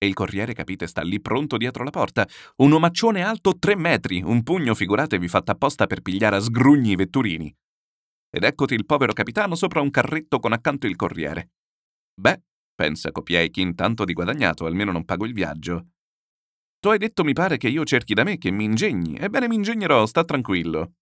E 0.00 0.06
il 0.06 0.14
corriere, 0.14 0.54
capite, 0.54 0.86
sta 0.86 1.02
lì 1.02 1.20
pronto 1.20 1.56
dietro 1.56 1.82
la 1.82 1.90
porta. 1.90 2.26
Un 2.56 2.72
omaccione 2.72 3.22
alto 3.22 3.58
tre 3.58 3.74
metri, 3.74 4.22
un 4.22 4.44
pugno, 4.44 4.74
figuratevi, 4.74 5.26
fatto 5.26 5.50
apposta 5.50 5.86
per 5.86 6.02
pigliare 6.02 6.36
a 6.36 6.40
sgrugni 6.40 6.92
i 6.92 6.96
vetturini. 6.96 7.52
Ed 8.30 8.44
eccoti 8.44 8.74
il 8.74 8.86
povero 8.86 9.12
capitano 9.12 9.56
sopra 9.56 9.80
un 9.80 9.90
carretto 9.90 10.38
con 10.38 10.52
accanto 10.52 10.86
il 10.86 10.94
corriere. 10.94 11.50
Beh, 12.14 12.42
pensa 12.74 13.10
Kopieikin, 13.10 13.74
tanto 13.74 14.04
di 14.04 14.12
guadagnato, 14.12 14.66
almeno 14.66 14.92
non 14.92 15.04
pago 15.04 15.26
il 15.26 15.32
viaggio. 15.32 15.88
Tu 16.78 16.90
hai 16.90 16.98
detto, 16.98 17.24
mi 17.24 17.32
pare, 17.32 17.56
che 17.56 17.68
io 17.68 17.84
cerchi 17.84 18.14
da 18.14 18.22
me, 18.22 18.38
che 18.38 18.52
mi 18.52 18.64
ingegni. 18.64 19.16
Ebbene, 19.16 19.48
mi 19.48 19.56
ingegnerò, 19.56 20.06
sta 20.06 20.24
tranquillo. 20.24 20.92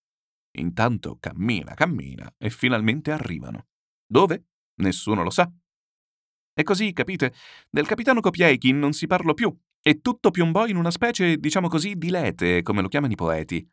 Intanto 0.58 1.18
cammina, 1.20 1.74
cammina, 1.74 2.32
e 2.38 2.48
finalmente 2.48 3.10
arrivano. 3.10 3.66
Dove? 4.06 4.46
Nessuno 4.76 5.22
lo 5.22 5.30
sa. 5.30 5.50
E 6.58 6.62
così, 6.62 6.94
capite, 6.94 7.34
del 7.68 7.86
capitano 7.86 8.20
Kopieikin 8.20 8.78
non 8.78 8.94
si 8.94 9.06
parlò 9.06 9.34
più, 9.34 9.54
e 9.82 10.00
tutto 10.00 10.30
piombò 10.30 10.66
in 10.66 10.76
una 10.76 10.90
specie, 10.90 11.36
diciamo 11.36 11.68
così, 11.68 11.96
di 11.96 12.08
lete, 12.08 12.62
come 12.62 12.80
lo 12.80 12.88
chiamano 12.88 13.12
i 13.12 13.16
poeti. 13.16 13.68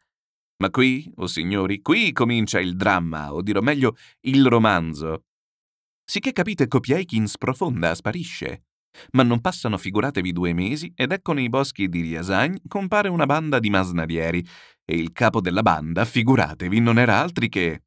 Ma 0.57 0.69
qui, 0.69 1.09
o 1.15 1.23
oh 1.23 1.27
signori, 1.27 1.81
qui 1.81 2.11
comincia 2.11 2.59
il 2.59 2.75
dramma, 2.75 3.33
o 3.33 3.41
dirò 3.41 3.61
meglio, 3.61 3.95
il 4.23 4.45
romanzo. 4.45 5.23
Sicché 6.03 6.33
capite, 6.33 6.67
Kopieikin 6.67 7.25
sprofonda, 7.25 7.95
sparisce. 7.95 8.65
Ma 9.11 9.23
non 9.23 9.39
passano, 9.39 9.77
figuratevi, 9.77 10.33
due 10.33 10.51
mesi, 10.51 10.91
ed 10.93 11.13
ecco 11.13 11.31
nei 11.31 11.47
boschi 11.47 11.87
di 11.87 12.01
Riasagne 12.01 12.59
compare 12.67 13.07
una 13.07 13.25
banda 13.25 13.59
di 13.59 13.69
masnadieri, 13.69 14.45
e 14.83 14.95
il 14.97 15.13
capo 15.13 15.39
della 15.39 15.61
banda, 15.61 16.03
figuratevi, 16.03 16.81
non 16.81 16.99
era 16.99 17.17
altri 17.21 17.47
che... 17.47 17.83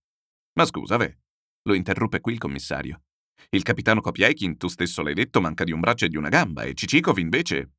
Ma 0.55 0.65
scusa, 0.65 0.97
ve, 0.97 1.19
lo 1.65 1.75
interruppe 1.75 2.21
qui 2.21 2.33
il 2.33 2.39
commissario. 2.39 3.03
Il 3.51 3.63
capitano 3.63 4.01
Kopieikin, 4.01 4.57
tu 4.57 4.69
stesso 4.69 5.03
l'hai 5.03 5.15
detto, 5.15 5.41
manca 5.41 5.65
di 5.65 5.73
un 5.73 5.81
braccio 5.81 6.05
e 6.05 6.09
di 6.09 6.17
una 6.17 6.29
gamba, 6.29 6.63
e 6.63 6.75
Cicikov 6.75 7.19
invece... 7.19 7.71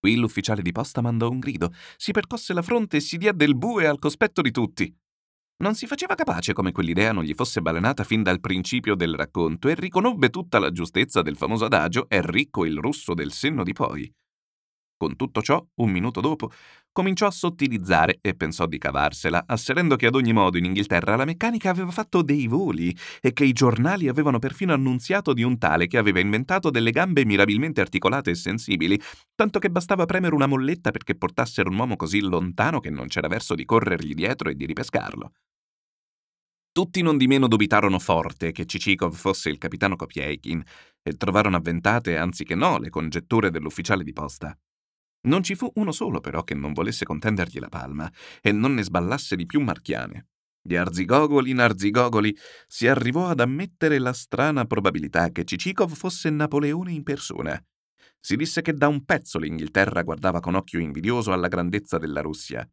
Qui 0.00 0.16
l'ufficiale 0.16 0.62
di 0.62 0.72
posta 0.72 1.02
mandò 1.02 1.28
un 1.28 1.38
grido, 1.38 1.72
si 1.96 2.10
percosse 2.12 2.54
la 2.54 2.62
fronte 2.62 2.96
e 2.96 3.00
si 3.00 3.18
dia 3.18 3.32
del 3.32 3.54
bue 3.54 3.86
al 3.86 3.98
cospetto 3.98 4.40
di 4.40 4.50
tutti. 4.50 4.94
Non 5.58 5.74
si 5.74 5.86
faceva 5.86 6.14
capace 6.14 6.54
come 6.54 6.72
quell'idea 6.72 7.12
non 7.12 7.22
gli 7.22 7.34
fosse 7.34 7.60
balenata 7.60 8.02
fin 8.02 8.22
dal 8.22 8.40
principio 8.40 8.94
del 8.94 9.14
racconto 9.14 9.68
e 9.68 9.74
riconobbe 9.74 10.30
tutta 10.30 10.58
la 10.58 10.70
giustezza 10.70 11.20
del 11.20 11.36
famoso 11.36 11.66
adagio 11.66 12.08
è 12.08 12.22
ricco 12.22 12.64
il 12.64 12.78
russo 12.78 13.12
del 13.12 13.30
senno 13.30 13.62
di 13.62 13.72
poi. 13.72 14.10
Con 15.00 15.16
tutto 15.16 15.40
ciò, 15.40 15.66
un 15.76 15.90
minuto 15.90 16.20
dopo, 16.20 16.50
cominciò 16.92 17.26
a 17.26 17.30
sottilizzare 17.30 18.18
e 18.20 18.34
pensò 18.34 18.66
di 18.66 18.76
cavarsela, 18.76 19.44
asserendo 19.46 19.96
che 19.96 20.04
ad 20.06 20.14
ogni 20.14 20.34
modo 20.34 20.58
in 20.58 20.66
Inghilterra 20.66 21.16
la 21.16 21.24
meccanica 21.24 21.70
aveva 21.70 21.90
fatto 21.90 22.20
dei 22.20 22.46
voli 22.46 22.94
e 23.22 23.32
che 23.32 23.46
i 23.46 23.52
giornali 23.52 24.08
avevano 24.08 24.38
perfino 24.38 24.74
annunziato 24.74 25.32
di 25.32 25.42
un 25.42 25.56
tale 25.56 25.86
che 25.86 25.96
aveva 25.96 26.20
inventato 26.20 26.68
delle 26.68 26.90
gambe 26.90 27.24
mirabilmente 27.24 27.80
articolate 27.80 28.32
e 28.32 28.34
sensibili, 28.34 29.00
tanto 29.34 29.58
che 29.58 29.70
bastava 29.70 30.04
premere 30.04 30.34
una 30.34 30.44
molletta 30.44 30.90
perché 30.90 31.16
portassero 31.16 31.70
un 31.70 31.78
uomo 31.78 31.96
così 31.96 32.20
lontano 32.20 32.78
che 32.78 32.90
non 32.90 33.06
c'era 33.06 33.28
verso 33.28 33.54
di 33.54 33.64
corrergli 33.64 34.12
dietro 34.12 34.50
e 34.50 34.54
di 34.54 34.66
ripescarlo. 34.66 35.32
Tutti 36.72 37.00
non 37.00 37.16
di 37.16 37.26
meno 37.26 37.48
dubitarono 37.48 37.98
forte 37.98 38.52
che 38.52 38.66
Cicikov 38.66 39.14
fosse 39.14 39.48
il 39.48 39.56
capitano 39.56 39.96
Kopieikin 39.96 40.62
e 41.02 41.12
trovarono 41.14 41.56
avventate, 41.56 42.18
anziché 42.18 42.54
no, 42.54 42.76
le 42.76 42.90
congetture 42.90 43.50
dell'ufficiale 43.50 44.04
di 44.04 44.12
posta. 44.12 44.54
Non 45.22 45.42
ci 45.42 45.54
fu 45.54 45.70
uno 45.74 45.92
solo 45.92 46.20
però 46.20 46.42
che 46.44 46.54
non 46.54 46.72
volesse 46.72 47.04
contendergli 47.04 47.58
la 47.58 47.68
palma 47.68 48.10
e 48.40 48.52
non 48.52 48.74
ne 48.74 48.82
sballasse 48.82 49.36
di 49.36 49.46
più 49.46 49.60
marchiane. 49.60 50.28
Di 50.62 50.76
arzigogoli 50.76 51.50
in 51.50 51.58
arzigogoli 51.58 52.36
si 52.66 52.86
arrivò 52.86 53.28
ad 53.28 53.40
ammettere 53.40 53.98
la 53.98 54.12
strana 54.12 54.64
probabilità 54.64 55.30
che 55.30 55.44
Cicikov 55.44 55.94
fosse 55.94 56.30
Napoleone 56.30 56.92
in 56.92 57.02
persona. 57.02 57.62
Si 58.18 58.36
disse 58.36 58.60
che 58.60 58.74
da 58.74 58.86
un 58.88 59.04
pezzo 59.04 59.38
l'Inghilterra 59.38 60.02
guardava 60.02 60.40
con 60.40 60.54
occhio 60.54 60.78
invidioso 60.78 61.32
alla 61.32 61.48
grandezza 61.48 61.96
della 61.96 62.20
Russia, 62.20 62.68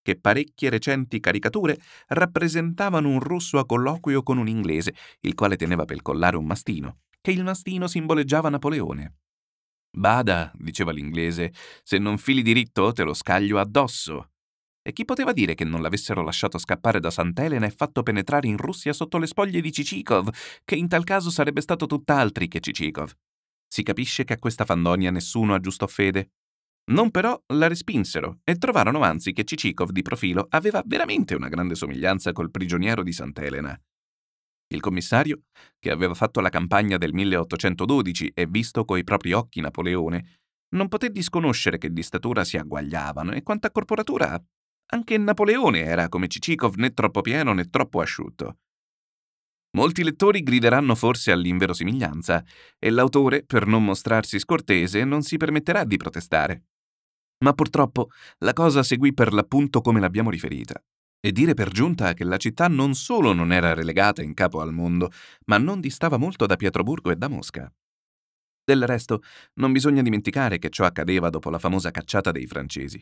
che 0.00 0.18
parecchie 0.18 0.70
recenti 0.70 1.18
caricature 1.20 1.78
rappresentavano 2.08 3.08
un 3.08 3.20
russo 3.20 3.58
a 3.58 3.66
colloquio 3.66 4.22
con 4.22 4.38
un 4.38 4.48
inglese, 4.48 4.94
il 5.20 5.34
quale 5.34 5.56
teneva 5.56 5.84
per 5.84 6.02
collare 6.02 6.36
un 6.36 6.44
mastino, 6.44 7.00
che 7.20 7.32
il 7.32 7.42
mastino 7.42 7.88
simboleggiava 7.88 8.48
Napoleone. 8.48 9.14
Bada, 9.94 10.50
diceva 10.54 10.90
l'inglese, 10.90 11.52
se 11.82 11.98
non 11.98 12.16
fili 12.16 12.40
diritto 12.42 12.92
te 12.92 13.02
lo 13.02 13.12
scaglio 13.12 13.58
addosso. 13.58 14.30
E 14.80 14.92
chi 14.92 15.04
poteva 15.04 15.32
dire 15.32 15.54
che 15.54 15.64
non 15.64 15.82
l'avessero 15.82 16.22
lasciato 16.22 16.58
scappare 16.58 16.98
da 16.98 17.10
Sant'Elena 17.10 17.66
e 17.66 17.70
fatto 17.70 18.02
penetrare 18.02 18.48
in 18.48 18.56
Russia 18.56 18.92
sotto 18.92 19.18
le 19.18 19.26
spoglie 19.26 19.60
di 19.60 19.70
Cicikov, 19.70 20.30
che 20.64 20.74
in 20.74 20.88
tal 20.88 21.04
caso 21.04 21.30
sarebbe 21.30 21.60
stato 21.60 21.86
tutt'altri 21.86 22.48
che 22.48 22.60
Cicikov? 22.60 23.12
Si 23.68 23.82
capisce 23.82 24.24
che 24.24 24.32
a 24.32 24.38
questa 24.38 24.64
fandonia 24.64 25.10
nessuno 25.10 25.54
aggiustò 25.54 25.86
fede. 25.86 26.32
Non 26.90 27.10
però 27.10 27.40
la 27.48 27.68
respinsero 27.68 28.40
e 28.42 28.56
trovarono 28.56 29.02
anzi 29.02 29.32
che 29.32 29.44
Cicikov 29.44 29.90
di 29.90 30.02
profilo 30.02 30.46
aveva 30.48 30.82
veramente 30.84 31.34
una 31.34 31.48
grande 31.48 31.74
somiglianza 31.74 32.32
col 32.32 32.50
prigioniero 32.50 33.02
di 33.02 33.12
Sant'Elena. 33.12 33.78
Il 34.72 34.80
commissario, 34.80 35.42
che 35.78 35.90
aveva 35.90 36.14
fatto 36.14 36.40
la 36.40 36.48
campagna 36.48 36.96
del 36.96 37.12
1812 37.12 38.32
e 38.34 38.46
visto 38.46 38.84
coi 38.86 39.04
propri 39.04 39.32
occhi 39.32 39.60
Napoleone, 39.60 40.38
non 40.74 40.88
poté 40.88 41.10
disconoscere 41.10 41.76
che 41.76 41.92
di 41.92 42.02
statura 42.02 42.42
si 42.42 42.56
agguagliavano 42.56 43.32
e 43.32 43.42
quanta 43.42 43.70
corporatura. 43.70 44.42
Anche 44.92 45.18
Napoleone 45.18 45.80
era 45.80 46.08
come 46.08 46.28
Cicikov 46.28 46.76
né 46.76 46.94
troppo 46.94 47.20
pieno 47.20 47.52
né 47.52 47.68
troppo 47.68 48.00
asciutto. 48.00 48.56
Molti 49.76 50.02
lettori 50.04 50.42
grideranno 50.42 50.94
forse 50.94 51.32
all'inverosimiglianza 51.32 52.42
e 52.78 52.90
l'autore, 52.90 53.44
per 53.44 53.66
non 53.66 53.84
mostrarsi 53.84 54.38
scortese, 54.38 55.04
non 55.04 55.22
si 55.22 55.36
permetterà 55.36 55.84
di 55.84 55.96
protestare. 55.96 56.64
Ma 57.44 57.52
purtroppo 57.52 58.08
la 58.38 58.52
cosa 58.54 58.82
seguì 58.82 59.12
per 59.12 59.32
l'appunto 59.32 59.80
come 59.82 60.00
l'abbiamo 60.00 60.30
riferita. 60.30 60.82
E 61.24 61.30
dire 61.30 61.54
per 61.54 61.70
giunta 61.70 62.14
che 62.14 62.24
la 62.24 62.36
città 62.36 62.66
non 62.66 62.96
solo 62.96 63.32
non 63.32 63.52
era 63.52 63.74
relegata 63.74 64.22
in 64.22 64.34
capo 64.34 64.60
al 64.60 64.72
mondo, 64.72 65.08
ma 65.44 65.56
non 65.56 65.78
distava 65.78 66.16
molto 66.16 66.46
da 66.46 66.56
Pietroburgo 66.56 67.12
e 67.12 67.16
da 67.16 67.28
Mosca. 67.28 67.72
Del 68.64 68.84
resto, 68.84 69.22
non 69.54 69.70
bisogna 69.70 70.02
dimenticare 70.02 70.58
che 70.58 70.68
ciò 70.68 70.84
accadeva 70.84 71.30
dopo 71.30 71.48
la 71.48 71.60
famosa 71.60 71.92
cacciata 71.92 72.32
dei 72.32 72.48
francesi. 72.48 73.00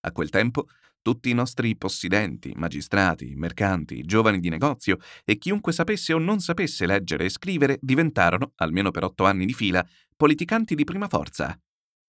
A 0.00 0.12
quel 0.12 0.28
tempo, 0.28 0.66
tutti 1.00 1.30
i 1.30 1.34
nostri 1.34 1.74
possidenti, 1.78 2.52
magistrati, 2.56 3.32
mercanti, 3.36 4.02
giovani 4.02 4.40
di 4.40 4.50
negozio 4.50 4.98
e 5.24 5.38
chiunque 5.38 5.72
sapesse 5.72 6.12
o 6.12 6.18
non 6.18 6.40
sapesse 6.40 6.84
leggere 6.84 7.24
e 7.24 7.30
scrivere 7.30 7.78
diventarono, 7.80 8.52
almeno 8.56 8.90
per 8.90 9.04
otto 9.04 9.24
anni 9.24 9.46
di 9.46 9.54
fila, 9.54 9.82
politicanti 10.14 10.74
di 10.74 10.84
prima 10.84 11.08
forza, 11.08 11.58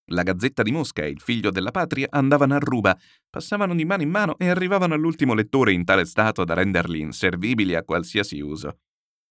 la 0.07 0.23
Gazzetta 0.23 0.63
di 0.63 0.71
Mosca 0.71 1.03
e 1.03 1.09
il 1.09 1.21
Figlio 1.21 1.49
della 1.49 1.71
Patria 1.71 2.07
andavano 2.09 2.55
a 2.55 2.59
ruba, 2.59 2.97
passavano 3.29 3.73
di 3.73 3.85
mano 3.85 4.01
in 4.01 4.09
mano 4.09 4.37
e 4.37 4.49
arrivavano 4.49 4.93
all'ultimo 4.93 5.33
lettore 5.33 5.71
in 5.71 5.85
tale 5.85 6.05
stato 6.05 6.43
da 6.43 6.53
renderli 6.53 6.99
inservibili 6.99 7.75
a 7.75 7.83
qualsiasi 7.83 8.39
uso. 8.41 8.79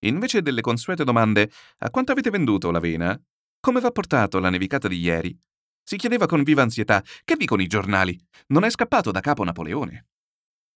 Invece 0.04 0.42
delle 0.42 0.62
consuete 0.62 1.04
domande 1.04 1.50
a 1.78 1.90
quanto 1.90 2.12
avete 2.12 2.30
venduto 2.30 2.70
l'avena? 2.70 3.20
Come 3.60 3.80
va 3.80 3.90
portato 3.90 4.38
la 4.38 4.50
nevicata 4.50 4.88
di 4.88 4.98
ieri? 4.98 5.38
Si 5.84 5.96
chiedeva 5.96 6.26
con 6.26 6.42
viva 6.42 6.62
ansietà 6.62 7.02
che 7.24 7.36
dicono 7.36 7.62
i 7.62 7.66
giornali? 7.66 8.18
Non 8.48 8.64
è 8.64 8.70
scappato 8.70 9.10
da 9.10 9.20
capo 9.20 9.44
Napoleone. 9.44 10.06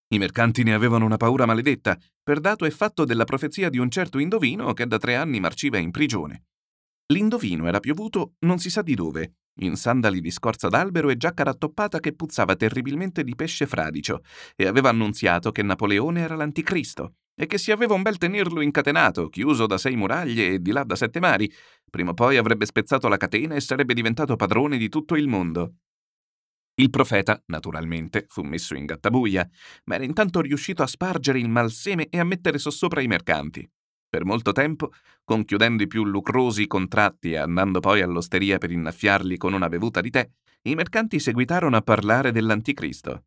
I 0.09 0.19
mercanti 0.19 0.63
ne 0.63 0.75
avevano 0.75 1.05
una 1.05 1.17
paura 1.17 1.47
maledetta, 1.47 1.99
per 2.23 2.39
dato 2.39 2.65
e 2.65 2.71
fatto 2.71 3.05
della 3.05 3.25
profezia 3.25 3.69
di 3.71 3.79
un 3.79 3.91
certo 3.91 4.19
indovino 4.19 4.73
che 4.73 4.87
da 4.87 4.99
tre 4.99 5.17
anni 5.17 5.41
marciva 5.41 5.79
in 5.79 5.91
prigione. 5.91 6.45
L'indovino 7.13 7.67
era 7.67 7.81
piovuto 7.81 8.35
non 8.41 8.59
si 8.59 8.71
sa 8.71 8.83
di 8.83 8.95
dove, 8.95 9.35
in 9.61 9.77
sandali 9.77 10.21
di 10.21 10.31
scorza 10.31 10.69
d'albero 10.69 11.09
e 11.09 11.17
giacca 11.17 11.45
rattoppata 11.45 12.01
che 12.01 12.15
puzzava 12.15 12.57
terribilmente 12.57 13.25
di 13.25 13.35
pesce 13.35 13.67
fradicio, 13.67 14.23
e 14.55 14.67
aveva 14.67 14.89
annunziato 14.89 15.53
che 15.53 15.63
Napoleone 15.63 16.21
era 16.21 16.35
l'anticristo, 16.35 17.15
e 17.35 17.47
che 17.47 17.59
si 17.59 17.71
aveva 17.71 17.95
un 17.95 18.03
bel 18.03 18.19
tenerlo 18.19 18.61
incatenato, 18.61 19.29
chiuso 19.29 19.67
da 19.67 19.79
sei 19.79 19.95
muraglie 19.95 20.55
e 20.55 20.59
di 20.61 20.73
là 20.73 20.85
da 20.85 20.97
sette 20.97 21.21
mari. 21.21 21.53
Prima 21.91 22.11
o 22.11 22.15
poi 22.15 22.37
avrebbe 22.37 22.65
spezzato 22.65 23.09
la 23.09 23.19
catena 23.19 23.55
e 23.55 23.61
sarebbe 23.61 23.95
diventato 23.95 24.37
padrone 24.37 24.79
di 24.79 24.89
tutto 24.89 25.15
il 25.17 25.29
mondo. 25.29 25.75
Il 26.79 26.91
profeta, 26.91 27.43
naturalmente, 27.47 28.27
fu 28.29 28.43
messo 28.43 28.75
in 28.75 28.85
gattabuia, 28.85 29.49
ma 29.85 29.95
era 29.95 30.05
intanto 30.05 30.41
riuscito 30.41 30.83
a 30.83 30.87
spargere 30.87 31.39
il 31.39 31.49
malseme 31.49 32.09
e 32.09 32.19
a 32.19 32.25
mettere 32.25 32.59
sossopra 32.59 33.01
i 33.01 33.07
mercanti. 33.07 33.67
Per 34.17 34.25
molto 34.25 34.53
tempo, 34.53 34.93
conchiudendo 35.25 35.83
i 35.83 35.87
più 35.87 36.03
lucrosi 36.03 36.67
contratti 36.67 37.33
e 37.33 37.37
andando 37.37 37.81
poi 37.81 38.01
all'osteria 38.01 38.57
per 38.57 38.71
innaffiarli 38.71 39.37
con 39.37 39.53
una 39.53 39.69
bevuta 39.69 40.01
di 40.01 40.09
tè, 40.09 40.27
i 40.63 40.75
mercanti 40.75 41.21
seguitarono 41.21 41.77
a 41.77 41.83
parlare 41.83 42.33
dell'anticristo. 42.33 43.25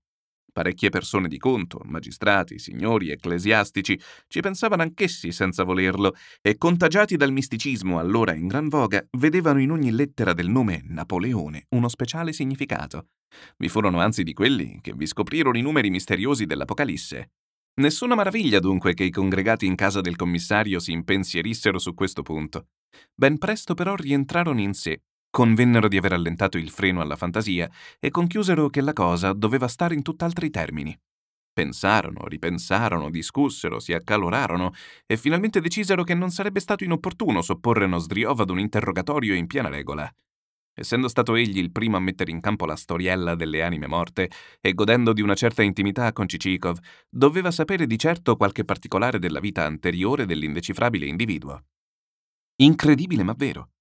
Parecchie 0.51 0.89
persone 0.89 1.27
di 1.27 1.37
conto, 1.37 1.79
magistrati, 1.83 2.57
signori, 2.57 3.11
ecclesiastici, 3.11 4.01
ci 4.27 4.39
pensavano 4.39 4.81
anch'essi 4.81 5.31
senza 5.31 5.63
volerlo, 5.63 6.15
e 6.41 6.57
contagiati 6.57 7.17
dal 7.17 7.31
misticismo 7.31 7.99
allora 7.99 8.33
in 8.33 8.47
gran 8.47 8.67
voga, 8.67 9.05
vedevano 9.11 9.61
in 9.61 9.69
ogni 9.69 9.91
lettera 9.91 10.33
del 10.33 10.49
nome 10.49 10.81
Napoleone 10.85 11.67
uno 11.69 11.87
speciale 11.87 12.33
significato. 12.33 13.09
Vi 13.57 13.69
furono 13.69 13.99
anzi 13.99 14.23
di 14.23 14.33
quelli 14.33 14.79
che 14.81 14.93
vi 14.95 15.05
scoprirono 15.05 15.55
i 15.55 15.61
numeri 15.61 15.91
misteriosi 15.91 16.47
dell'Apocalisse. 16.47 17.29
Nessuna 17.79 18.13
maraviglia 18.13 18.59
dunque 18.59 18.93
che 18.93 19.05
i 19.05 19.09
congregati 19.09 19.65
in 19.65 19.75
casa 19.75 20.01
del 20.01 20.17
commissario 20.17 20.79
si 20.79 20.91
impensierissero 20.91 21.79
su 21.79 21.93
questo 21.93 22.23
punto. 22.23 22.67
Ben 23.15 23.37
presto 23.37 23.73
però 23.73 23.95
rientrarono 23.95 24.59
in 24.59 24.73
sé, 24.73 25.03
convennero 25.29 25.87
di 25.87 25.95
aver 25.95 26.11
allentato 26.11 26.57
il 26.57 26.71
freno 26.71 26.99
alla 26.99 27.15
fantasia 27.15 27.71
e 27.97 28.09
conchiusero 28.11 28.69
che 28.69 28.81
la 28.81 28.91
cosa 28.91 29.31
doveva 29.31 29.69
stare 29.69 29.95
in 29.95 30.01
tutt'altri 30.01 30.49
termini. 30.49 30.93
Pensarono, 31.53 32.27
ripensarono, 32.27 33.09
discussero, 33.09 33.79
si 33.79 33.93
accalorarono 33.93 34.73
e 35.05 35.15
finalmente 35.15 35.61
decisero 35.61 36.03
che 36.03 36.13
non 36.13 36.31
sarebbe 36.31 36.59
stato 36.59 36.83
inopportuno 36.83 37.41
sopporre 37.41 37.87
Nozdriov 37.87 38.41
ad 38.41 38.49
un 38.49 38.59
interrogatorio 38.59 39.35
in 39.35 39.47
piena 39.47 39.69
regola. 39.69 40.13
Essendo 40.73 41.07
stato 41.07 41.35
egli 41.35 41.57
il 41.57 41.71
primo 41.71 41.97
a 41.97 41.99
mettere 41.99 42.31
in 42.31 42.39
campo 42.39 42.65
la 42.65 42.75
storiella 42.75 43.35
delle 43.35 43.63
anime 43.63 43.87
morte 43.87 44.29
e 44.61 44.73
godendo 44.73 45.11
di 45.11 45.21
una 45.21 45.35
certa 45.35 45.61
intimità 45.61 46.13
con 46.13 46.27
Cicikov, 46.27 46.79
doveva 47.09 47.51
sapere 47.51 47.85
di 47.85 47.97
certo 47.97 48.37
qualche 48.37 48.63
particolare 48.63 49.19
della 49.19 49.39
vita 49.39 49.65
anteriore 49.65 50.25
dell'indecifrabile 50.25 51.05
individuo. 51.05 51.63
Incredibile 52.61 53.23
ma 53.23 53.33
vero. 53.35 53.71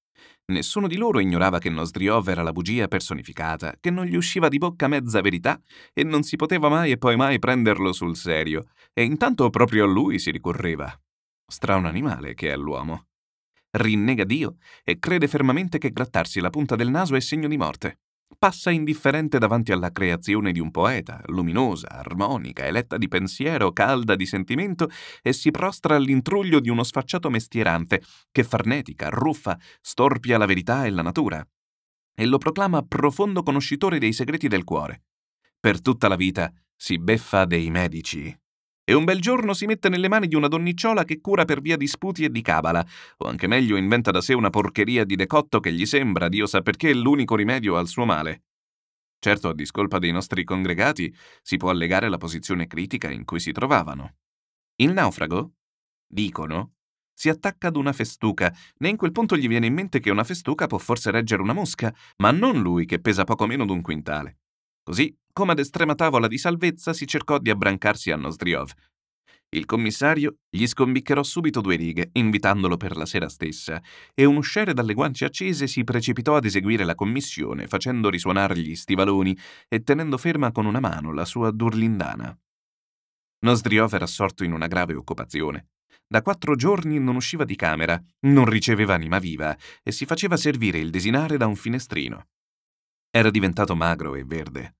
Nessuno 0.46 0.88
di 0.88 0.96
loro 0.96 1.20
ignorava 1.20 1.58
che 1.58 1.68
Nozdriov 1.68 2.26
era 2.28 2.42
la 2.42 2.52
bugia 2.52 2.88
personificata, 2.88 3.76
che 3.78 3.90
non 3.90 4.06
gli 4.06 4.16
usciva 4.16 4.48
di 4.48 4.58
bocca 4.58 4.88
mezza 4.88 5.20
verità 5.20 5.60
e 5.92 6.04
non 6.04 6.22
si 6.22 6.36
poteva 6.36 6.68
mai 6.68 6.92
e 6.92 6.98
poi 6.98 7.16
mai 7.16 7.38
prenderlo 7.38 7.92
sul 7.92 8.16
serio, 8.16 8.70
e 8.94 9.04
intanto 9.04 9.50
proprio 9.50 9.84
a 9.84 9.88
lui 9.88 10.18
si 10.18 10.30
ricorreva. 10.30 10.90
Strano 11.46 11.86
animale 11.86 12.34
che 12.34 12.50
è 12.50 12.56
l'uomo 12.56 13.07
rinnega 13.72 14.24
Dio 14.24 14.56
e 14.84 14.98
crede 14.98 15.28
fermamente 15.28 15.78
che 15.78 15.90
grattarsi 15.90 16.40
la 16.40 16.50
punta 16.50 16.76
del 16.76 16.90
naso 16.90 17.14
è 17.14 17.20
segno 17.20 17.48
di 17.48 17.56
morte. 17.56 18.00
Passa 18.38 18.70
indifferente 18.70 19.38
davanti 19.38 19.72
alla 19.72 19.90
creazione 19.90 20.52
di 20.52 20.60
un 20.60 20.70
poeta, 20.70 21.20
luminosa, 21.26 21.88
armonica, 21.88 22.66
eletta 22.66 22.98
di 22.98 23.08
pensiero, 23.08 23.72
calda 23.72 24.14
di 24.14 24.26
sentimento, 24.26 24.90
e 25.22 25.32
si 25.32 25.50
prostra 25.50 25.96
all'intruglio 25.96 26.60
di 26.60 26.68
uno 26.68 26.84
sfacciato 26.84 27.30
mestierante 27.30 28.02
che 28.30 28.44
farnetica, 28.44 29.08
ruffa, 29.08 29.58
storpia 29.80 30.38
la 30.38 30.46
verità 30.46 30.84
e 30.84 30.90
la 30.90 31.02
natura. 31.02 31.44
E 32.14 32.26
lo 32.26 32.38
proclama 32.38 32.82
profondo 32.82 33.42
conoscitore 33.42 33.98
dei 33.98 34.12
segreti 34.12 34.46
del 34.46 34.64
cuore. 34.64 35.04
Per 35.58 35.80
tutta 35.80 36.06
la 36.06 36.16
vita 36.16 36.52
si 36.76 36.98
beffa 36.98 37.44
dei 37.44 37.70
medici, 37.70 38.36
e 38.88 38.94
un 38.94 39.04
bel 39.04 39.20
giorno 39.20 39.52
si 39.52 39.66
mette 39.66 39.90
nelle 39.90 40.08
mani 40.08 40.28
di 40.28 40.34
una 40.34 40.48
donnicciola 40.48 41.04
che 41.04 41.20
cura 41.20 41.44
per 41.44 41.60
via 41.60 41.76
di 41.76 41.86
sputi 41.86 42.24
e 42.24 42.30
di 42.30 42.40
cabala, 42.40 42.82
o 43.18 43.28
anche 43.28 43.46
meglio 43.46 43.76
inventa 43.76 44.10
da 44.10 44.22
sé 44.22 44.32
una 44.32 44.48
porcheria 44.48 45.04
di 45.04 45.14
decotto 45.14 45.60
che 45.60 45.70
gli 45.74 45.84
sembra, 45.84 46.30
Dio 46.30 46.46
sa 46.46 46.62
perché, 46.62 46.94
l'unico 46.94 47.36
rimedio 47.36 47.76
al 47.76 47.86
suo 47.86 48.06
male. 48.06 48.44
Certo, 49.18 49.50
a 49.50 49.54
discolpa 49.54 49.98
dei 49.98 50.10
nostri 50.10 50.42
congregati, 50.42 51.14
si 51.42 51.58
può 51.58 51.68
allegare 51.68 52.08
la 52.08 52.16
posizione 52.16 52.66
critica 52.66 53.10
in 53.10 53.26
cui 53.26 53.40
si 53.40 53.52
trovavano. 53.52 54.14
Il 54.76 54.94
naufrago, 54.94 55.52
dicono, 56.06 56.76
si 57.12 57.28
attacca 57.28 57.68
ad 57.68 57.76
una 57.76 57.92
festuca, 57.92 58.50
né 58.78 58.88
in 58.88 58.96
quel 58.96 59.12
punto 59.12 59.36
gli 59.36 59.48
viene 59.48 59.66
in 59.66 59.74
mente 59.74 60.00
che 60.00 60.10
una 60.10 60.24
festuca 60.24 60.66
può 60.66 60.78
forse 60.78 61.10
reggere 61.10 61.42
una 61.42 61.52
mosca, 61.52 61.94
ma 62.22 62.30
non 62.30 62.62
lui 62.62 62.86
che 62.86 63.00
pesa 63.00 63.24
poco 63.24 63.44
meno 63.44 63.66
d'un 63.66 63.82
quintale. 63.82 64.37
Così, 64.88 65.14
come 65.34 65.52
ad 65.52 65.58
estrema 65.58 65.94
tavola 65.94 66.28
di 66.28 66.38
salvezza, 66.38 66.94
si 66.94 67.06
cercò 67.06 67.36
di 67.36 67.50
abbrancarsi 67.50 68.10
a 68.10 68.16
Nozdriov. 68.16 68.72
Il 69.50 69.66
commissario 69.66 70.36
gli 70.48 70.66
scombiccherò 70.66 71.22
subito 71.22 71.60
due 71.60 71.76
righe, 71.76 72.08
invitandolo 72.12 72.78
per 72.78 72.96
la 72.96 73.04
sera 73.04 73.28
stessa, 73.28 73.82
e 74.14 74.24
un 74.24 74.36
usciere 74.36 74.72
dalle 74.72 74.94
guance 74.94 75.26
accese 75.26 75.66
si 75.66 75.84
precipitò 75.84 76.36
ad 76.36 76.46
eseguire 76.46 76.84
la 76.84 76.94
commissione, 76.94 77.66
facendo 77.66 78.08
risuonar 78.08 78.56
gli 78.56 78.74
stivaloni 78.74 79.36
e 79.68 79.82
tenendo 79.82 80.16
ferma 80.16 80.52
con 80.52 80.64
una 80.64 80.80
mano 80.80 81.12
la 81.12 81.26
sua 81.26 81.50
durlindana. 81.50 82.34
Nozdriov 83.40 83.92
era 83.92 84.04
assorto 84.04 84.42
in 84.42 84.52
una 84.52 84.68
grave 84.68 84.94
occupazione. 84.94 85.66
Da 86.06 86.22
quattro 86.22 86.56
giorni 86.56 86.98
non 86.98 87.16
usciva 87.16 87.44
di 87.44 87.56
camera, 87.56 88.02
non 88.20 88.46
riceveva 88.46 88.94
anima 88.94 89.18
viva 89.18 89.54
e 89.82 89.92
si 89.92 90.06
faceva 90.06 90.38
servire 90.38 90.78
il 90.78 90.88
desinare 90.88 91.36
da 91.36 91.46
un 91.46 91.56
finestrino. 91.56 92.24
Era 93.10 93.30
diventato 93.30 93.74
magro 93.74 94.14
e 94.14 94.24
verde. 94.24 94.76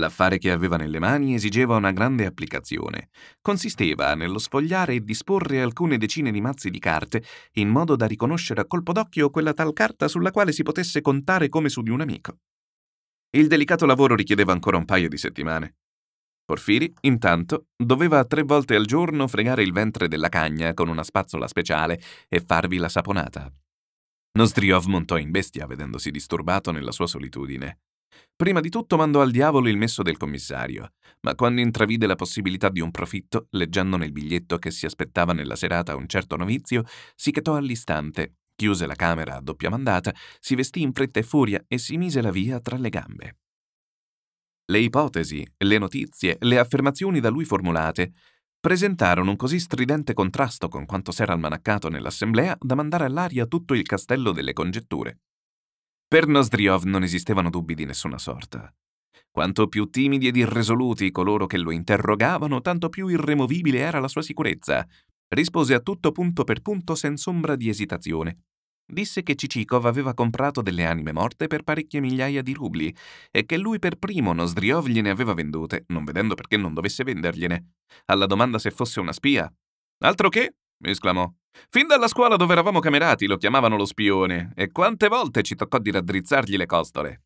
L'affare 0.00 0.38
che 0.38 0.50
aveva 0.50 0.76
nelle 0.76 0.98
mani 0.98 1.34
esigeva 1.34 1.76
una 1.76 1.92
grande 1.92 2.24
applicazione. 2.24 3.10
Consisteva 3.40 4.14
nello 4.14 4.38
sfogliare 4.38 4.94
e 4.94 5.04
disporre 5.04 5.60
alcune 5.60 5.98
decine 5.98 6.30
di 6.30 6.40
mazzi 6.40 6.70
di 6.70 6.78
carte, 6.78 7.22
in 7.54 7.68
modo 7.68 7.96
da 7.96 8.06
riconoscere 8.06 8.62
a 8.62 8.66
colpo 8.66 8.92
d'occhio 8.92 9.28
quella 9.28 9.52
tal 9.52 9.74
carta 9.74 10.08
sulla 10.08 10.30
quale 10.30 10.52
si 10.52 10.62
potesse 10.62 11.02
contare 11.02 11.50
come 11.50 11.68
su 11.68 11.82
di 11.82 11.90
un 11.90 12.00
amico. 12.00 12.38
Il 13.36 13.46
delicato 13.46 13.84
lavoro 13.84 14.14
richiedeva 14.14 14.52
ancora 14.52 14.78
un 14.78 14.86
paio 14.86 15.08
di 15.08 15.18
settimane. 15.18 15.76
Porfiri, 16.44 16.92
intanto, 17.02 17.66
doveva 17.76 18.24
tre 18.24 18.42
volte 18.42 18.74
al 18.74 18.86
giorno 18.86 19.28
fregare 19.28 19.62
il 19.62 19.72
ventre 19.72 20.08
della 20.08 20.28
cagna 20.28 20.72
con 20.72 20.88
una 20.88 21.04
spazzola 21.04 21.46
speciale 21.46 22.00
e 22.26 22.42
farvi 22.44 22.78
la 22.78 22.88
saponata. 22.88 23.52
Nostriov 24.32 24.86
montò 24.86 25.18
in 25.18 25.30
bestia 25.30 25.66
vedendosi 25.66 26.10
disturbato 26.10 26.70
nella 26.70 26.92
sua 26.92 27.08
solitudine. 27.08 27.80
Prima 28.36 28.60
di 28.60 28.70
tutto 28.70 28.96
mandò 28.96 29.20
al 29.20 29.30
diavolo 29.30 29.68
il 29.68 29.76
messo 29.76 30.02
del 30.02 30.16
commissario, 30.16 30.92
ma 31.22 31.34
quando 31.34 31.60
intravide 31.60 32.06
la 32.06 32.14
possibilità 32.14 32.68
di 32.68 32.80
un 32.80 32.90
profitto, 32.90 33.48
leggendo 33.50 33.96
nel 33.96 34.12
biglietto 34.12 34.58
che 34.58 34.70
si 34.70 34.86
aspettava 34.86 35.32
nella 35.32 35.56
serata 35.56 35.96
un 35.96 36.06
certo 36.06 36.36
novizio, 36.36 36.84
si 37.14 37.32
chetò 37.32 37.56
all'istante, 37.56 38.36
chiuse 38.54 38.86
la 38.86 38.94
camera 38.94 39.36
a 39.36 39.40
doppia 39.40 39.68
mandata, 39.68 40.14
si 40.38 40.54
vestì 40.54 40.80
in 40.80 40.92
fretta 40.92 41.18
e 41.20 41.22
furia 41.24 41.62
e 41.66 41.78
si 41.78 41.96
mise 41.96 42.22
la 42.22 42.30
via 42.30 42.60
tra 42.60 42.76
le 42.76 42.88
gambe. 42.88 43.36
Le 44.70 44.78
ipotesi, 44.78 45.44
le 45.58 45.78
notizie, 45.78 46.36
le 46.40 46.58
affermazioni 46.58 47.18
da 47.18 47.28
lui 47.28 47.44
formulate 47.44 48.12
presentarono 48.60 49.30
un 49.30 49.36
così 49.36 49.58
stridente 49.58 50.12
contrasto 50.12 50.68
con 50.68 50.84
quanto 50.84 51.12
s'era 51.12 51.32
almanaccato 51.32 51.88
nell'assemblea 51.88 52.56
da 52.60 52.74
mandare 52.74 53.06
all'aria 53.06 53.46
tutto 53.46 53.72
il 53.72 53.82
castello 53.82 54.32
delle 54.32 54.52
congetture. 54.52 55.20
Per 56.06 56.26
Nozdriov 56.26 56.84
non 56.84 57.02
esistevano 57.02 57.48
dubbi 57.48 57.74
di 57.74 57.86
nessuna 57.86 58.18
sorta. 58.18 58.72
Quanto 59.30 59.68
più 59.68 59.88
timidi 59.88 60.26
ed 60.26 60.36
irresoluti 60.36 61.10
coloro 61.10 61.46
che 61.46 61.56
lo 61.56 61.70
interrogavano, 61.70 62.60
tanto 62.60 62.88
più 62.88 63.06
irremovibile 63.06 63.78
era 63.78 63.98
la 63.98 64.08
sua 64.08 64.22
sicurezza. 64.22 64.86
Rispose 65.28 65.72
a 65.72 65.80
tutto 65.80 66.12
punto 66.12 66.44
per 66.44 66.60
punto 66.60 66.94
senza 66.94 67.30
ombra 67.30 67.56
di 67.56 67.68
esitazione. 67.68 68.40
Disse 68.92 69.22
che 69.22 69.36
Cicikov 69.36 69.86
aveva 69.86 70.14
comprato 70.14 70.62
delle 70.62 70.84
anime 70.84 71.12
morte 71.12 71.46
per 71.46 71.62
parecchie 71.62 72.00
migliaia 72.00 72.42
di 72.42 72.52
rubli 72.52 72.92
e 73.30 73.46
che 73.46 73.56
lui 73.56 73.78
per 73.78 73.96
primo 73.96 74.32
Nozdriov 74.32 74.88
gliene 74.88 75.10
aveva 75.10 75.32
vendute, 75.32 75.84
non 75.88 76.02
vedendo 76.02 76.34
perché 76.34 76.56
non 76.56 76.74
dovesse 76.74 77.04
vendergliene. 77.04 77.74
Alla 78.06 78.26
domanda 78.26 78.58
se 78.58 78.72
fosse 78.72 78.98
una 78.98 79.12
spia. 79.12 79.48
Altro 80.02 80.28
che? 80.28 80.56
esclamò. 80.82 81.32
Fin 81.68 81.86
dalla 81.86 82.08
scuola 82.08 82.34
dove 82.34 82.52
eravamo 82.52 82.80
camerati 82.80 83.26
lo 83.26 83.36
chiamavano 83.36 83.76
lo 83.76 83.84
spione 83.84 84.52
e 84.56 84.72
quante 84.72 85.06
volte 85.06 85.42
ci 85.42 85.54
toccò 85.54 85.78
di 85.78 85.92
raddrizzargli 85.92 86.56
le 86.56 86.66
costole. 86.66 87.22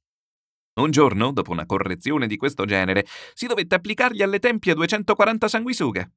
Un 0.80 0.90
giorno, 0.90 1.32
dopo 1.32 1.50
una 1.50 1.64
correzione 1.64 2.26
di 2.26 2.36
questo 2.36 2.66
genere, 2.66 3.06
si 3.32 3.46
dovette 3.46 3.76
applicargli 3.76 4.20
alle 4.20 4.38
tempie 4.38 4.74
240 4.74 5.48
sanguisughe. 5.48 6.12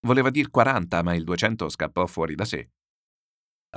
Voleva 0.00 0.30
dir 0.30 0.50
40, 0.50 1.02
ma 1.04 1.14
il 1.14 1.22
200 1.22 1.68
scappò 1.68 2.06
fuori 2.06 2.34
da 2.34 2.44
sé. 2.44 2.70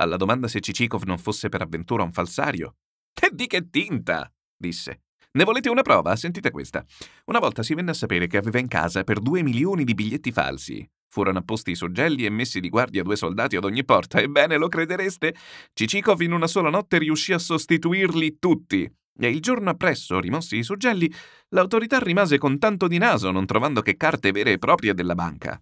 Alla 0.00 0.16
domanda 0.16 0.46
se 0.46 0.60
Cicikov 0.60 1.02
non 1.02 1.18
fosse 1.18 1.48
per 1.48 1.62
avventura 1.62 2.04
un 2.04 2.12
falsario. 2.12 2.76
E 3.20 3.30
di 3.32 3.46
che 3.46 3.68
tinta? 3.68 4.32
disse. 4.56 5.02
Ne 5.32 5.44
volete 5.44 5.68
una 5.68 5.82
prova? 5.82 6.14
Sentite 6.16 6.50
questa. 6.50 6.84
Una 7.26 7.40
volta 7.40 7.62
si 7.62 7.74
venne 7.74 7.90
a 7.90 7.94
sapere 7.94 8.28
che 8.28 8.36
aveva 8.36 8.58
in 8.58 8.68
casa 8.68 9.02
per 9.02 9.20
due 9.20 9.42
milioni 9.42 9.84
di 9.84 9.94
biglietti 9.94 10.30
falsi. 10.30 10.88
Furono 11.10 11.38
apposti 11.38 11.72
i 11.72 11.74
suggelli 11.74 12.24
e 12.24 12.30
messi 12.30 12.60
di 12.60 12.68
guardia 12.68 13.02
due 13.02 13.16
soldati 13.16 13.56
ad 13.56 13.64
ogni 13.64 13.84
porta. 13.84 14.20
Ebbene, 14.20 14.56
lo 14.56 14.68
credereste? 14.68 15.34
Cicikov 15.72 16.20
in 16.20 16.32
una 16.32 16.46
sola 16.46 16.70
notte 16.70 16.98
riuscì 16.98 17.32
a 17.32 17.38
sostituirli 17.38 18.38
tutti. 18.38 18.90
E 19.20 19.28
il 19.28 19.40
giorno 19.40 19.70
appresso, 19.70 20.20
rimossi 20.20 20.58
i 20.58 20.62
suggelli, 20.62 21.12
l'autorità 21.48 21.98
rimase 21.98 22.38
con 22.38 22.58
tanto 22.58 22.86
di 22.86 22.98
naso, 22.98 23.32
non 23.32 23.46
trovando 23.46 23.82
che 23.82 23.96
carte 23.96 24.30
vere 24.30 24.52
e 24.52 24.58
proprie 24.58 24.94
della 24.94 25.16
banca. 25.16 25.60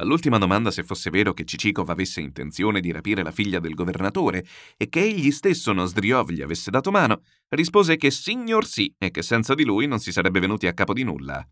All'ultima 0.00 0.38
domanda 0.38 0.70
se 0.70 0.84
fosse 0.84 1.10
vero 1.10 1.32
che 1.32 1.44
Cicikov 1.44 1.90
avesse 1.90 2.20
intenzione 2.20 2.80
di 2.80 2.92
rapire 2.92 3.24
la 3.24 3.32
figlia 3.32 3.58
del 3.58 3.74
governatore 3.74 4.44
e 4.76 4.88
che 4.88 5.00
egli 5.00 5.32
stesso 5.32 5.72
Nosdriov 5.72 6.30
gli 6.30 6.40
avesse 6.40 6.70
dato 6.70 6.92
mano, 6.92 7.22
rispose 7.48 7.96
che 7.96 8.12
signor 8.12 8.64
sì 8.64 8.94
e 8.96 9.10
che 9.10 9.22
senza 9.22 9.54
di 9.54 9.64
lui 9.64 9.88
non 9.88 9.98
si 9.98 10.12
sarebbe 10.12 10.38
venuti 10.38 10.68
a 10.68 10.72
capo 10.72 10.92
di 10.92 11.02
nulla. 11.02 11.44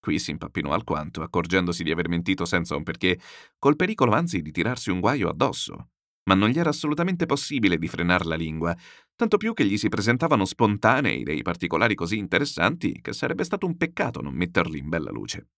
Qui 0.00 0.18
si 0.18 0.30
impappinò 0.30 0.72
alquanto, 0.72 1.20
accorgendosi 1.20 1.82
di 1.82 1.90
aver 1.90 2.08
mentito 2.08 2.46
senza 2.46 2.74
un 2.74 2.84
perché, 2.84 3.20
col 3.58 3.76
pericolo 3.76 4.12
anzi 4.12 4.40
di 4.40 4.50
tirarsi 4.50 4.88
un 4.88 5.00
guaio 5.00 5.28
addosso. 5.28 5.90
Ma 6.24 6.34
non 6.34 6.48
gli 6.48 6.58
era 6.58 6.70
assolutamente 6.70 7.26
possibile 7.26 7.76
di 7.76 7.86
frenar 7.86 8.24
la 8.24 8.34
lingua, 8.34 8.74
tanto 9.14 9.36
più 9.36 9.52
che 9.52 9.66
gli 9.66 9.76
si 9.76 9.90
presentavano 9.90 10.46
spontanei 10.46 11.22
dei 11.22 11.42
particolari 11.42 11.94
così 11.94 12.16
interessanti 12.16 12.98
che 13.02 13.12
sarebbe 13.12 13.44
stato 13.44 13.66
un 13.66 13.76
peccato 13.76 14.22
non 14.22 14.32
metterli 14.32 14.78
in 14.78 14.88
bella 14.88 15.10
luce. 15.10 15.48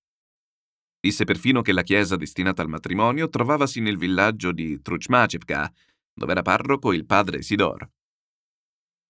Disse 1.05 1.25
perfino 1.25 1.63
che 1.63 1.73
la 1.73 1.83
chiesa 1.83 2.15
destinata 2.15 2.63
al 2.63 2.69
matrimonio 2.69 3.29
trovavasi 3.29 3.81
nel 3.81 3.97
villaggio 3.99 4.53
di 4.53 4.81
Truchmachevka, 4.81 5.73
dove 6.15 6.31
era 6.31 6.43
parroco 6.43 6.93
il 6.93 7.05
padre 7.05 7.43
Sidor. 7.43 7.91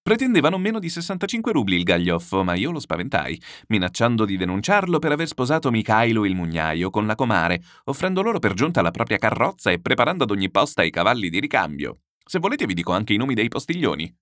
Pretendeva 0.00 0.48
non 0.48 0.62
meno 0.62 0.78
di 0.78 0.88
65 0.88 1.52
rubli 1.52 1.76
il 1.76 1.82
gaglioffo, 1.82 2.42
ma 2.42 2.54
io 2.54 2.70
lo 2.70 2.80
spaventai, 2.80 3.38
minacciando 3.68 4.24
di 4.24 4.38
denunciarlo 4.38 4.98
per 4.98 5.12
aver 5.12 5.28
sposato 5.28 5.70
Mikhailo 5.70 6.24
il 6.24 6.34
mugnaio 6.34 6.88
con 6.88 7.04
la 7.04 7.14
comare, 7.14 7.62
offrendo 7.84 8.22
loro 8.22 8.38
per 8.38 8.54
giunta 8.54 8.80
la 8.80 8.90
propria 8.90 9.18
carrozza 9.18 9.70
e 9.70 9.78
preparando 9.78 10.24
ad 10.24 10.30
ogni 10.30 10.50
posta 10.50 10.82
i 10.82 10.90
cavalli 10.90 11.28
di 11.28 11.40
ricambio. 11.40 11.98
Se 12.24 12.38
volete 12.38 12.64
vi 12.64 12.72
dico 12.72 12.92
anche 12.92 13.12
i 13.12 13.18
nomi 13.18 13.34
dei 13.34 13.48
postiglioni. 13.48 14.16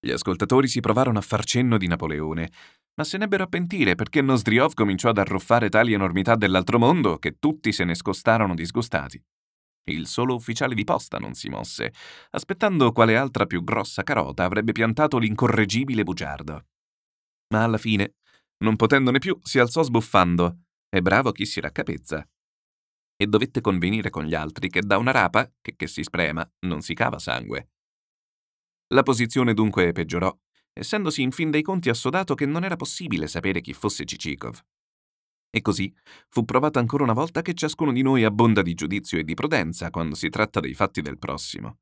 Gli 0.00 0.10
ascoltatori 0.10 0.66
si 0.66 0.80
provarono 0.80 1.18
a 1.18 1.22
far 1.22 1.44
cenno 1.44 1.76
di 1.76 1.86
Napoleone, 1.86 2.50
ma 2.96 3.04
se 3.04 3.18
n'ebbero 3.18 3.44
a 3.44 3.46
pentire 3.46 3.94
perché 3.94 4.22
Nosdriov 4.22 4.74
cominciò 4.74 5.10
ad 5.10 5.18
arruffare 5.18 5.68
tali 5.68 5.92
enormità 5.92 6.34
dell'altro 6.34 6.78
mondo 6.78 7.18
che 7.18 7.38
tutti 7.38 7.72
se 7.72 7.84
ne 7.84 7.94
scostarono 7.94 8.54
disgustati. 8.54 9.22
Il 9.88 10.06
solo 10.06 10.34
ufficiale 10.34 10.74
di 10.74 10.82
posta 10.82 11.18
non 11.18 11.34
si 11.34 11.48
mosse, 11.48 11.92
aspettando 12.30 12.90
quale 12.92 13.16
altra 13.16 13.46
più 13.46 13.62
grossa 13.62 14.02
carota 14.02 14.44
avrebbe 14.44 14.72
piantato 14.72 15.18
l'incorreggibile 15.18 16.02
bugiardo. 16.02 16.66
Ma 17.54 17.62
alla 17.62 17.78
fine, 17.78 18.16
non 18.64 18.74
potendone 18.74 19.18
più, 19.18 19.38
si 19.42 19.60
alzò 19.60 19.82
sbuffando, 19.82 20.62
e 20.88 21.02
bravo 21.02 21.30
chi 21.30 21.46
si 21.46 21.60
raccapezza. 21.60 22.26
E 23.14 23.26
dovette 23.26 23.60
convenire 23.60 24.10
con 24.10 24.24
gli 24.24 24.34
altri 24.34 24.68
che 24.68 24.80
da 24.80 24.98
una 24.98 25.12
rapa, 25.12 25.48
che, 25.60 25.76
che 25.76 25.86
si 25.86 26.02
sprema, 26.02 26.48
non 26.66 26.80
si 26.80 26.94
cava 26.94 27.20
sangue. 27.20 27.68
La 28.88 29.02
posizione 29.02 29.54
dunque 29.54 29.92
peggiorò 29.92 30.36
essendosi 30.78 31.22
in 31.22 31.30
fin 31.30 31.50
dei 31.50 31.62
conti 31.62 31.88
assodato 31.88 32.34
che 32.34 32.44
non 32.44 32.62
era 32.62 32.76
possibile 32.76 33.26
sapere 33.26 33.62
chi 33.62 33.72
fosse 33.72 34.04
Cicikov. 34.04 34.60
E 35.50 35.62
così 35.62 35.92
fu 36.28 36.44
provato 36.44 36.78
ancora 36.78 37.02
una 37.02 37.14
volta 37.14 37.40
che 37.40 37.54
ciascuno 37.54 37.92
di 37.92 38.02
noi 38.02 38.24
abbonda 38.24 38.60
di 38.60 38.74
giudizio 38.74 39.18
e 39.18 39.24
di 39.24 39.32
prudenza 39.32 39.88
quando 39.88 40.14
si 40.14 40.28
tratta 40.28 40.60
dei 40.60 40.74
fatti 40.74 41.00
del 41.00 41.18
prossimo. 41.18 41.78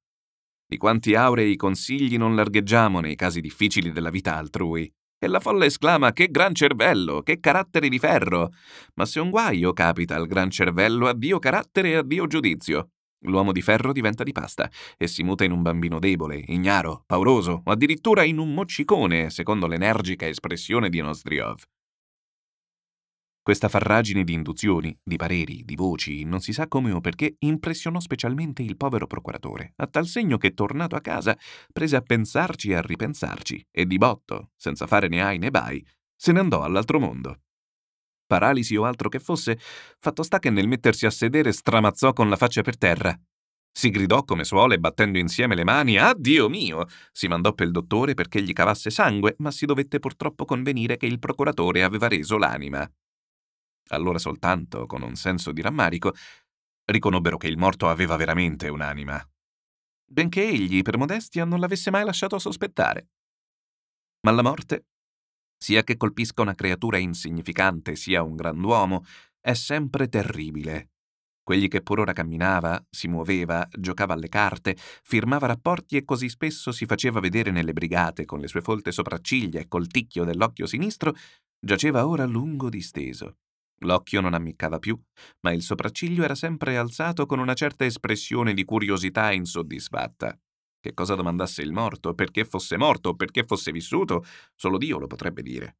Di 0.64 0.76
quanti 0.76 1.14
aurei 1.14 1.56
consigli 1.56 2.16
non 2.16 2.36
largheggiamo 2.36 3.00
nei 3.00 3.16
casi 3.16 3.40
difficili 3.40 3.90
della 3.90 4.10
vita 4.10 4.36
altrui. 4.36 4.90
E 5.18 5.26
la 5.26 5.40
folla 5.40 5.64
esclama 5.64 6.12
che 6.12 6.28
gran 6.28 6.54
cervello, 6.54 7.22
che 7.22 7.40
carattere 7.40 7.88
di 7.88 7.98
ferro. 7.98 8.50
Ma 8.94 9.06
se 9.06 9.20
un 9.20 9.30
guaio 9.30 9.72
capita 9.72 10.14
al 10.14 10.26
gran 10.26 10.50
cervello, 10.50 11.08
addio 11.08 11.38
carattere 11.38 11.90
e 11.90 11.94
addio 11.96 12.26
giudizio. 12.26 12.90
L'uomo 13.24 13.52
di 13.52 13.62
ferro 13.62 13.92
diventa 13.92 14.22
di 14.22 14.32
pasta 14.32 14.70
e 14.96 15.06
si 15.06 15.22
muta 15.22 15.44
in 15.44 15.52
un 15.52 15.62
bambino 15.62 15.98
debole, 15.98 16.42
ignaro, 16.46 17.04
pauroso 17.06 17.62
o 17.64 17.70
addirittura 17.70 18.24
in 18.24 18.38
un 18.38 18.52
moccicone, 18.52 19.30
secondo 19.30 19.66
l'energica 19.66 20.26
espressione 20.26 20.88
di 20.88 21.00
Nozdriov. 21.00 21.62
Questa 23.42 23.68
farragine 23.68 24.24
di 24.24 24.32
induzioni, 24.32 24.98
di 25.02 25.16
pareri, 25.16 25.64
di 25.64 25.74
voci, 25.74 26.24
non 26.24 26.40
si 26.40 26.54
sa 26.54 26.66
come 26.66 26.92
o 26.92 27.00
perché, 27.00 27.36
impressionò 27.40 28.00
specialmente 28.00 28.62
il 28.62 28.76
povero 28.78 29.06
procuratore, 29.06 29.74
a 29.76 29.86
tal 29.86 30.06
segno 30.06 30.38
che, 30.38 30.54
tornato 30.54 30.96
a 30.96 31.00
casa, 31.00 31.36
prese 31.70 31.96
a 31.96 32.00
pensarci 32.00 32.70
e 32.70 32.76
a 32.76 32.80
ripensarci, 32.80 33.68
e 33.70 33.84
di 33.84 33.98
botto, 33.98 34.52
senza 34.56 34.86
fare 34.86 35.08
né 35.08 35.22
ai 35.22 35.36
né 35.36 35.50
bai, 35.50 35.86
se 36.16 36.32
ne 36.32 36.40
andò 36.40 36.62
all'altro 36.62 36.98
mondo 36.98 37.40
paralisi 38.26 38.76
o 38.76 38.84
altro 38.84 39.08
che 39.08 39.18
fosse, 39.18 39.58
fatto 39.98 40.22
sta 40.22 40.38
che 40.38 40.50
nel 40.50 40.68
mettersi 40.68 41.06
a 41.06 41.10
sedere 41.10 41.52
stramazzò 41.52 42.12
con 42.12 42.28
la 42.28 42.36
faccia 42.36 42.62
per 42.62 42.76
terra. 42.76 43.18
Si 43.76 43.90
gridò 43.90 44.22
come 44.22 44.44
suole 44.44 44.78
battendo 44.78 45.18
insieme 45.18 45.56
le 45.56 45.64
mani, 45.64 45.98
ah 45.98 46.14
Dio 46.16 46.48
mio! 46.48 46.86
Si 47.10 47.26
mandò 47.26 47.52
per 47.52 47.66
il 47.66 47.72
dottore 47.72 48.14
perché 48.14 48.40
gli 48.40 48.52
cavasse 48.52 48.90
sangue, 48.90 49.34
ma 49.38 49.50
si 49.50 49.66
dovette 49.66 49.98
purtroppo 49.98 50.44
convenire 50.44 50.96
che 50.96 51.06
il 51.06 51.18
procuratore 51.18 51.82
aveva 51.82 52.06
reso 52.06 52.38
l'anima. 52.38 52.88
Allora 53.88 54.18
soltanto, 54.18 54.86
con 54.86 55.02
un 55.02 55.16
senso 55.16 55.50
di 55.50 55.60
rammarico, 55.60 56.14
riconobbero 56.84 57.36
che 57.36 57.48
il 57.48 57.58
morto 57.58 57.88
aveva 57.88 58.14
veramente 58.16 58.68
un'anima, 58.68 59.20
benché 60.06 60.46
egli, 60.46 60.82
per 60.82 60.96
modestia, 60.96 61.44
non 61.44 61.58
l'avesse 61.58 61.90
mai 61.90 62.04
lasciato 62.04 62.38
sospettare. 62.38 63.08
Ma 64.20 64.30
la 64.30 64.42
morte 64.42 64.86
sia 65.64 65.82
che 65.82 65.96
colpisca 65.96 66.42
una 66.42 66.54
creatura 66.54 66.98
insignificante 66.98 67.96
sia 67.96 68.22
un 68.22 68.36
grand'uomo, 68.36 69.02
è 69.40 69.54
sempre 69.54 70.08
terribile. 70.08 70.90
Quegli 71.42 71.68
che 71.68 71.80
pur 71.80 72.00
ora 72.00 72.12
camminava, 72.12 72.84
si 72.90 73.08
muoveva, 73.08 73.66
giocava 73.70 74.12
alle 74.12 74.28
carte, 74.28 74.76
firmava 74.76 75.46
rapporti 75.46 75.96
e 75.96 76.04
così 76.04 76.28
spesso 76.28 76.70
si 76.70 76.84
faceva 76.84 77.18
vedere 77.18 77.50
nelle 77.50 77.72
brigate 77.72 78.26
con 78.26 78.40
le 78.40 78.48
sue 78.48 78.60
folte 78.60 78.92
sopracciglia 78.92 79.58
e 79.58 79.66
col 79.66 79.86
ticchio 79.86 80.24
dell'occhio 80.24 80.66
sinistro, 80.66 81.14
giaceva 81.58 82.06
ora 82.06 82.26
lungo 82.26 82.68
disteso. 82.68 83.38
L'occhio 83.84 84.20
non 84.20 84.34
ammiccava 84.34 84.78
più, 84.78 85.00
ma 85.40 85.52
il 85.52 85.62
sopracciglio 85.62 86.24
era 86.24 86.34
sempre 86.34 86.76
alzato 86.76 87.24
con 87.24 87.38
una 87.38 87.54
certa 87.54 87.86
espressione 87.86 88.52
di 88.52 88.64
curiosità 88.64 89.32
insoddisfatta. 89.32 90.38
Che 90.84 90.92
cosa 90.92 91.14
domandasse 91.14 91.62
il 91.62 91.72
morto, 91.72 92.12
perché 92.12 92.44
fosse 92.44 92.76
morto, 92.76 93.14
perché 93.14 93.44
fosse 93.44 93.72
vissuto, 93.72 94.22
solo 94.54 94.76
Dio 94.76 94.98
lo 94.98 95.06
potrebbe 95.06 95.40
dire. 95.40 95.78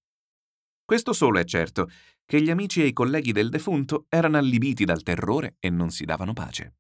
Questo 0.83 1.13
solo 1.13 1.39
è 1.39 1.45
certo, 1.45 1.91
che 2.25 2.41
gli 2.41 2.49
amici 2.49 2.81
e 2.81 2.87
i 2.87 2.95
colleghi 2.95 3.31
del 3.31 3.51
defunto 3.51 4.07
erano 4.09 4.39
allibiti 4.39 4.87
dal 4.87 5.03
terrore 5.03 5.57
e 5.61 5.69
non 5.69 5.91
si 5.91 6.07
davano 6.07 6.33
pace. 6.33 6.77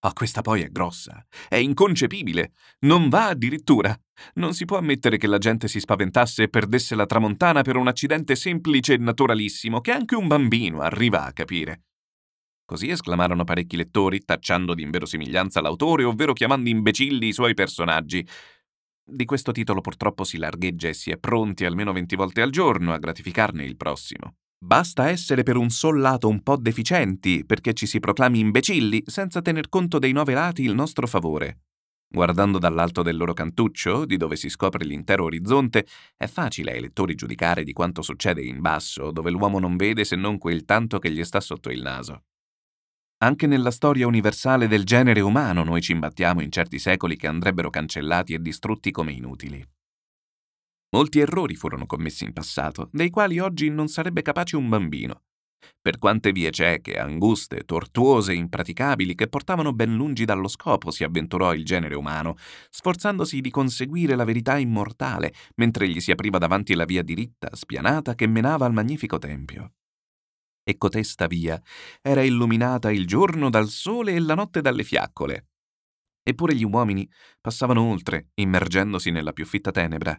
Ah, 0.00 0.12
questa 0.12 0.42
poi 0.42 0.60
è 0.60 0.68
grossa, 0.68 1.26
è 1.48 1.56
inconcepibile, 1.56 2.52
non 2.80 3.08
va 3.08 3.28
addirittura. 3.28 3.98
Non 4.34 4.52
si 4.52 4.66
può 4.66 4.76
ammettere 4.76 5.16
che 5.16 5.28
la 5.28 5.38
gente 5.38 5.66
si 5.66 5.80
spaventasse 5.80 6.42
e 6.42 6.48
perdesse 6.50 6.94
la 6.94 7.06
tramontana 7.06 7.62
per 7.62 7.76
un 7.76 7.88
accidente 7.88 8.36
semplice 8.36 8.92
e 8.92 8.98
naturalissimo 8.98 9.80
che 9.80 9.92
anche 9.92 10.14
un 10.14 10.26
bambino 10.26 10.82
arriva 10.82 11.24
a 11.24 11.32
capire. 11.32 11.84
Così 12.68 12.90
esclamarono 12.90 13.44
parecchi 13.44 13.78
lettori, 13.78 14.26
tacciando 14.26 14.74
di 14.74 14.82
inverosimiglianza 14.82 15.62
l'autore, 15.62 16.04
ovvero 16.04 16.34
chiamando 16.34 16.68
imbecilli 16.68 17.28
i 17.28 17.32
suoi 17.32 17.54
personaggi. 17.54 18.22
Di 19.02 19.24
questo 19.24 19.52
titolo 19.52 19.80
purtroppo 19.80 20.22
si 20.22 20.36
largheggia 20.36 20.88
e 20.88 20.92
si 20.92 21.10
è 21.10 21.16
pronti 21.16 21.64
almeno 21.64 21.94
venti 21.94 22.14
volte 22.14 22.42
al 22.42 22.50
giorno 22.50 22.92
a 22.92 22.98
gratificarne 22.98 23.64
il 23.64 23.78
prossimo. 23.78 24.34
Basta 24.62 25.08
essere 25.08 25.44
per 25.44 25.56
un 25.56 25.70
sol 25.70 25.98
lato 25.98 26.28
un 26.28 26.42
po' 26.42 26.58
deficienti 26.58 27.42
perché 27.46 27.72
ci 27.72 27.86
si 27.86 28.00
proclami 28.00 28.38
imbecilli 28.38 29.02
senza 29.06 29.40
tener 29.40 29.70
conto 29.70 29.98
dei 29.98 30.12
nove 30.12 30.34
lati 30.34 30.62
il 30.62 30.74
nostro 30.74 31.06
favore. 31.06 31.60
Guardando 32.06 32.58
dall'alto 32.58 33.00
del 33.00 33.16
loro 33.16 33.32
cantuccio, 33.32 34.04
di 34.04 34.18
dove 34.18 34.36
si 34.36 34.50
scopre 34.50 34.84
l'intero 34.84 35.24
orizzonte, 35.24 35.86
è 36.18 36.26
facile 36.26 36.72
ai 36.72 36.82
lettori 36.82 37.14
giudicare 37.14 37.64
di 37.64 37.72
quanto 37.72 38.02
succede 38.02 38.42
in 38.42 38.60
basso, 38.60 39.10
dove 39.10 39.30
l'uomo 39.30 39.58
non 39.58 39.76
vede 39.76 40.04
se 40.04 40.16
non 40.16 40.36
quel 40.36 40.66
tanto 40.66 40.98
che 40.98 41.10
gli 41.10 41.24
sta 41.24 41.40
sotto 41.40 41.70
il 41.70 41.80
naso. 41.80 42.24
Anche 43.20 43.48
nella 43.48 43.72
storia 43.72 44.06
universale 44.06 44.68
del 44.68 44.84
genere 44.84 45.20
umano 45.20 45.64
noi 45.64 45.80
ci 45.80 45.90
imbattiamo 45.90 46.40
in 46.40 46.52
certi 46.52 46.78
secoli 46.78 47.16
che 47.16 47.26
andrebbero 47.26 47.68
cancellati 47.68 48.32
e 48.32 48.38
distrutti 48.38 48.92
come 48.92 49.10
inutili. 49.10 49.60
Molti 50.90 51.18
errori 51.18 51.56
furono 51.56 51.84
commessi 51.84 52.22
in 52.24 52.32
passato, 52.32 52.88
dei 52.92 53.10
quali 53.10 53.40
oggi 53.40 53.70
non 53.70 53.88
sarebbe 53.88 54.22
capace 54.22 54.54
un 54.54 54.68
bambino. 54.68 55.22
Per 55.82 55.98
quante 55.98 56.30
vie 56.30 56.52
cieche, 56.52 56.96
anguste, 56.96 57.64
tortuose, 57.64 58.34
impraticabili, 58.34 59.16
che 59.16 59.26
portavano 59.26 59.72
ben 59.72 59.96
lungi 59.96 60.24
dallo 60.24 60.46
scopo 60.46 60.92
si 60.92 61.02
avventurò 61.02 61.52
il 61.54 61.64
genere 61.64 61.96
umano, 61.96 62.36
sforzandosi 62.70 63.40
di 63.40 63.50
conseguire 63.50 64.14
la 64.14 64.24
verità 64.24 64.56
immortale, 64.58 65.34
mentre 65.56 65.88
gli 65.88 65.98
si 65.98 66.12
apriva 66.12 66.38
davanti 66.38 66.74
la 66.74 66.84
via 66.84 67.02
diritta, 67.02 67.48
spianata, 67.52 68.14
che 68.14 68.28
menava 68.28 68.64
al 68.64 68.72
magnifico 68.72 69.18
tempio 69.18 69.72
e 70.68 70.76
cotesta 70.76 71.26
via 71.26 71.58
era 72.02 72.22
illuminata 72.22 72.92
il 72.92 73.06
giorno 73.06 73.48
dal 73.48 73.68
sole 73.68 74.12
e 74.12 74.20
la 74.20 74.34
notte 74.34 74.60
dalle 74.60 74.84
fiaccole. 74.84 75.46
Eppure 76.22 76.54
gli 76.54 76.62
uomini 76.62 77.08
passavano 77.40 77.82
oltre, 77.82 78.32
immergendosi 78.34 79.10
nella 79.10 79.32
più 79.32 79.46
fitta 79.46 79.70
tenebra. 79.70 80.14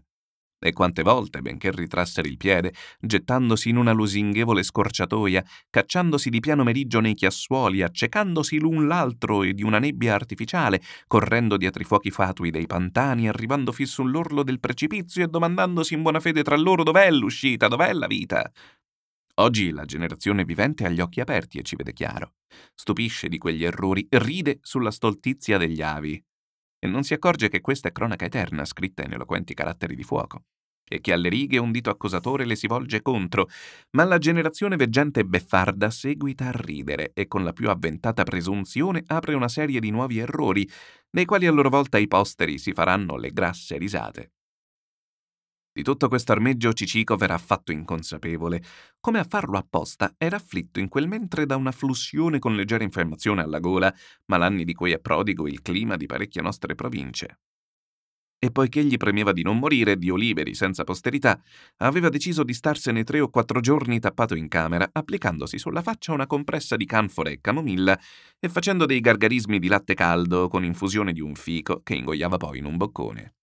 E 0.61 0.73
quante 0.73 1.03
volte, 1.03 1.41
benché 1.41 1.71
ritrassero 1.71 2.27
il 2.27 2.35
piede, 2.35 2.73
gettandosi 2.99 3.69
in 3.69 3.77
una 3.77 3.91
lusinghevole 3.91 4.63
scorciatoia, 4.63 5.45
cacciandosi 5.69 6.31
di 6.31 6.39
piano 6.39 6.63
meriggio 6.63 6.99
nei 6.99 7.13
chiassuoli, 7.13 7.83
accecandosi 7.83 8.57
l'un 8.57 8.87
l'altro 8.87 9.43
e 9.43 9.53
di 9.53 9.61
una 9.61 9.77
nebbia 9.77 10.15
artificiale, 10.15 10.81
correndo 11.05 11.57
dietro 11.57 11.83
i 11.83 11.85
fuochi 11.85 12.09
fatui 12.09 12.49
dei 12.49 12.65
pantani, 12.65 13.29
arrivando 13.29 13.71
fin 13.71 13.85
sull'orlo 13.85 14.41
del 14.41 14.59
precipizio 14.59 15.23
e 15.23 15.27
domandandosi 15.27 15.93
in 15.93 16.01
buona 16.01 16.19
fede 16.19 16.41
tra 16.41 16.57
loro 16.57 16.81
dov'è 16.81 17.09
l'uscita, 17.11 17.67
dov'è 17.67 17.93
la 17.93 18.07
vita. 18.07 18.51
Oggi 19.39 19.71
la 19.71 19.85
generazione 19.85 20.43
vivente 20.43 20.85
ha 20.85 20.89
gli 20.89 20.99
occhi 20.99 21.21
aperti 21.21 21.59
e 21.59 21.63
ci 21.63 21.77
vede 21.77 21.93
chiaro. 21.93 22.33
Stupisce 22.75 23.29
di 23.29 23.37
quegli 23.37 23.63
errori, 23.63 24.05
ride 24.09 24.59
sulla 24.61 24.91
stoltizia 24.91 25.57
degli 25.57 25.81
avi. 25.81 26.21
E 26.77 26.87
non 26.87 27.03
si 27.03 27.13
accorge 27.13 27.47
che 27.47 27.61
questa 27.61 27.87
è 27.87 27.91
cronaca 27.93 28.25
eterna, 28.25 28.65
scritta 28.65 29.03
in 29.03 29.13
eloquenti 29.13 29.53
caratteri 29.53 29.95
di 29.95 30.03
fuoco 30.03 30.43
e 30.91 31.01
che 31.01 31.13
alle 31.13 31.29
righe 31.29 31.59
un 31.59 31.71
dito 31.71 31.91
accusatore 31.91 32.45
le 32.45 32.55
si 32.55 32.65
volge 32.65 33.01
contro, 33.01 33.47
ma 33.91 34.03
la 34.05 34.17
generazione 34.17 34.75
veggente 34.75 35.19
e 35.19 35.25
beffarda 35.25 35.91
seguita 35.91 36.47
a 36.47 36.51
ridere 36.51 37.11
e 37.13 37.27
con 37.27 37.43
la 37.43 37.53
più 37.53 37.69
avventata 37.69 38.23
presunzione 38.23 39.03
apre 39.05 39.35
una 39.35 39.47
serie 39.47 39.79
di 39.79 39.91
nuovi 39.91 40.17
errori, 40.17 40.67
nei 41.11 41.25
quali 41.25 41.45
a 41.45 41.51
loro 41.51 41.69
volta 41.69 41.99
i 41.99 42.07
posteri 42.07 42.57
si 42.57 42.73
faranno 42.73 43.17
le 43.17 43.31
grasse 43.31 43.77
risate. 43.77 44.31
Di 45.79 45.85
tutto 45.85 46.09
questo 46.09 46.33
armeggio 46.33 46.73
Cicicov 46.73 47.21
era 47.21 47.35
affatto 47.35 47.71
inconsapevole. 47.71 48.61
Come 48.99 49.19
a 49.19 49.23
farlo 49.23 49.57
apposta, 49.57 50.13
era 50.17 50.35
afflitto 50.35 50.81
in 50.81 50.89
quel 50.89 51.07
mentre 51.07 51.45
da 51.45 51.55
una 51.55 51.71
flussione 51.71 52.37
con 52.37 52.53
leggera 52.53 52.83
infiammazione 52.83 53.41
alla 53.43 53.59
gola, 53.59 53.95
malanni 54.25 54.65
di 54.65 54.73
cui 54.73 54.91
è 54.91 54.99
prodigo 54.99 55.47
il 55.47 55.61
clima 55.61 55.95
di 55.95 56.05
parecchie 56.05 56.41
nostre 56.41 56.75
province 56.75 57.39
e 58.41 58.51
poiché 58.51 58.83
gli 58.83 58.97
premeva 58.97 59.33
di 59.33 59.41
non 59.41 59.57
morire 59.57 59.97
Dio 59.97 60.15
liberi 60.15 60.53
senza 60.53 60.85
posterità, 60.85 61.41
aveva 61.77 62.07
deciso 62.07 62.43
di 62.43 62.53
starsene 62.53 63.03
tre 63.03 63.19
o 63.19 63.29
quattro 63.29 63.59
giorni 63.59 63.99
tappato 63.99 64.33
in 64.33 64.47
camera, 64.47 64.89
applicandosi 64.91 65.57
sulla 65.57 65.81
faccia 65.81 66.13
una 66.13 66.25
compressa 66.25 66.77
di 66.77 66.85
canfora 66.85 67.29
e 67.29 67.39
camomilla 67.41 67.99
e 68.37 68.49
facendo 68.49 68.85
dei 68.85 69.01
gargarismi 69.01 69.59
di 69.59 69.67
latte 69.67 69.93
caldo 69.93 70.47
con 70.47 70.63
infusione 70.63 71.11
di 71.11 71.21
un 71.21 71.35
fico 71.35 71.81
che 71.83 71.95
ingoiava 71.95 72.37
poi 72.37 72.59
in 72.59 72.65
un 72.65 72.77
boccone. 72.77 73.33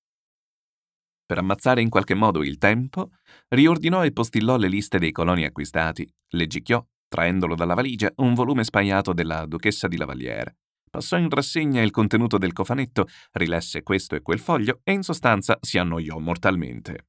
Per 1.27 1.39
ammazzare 1.39 1.83
in 1.83 1.91
qualche 1.91 2.15
modo 2.15 2.43
il 2.45 2.57
tempo, 2.57 3.11
riordinò 3.49 4.05
e 4.05 4.13
postillò 4.13 4.57
le 4.57 4.69
liste 4.69 4.99
dei 4.99 5.13
coloni 5.13 5.45
acquistati, 5.45 6.09
leggicchiò, 6.29 6.83
traendolo 7.09 7.55
dalla 7.55 7.75
valigia, 7.75 8.13
un 8.17 8.35
volume 8.35 8.65
spaiato 8.65 9.13
della 9.13 9.45
duchessa 9.45 9.89
di 9.89 9.97
Lavalière 9.97 10.57
Passò 10.97 11.19
in 11.19 11.29
rassegna 11.29 11.83
il 11.83 11.91
contenuto 11.91 12.39
del 12.39 12.55
cofanetto, 12.55 13.07
rilesse 13.33 13.83
questo 13.83 14.15
e 14.15 14.23
quel 14.23 14.39
foglio 14.39 14.81
e 14.83 14.93
in 14.93 15.03
sostanza 15.03 15.59
si 15.61 15.77
annoiò 15.77 16.17
mortalmente. 16.19 17.09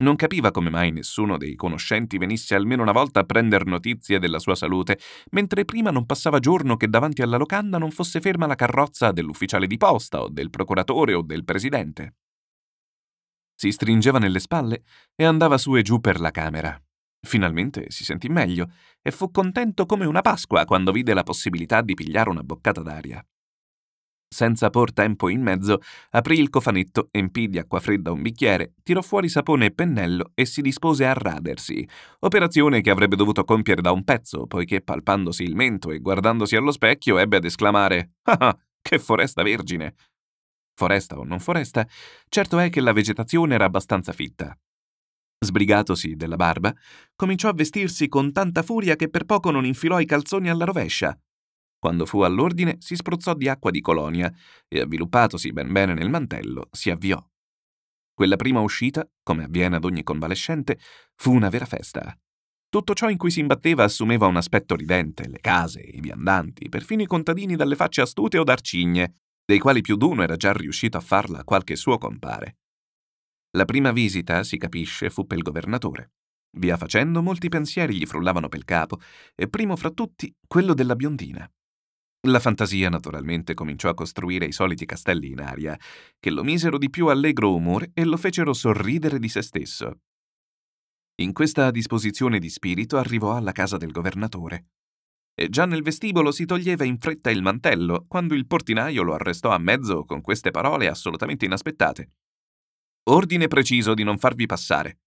Non 0.00 0.14
capiva 0.14 0.50
come 0.50 0.68
mai 0.68 0.92
nessuno 0.92 1.38
dei 1.38 1.54
conoscenti 1.54 2.18
venisse 2.18 2.54
almeno 2.54 2.82
una 2.82 2.92
volta 2.92 3.20
a 3.20 3.24
prender 3.24 3.64
notizie 3.64 4.18
della 4.18 4.38
sua 4.38 4.54
salute, 4.54 4.98
mentre 5.30 5.64
prima 5.64 5.90
non 5.90 6.04
passava 6.04 6.38
giorno 6.38 6.76
che 6.76 6.88
davanti 6.88 7.22
alla 7.22 7.38
locanda 7.38 7.78
non 7.78 7.90
fosse 7.92 8.20
ferma 8.20 8.46
la 8.46 8.56
carrozza 8.56 9.10
dell'ufficiale 9.10 9.66
di 9.66 9.78
posta 9.78 10.20
o 10.20 10.28
del 10.28 10.50
procuratore 10.50 11.14
o 11.14 11.22
del 11.22 11.44
presidente. 11.44 12.17
Si 13.60 13.72
stringeva 13.72 14.20
nelle 14.20 14.38
spalle 14.38 14.84
e 15.16 15.24
andava 15.24 15.58
su 15.58 15.74
e 15.74 15.82
giù 15.82 15.98
per 15.98 16.20
la 16.20 16.30
camera. 16.30 16.80
Finalmente 17.26 17.86
si 17.90 18.04
sentì 18.04 18.28
meglio 18.28 18.70
e 19.02 19.10
fu 19.10 19.32
contento 19.32 19.84
come 19.84 20.04
una 20.04 20.20
Pasqua 20.20 20.64
quando 20.64 20.92
vide 20.92 21.12
la 21.12 21.24
possibilità 21.24 21.80
di 21.80 21.94
pigliare 21.94 22.30
una 22.30 22.44
boccata 22.44 22.82
d'aria. 22.82 23.20
Senza 24.32 24.70
por 24.70 24.92
tempo 24.92 25.28
in 25.28 25.42
mezzo, 25.42 25.80
aprì 26.10 26.38
il 26.38 26.50
cofanetto, 26.50 27.08
empì 27.10 27.48
di 27.48 27.58
acqua 27.58 27.80
fredda 27.80 28.12
un 28.12 28.22
bicchiere, 28.22 28.74
tirò 28.84 29.02
fuori 29.02 29.28
sapone 29.28 29.66
e 29.66 29.70
pennello 29.72 30.30
e 30.34 30.44
si 30.44 30.62
dispose 30.62 31.04
a 31.04 31.12
radersi, 31.14 31.84
operazione 32.20 32.80
che 32.80 32.90
avrebbe 32.90 33.16
dovuto 33.16 33.42
compiere 33.42 33.82
da 33.82 33.90
un 33.90 34.04
pezzo, 34.04 34.46
poiché 34.46 34.82
palpandosi 34.82 35.42
il 35.42 35.56
mento 35.56 35.90
e 35.90 35.98
guardandosi 35.98 36.54
allo 36.54 36.70
specchio 36.70 37.18
ebbe 37.18 37.38
ad 37.38 37.44
esclamare 37.44 38.12
Ah 38.24 38.36
ah, 38.38 38.58
che 38.80 39.00
foresta 39.00 39.42
vergine! 39.42 39.94
Foresta 40.78 41.18
o 41.18 41.24
non 41.24 41.40
foresta, 41.40 41.84
certo 42.28 42.56
è 42.60 42.70
che 42.70 42.80
la 42.80 42.92
vegetazione 42.92 43.56
era 43.56 43.64
abbastanza 43.64 44.12
fitta. 44.12 44.56
Sbrigatosi 45.44 46.14
della 46.14 46.36
barba, 46.36 46.72
cominciò 47.16 47.48
a 47.48 47.52
vestirsi 47.52 48.06
con 48.06 48.30
tanta 48.30 48.62
furia 48.62 48.94
che 48.94 49.10
per 49.10 49.24
poco 49.24 49.50
non 49.50 49.66
infilò 49.66 49.98
i 49.98 50.04
calzoni 50.04 50.48
alla 50.48 50.64
rovescia. 50.64 51.18
Quando 51.80 52.06
fu 52.06 52.20
all'ordine, 52.20 52.76
si 52.78 52.94
spruzzò 52.94 53.34
di 53.34 53.48
acqua 53.48 53.72
di 53.72 53.80
colonia 53.80 54.32
e, 54.68 54.78
avviluppatosi 54.78 55.52
ben 55.52 55.72
bene 55.72 55.94
nel 55.94 56.10
mantello, 56.10 56.68
si 56.70 56.90
avviò. 56.90 57.20
Quella 58.14 58.36
prima 58.36 58.60
uscita, 58.60 59.04
come 59.24 59.44
avviene 59.44 59.74
ad 59.74 59.84
ogni 59.84 60.04
convalescente, 60.04 60.78
fu 61.16 61.34
una 61.34 61.48
vera 61.48 61.66
festa. 61.66 62.16
Tutto 62.68 62.94
ciò 62.94 63.10
in 63.10 63.16
cui 63.16 63.32
si 63.32 63.40
imbatteva 63.40 63.82
assumeva 63.82 64.28
un 64.28 64.36
aspetto 64.36 64.76
ridente, 64.76 65.26
le 65.26 65.40
case, 65.40 65.80
i 65.80 65.98
viandanti, 66.00 66.68
perfino 66.68 67.02
i 67.02 67.06
contadini 67.06 67.56
dalle 67.56 67.74
facce 67.74 68.02
astute 68.02 68.38
o 68.38 68.44
d'arcigne, 68.44 69.12
dei 69.48 69.58
quali 69.58 69.80
più 69.80 69.96
d'uno 69.96 70.22
era 70.22 70.36
già 70.36 70.52
riuscito 70.52 70.98
a 70.98 71.00
farla 71.00 71.42
qualche 71.42 71.74
suo 71.74 71.96
compare. 71.96 72.58
La 73.56 73.64
prima 73.64 73.92
visita, 73.92 74.44
si 74.44 74.58
capisce, 74.58 75.08
fu 75.08 75.26
pel 75.26 75.40
governatore. 75.40 76.12
Via 76.58 76.76
facendo, 76.76 77.22
molti 77.22 77.48
pensieri 77.48 77.96
gli 77.96 78.04
frullavano 78.04 78.50
pel 78.50 78.66
capo, 78.66 79.00
e 79.34 79.48
primo 79.48 79.74
fra 79.74 79.90
tutti 79.90 80.30
quello 80.46 80.74
della 80.74 80.94
biondina. 80.94 81.50
La 82.26 82.40
fantasia, 82.40 82.90
naturalmente, 82.90 83.54
cominciò 83.54 83.88
a 83.88 83.94
costruire 83.94 84.44
i 84.44 84.52
soliti 84.52 84.84
castelli 84.84 85.30
in 85.30 85.40
aria, 85.40 85.78
che 86.20 86.28
lo 86.28 86.44
misero 86.44 86.76
di 86.76 86.90
più 86.90 87.06
allegro 87.06 87.54
umore 87.54 87.92
e 87.94 88.04
lo 88.04 88.18
fecero 88.18 88.52
sorridere 88.52 89.18
di 89.18 89.30
se 89.30 89.40
stesso. 89.40 90.00
In 91.22 91.32
questa 91.32 91.70
disposizione 91.70 92.38
di 92.38 92.50
spirito 92.50 92.98
arrivò 92.98 93.34
alla 93.34 93.52
casa 93.52 93.78
del 93.78 93.92
governatore. 93.92 94.66
E 95.40 95.48
già 95.48 95.66
nel 95.66 95.82
vestibolo 95.82 96.32
si 96.32 96.46
toglieva 96.46 96.82
in 96.82 96.98
fretta 96.98 97.30
il 97.30 97.42
mantello, 97.42 98.06
quando 98.08 98.34
il 98.34 98.48
portinaio 98.48 99.04
lo 99.04 99.14
arrestò 99.14 99.50
a 99.50 99.58
mezzo 99.58 100.04
con 100.04 100.20
queste 100.20 100.50
parole 100.50 100.88
assolutamente 100.88 101.44
inaspettate. 101.44 102.10
Ordine 103.04 103.46
preciso 103.46 103.94
di 103.94 104.02
non 104.02 104.18
farvi 104.18 104.46
passare. 104.46 104.98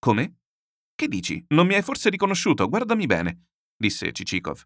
Come? 0.00 0.38
Che 0.96 1.06
dici? 1.06 1.44
Non 1.50 1.68
mi 1.68 1.74
hai 1.74 1.82
forse 1.82 2.10
riconosciuto? 2.10 2.68
Guardami 2.68 3.06
bene, 3.06 3.44
disse 3.76 4.10
Cicikov. 4.10 4.64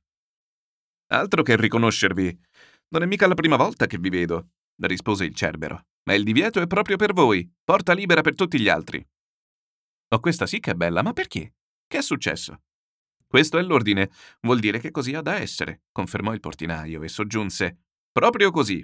Altro 1.09 1.42
che 1.42 1.57
riconoscervi. 1.57 2.40
Non 2.88 3.03
è 3.03 3.07
mica 3.07 3.27
la 3.27 3.35
prima 3.35 3.57
volta 3.57 3.85
che 3.85 3.98
vi 3.98 4.09
vedo, 4.09 4.53
rispose 4.77 5.27
il 5.27 5.35
Cerbero. 5.35 5.88
Ma 6.05 6.14
il 6.14 6.24
divieto 6.24 6.62
è 6.62 6.66
proprio 6.66 6.96
per 6.96 7.12
voi. 7.12 7.46
Porta 7.62 7.92
libera 7.92 8.22
per 8.22 8.35
tutti 8.35 8.59
gli 8.59 8.70
altri. 8.70 9.07
Oh, 10.09 10.20
questa 10.20 10.46
sì 10.46 10.59
che 10.59 10.70
è 10.70 10.74
bella, 10.74 11.03
ma 11.03 11.12
perché? 11.12 11.53
Che 11.87 11.98
è 11.98 12.03
successo? 12.03 12.62
Questo 13.35 13.59
è 13.59 13.62
l'ordine. 13.62 14.11
Vuol 14.42 14.61
dire 14.61 14.79
che 14.79 14.92
così 14.92 15.12
ha 15.12 15.20
da 15.20 15.40
essere, 15.40 15.83
confermò 15.90 16.33
il 16.35 16.38
portinaio 16.38 17.03
e 17.03 17.09
soggiunse. 17.09 17.79
Proprio 18.12 18.53
così. 18.53 18.81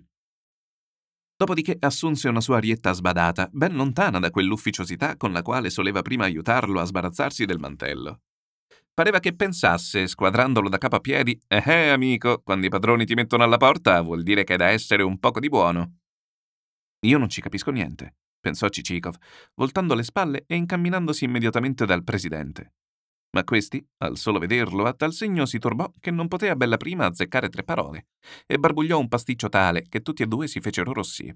Dopodiché 1.36 1.76
assunse 1.78 2.28
una 2.28 2.40
sua 2.40 2.56
arietta 2.56 2.90
sbadata, 2.90 3.48
ben 3.52 3.74
lontana 3.74 4.18
da 4.18 4.30
quell'ufficiosità 4.30 5.16
con 5.16 5.30
la 5.30 5.42
quale 5.42 5.70
soleva 5.70 6.02
prima 6.02 6.24
aiutarlo 6.24 6.80
a 6.80 6.84
sbarazzarsi 6.84 7.44
del 7.44 7.60
mantello. 7.60 8.22
Pareva 8.92 9.20
che 9.20 9.36
pensasse, 9.36 10.08
squadrandolo 10.08 10.68
da 10.68 10.78
capo 10.78 10.96
a 10.96 11.00
piedi, 11.00 11.40
eh 11.46 11.88
amico, 11.90 12.40
quando 12.42 12.66
i 12.66 12.70
padroni 12.70 13.06
ti 13.06 13.14
mettono 13.14 13.44
alla 13.44 13.56
porta 13.56 14.00
vuol 14.00 14.24
dire 14.24 14.42
che 14.42 14.54
è 14.54 14.56
da 14.56 14.66
essere 14.66 15.04
un 15.04 15.20
poco 15.20 15.38
di 15.38 15.48
buono. 15.48 15.98
Io 17.06 17.18
non 17.18 17.28
ci 17.28 17.40
capisco 17.40 17.70
niente, 17.70 18.16
pensò 18.40 18.68
Cicikov, 18.68 19.14
voltando 19.54 19.94
le 19.94 20.02
spalle 20.02 20.42
e 20.48 20.56
incamminandosi 20.56 21.22
immediatamente 21.22 21.86
dal 21.86 22.02
presidente. 22.02 22.72
Ma 23.32 23.44
questi, 23.44 23.84
al 23.98 24.16
solo 24.16 24.38
vederlo, 24.38 24.84
a 24.86 24.92
tal 24.92 25.12
segno 25.12 25.46
si 25.46 25.58
turbò 25.58 25.90
che 26.00 26.10
non 26.10 26.26
potea 26.26 26.56
bella 26.56 26.76
prima 26.76 27.06
azzeccare 27.06 27.48
tre 27.48 27.62
parole, 27.62 28.08
e 28.46 28.58
barbugliò 28.58 28.98
un 28.98 29.08
pasticcio 29.08 29.48
tale 29.48 29.84
che 29.88 30.02
tutti 30.02 30.22
e 30.22 30.26
due 30.26 30.48
si 30.48 30.60
fecero 30.60 30.92
rossi. 30.92 31.32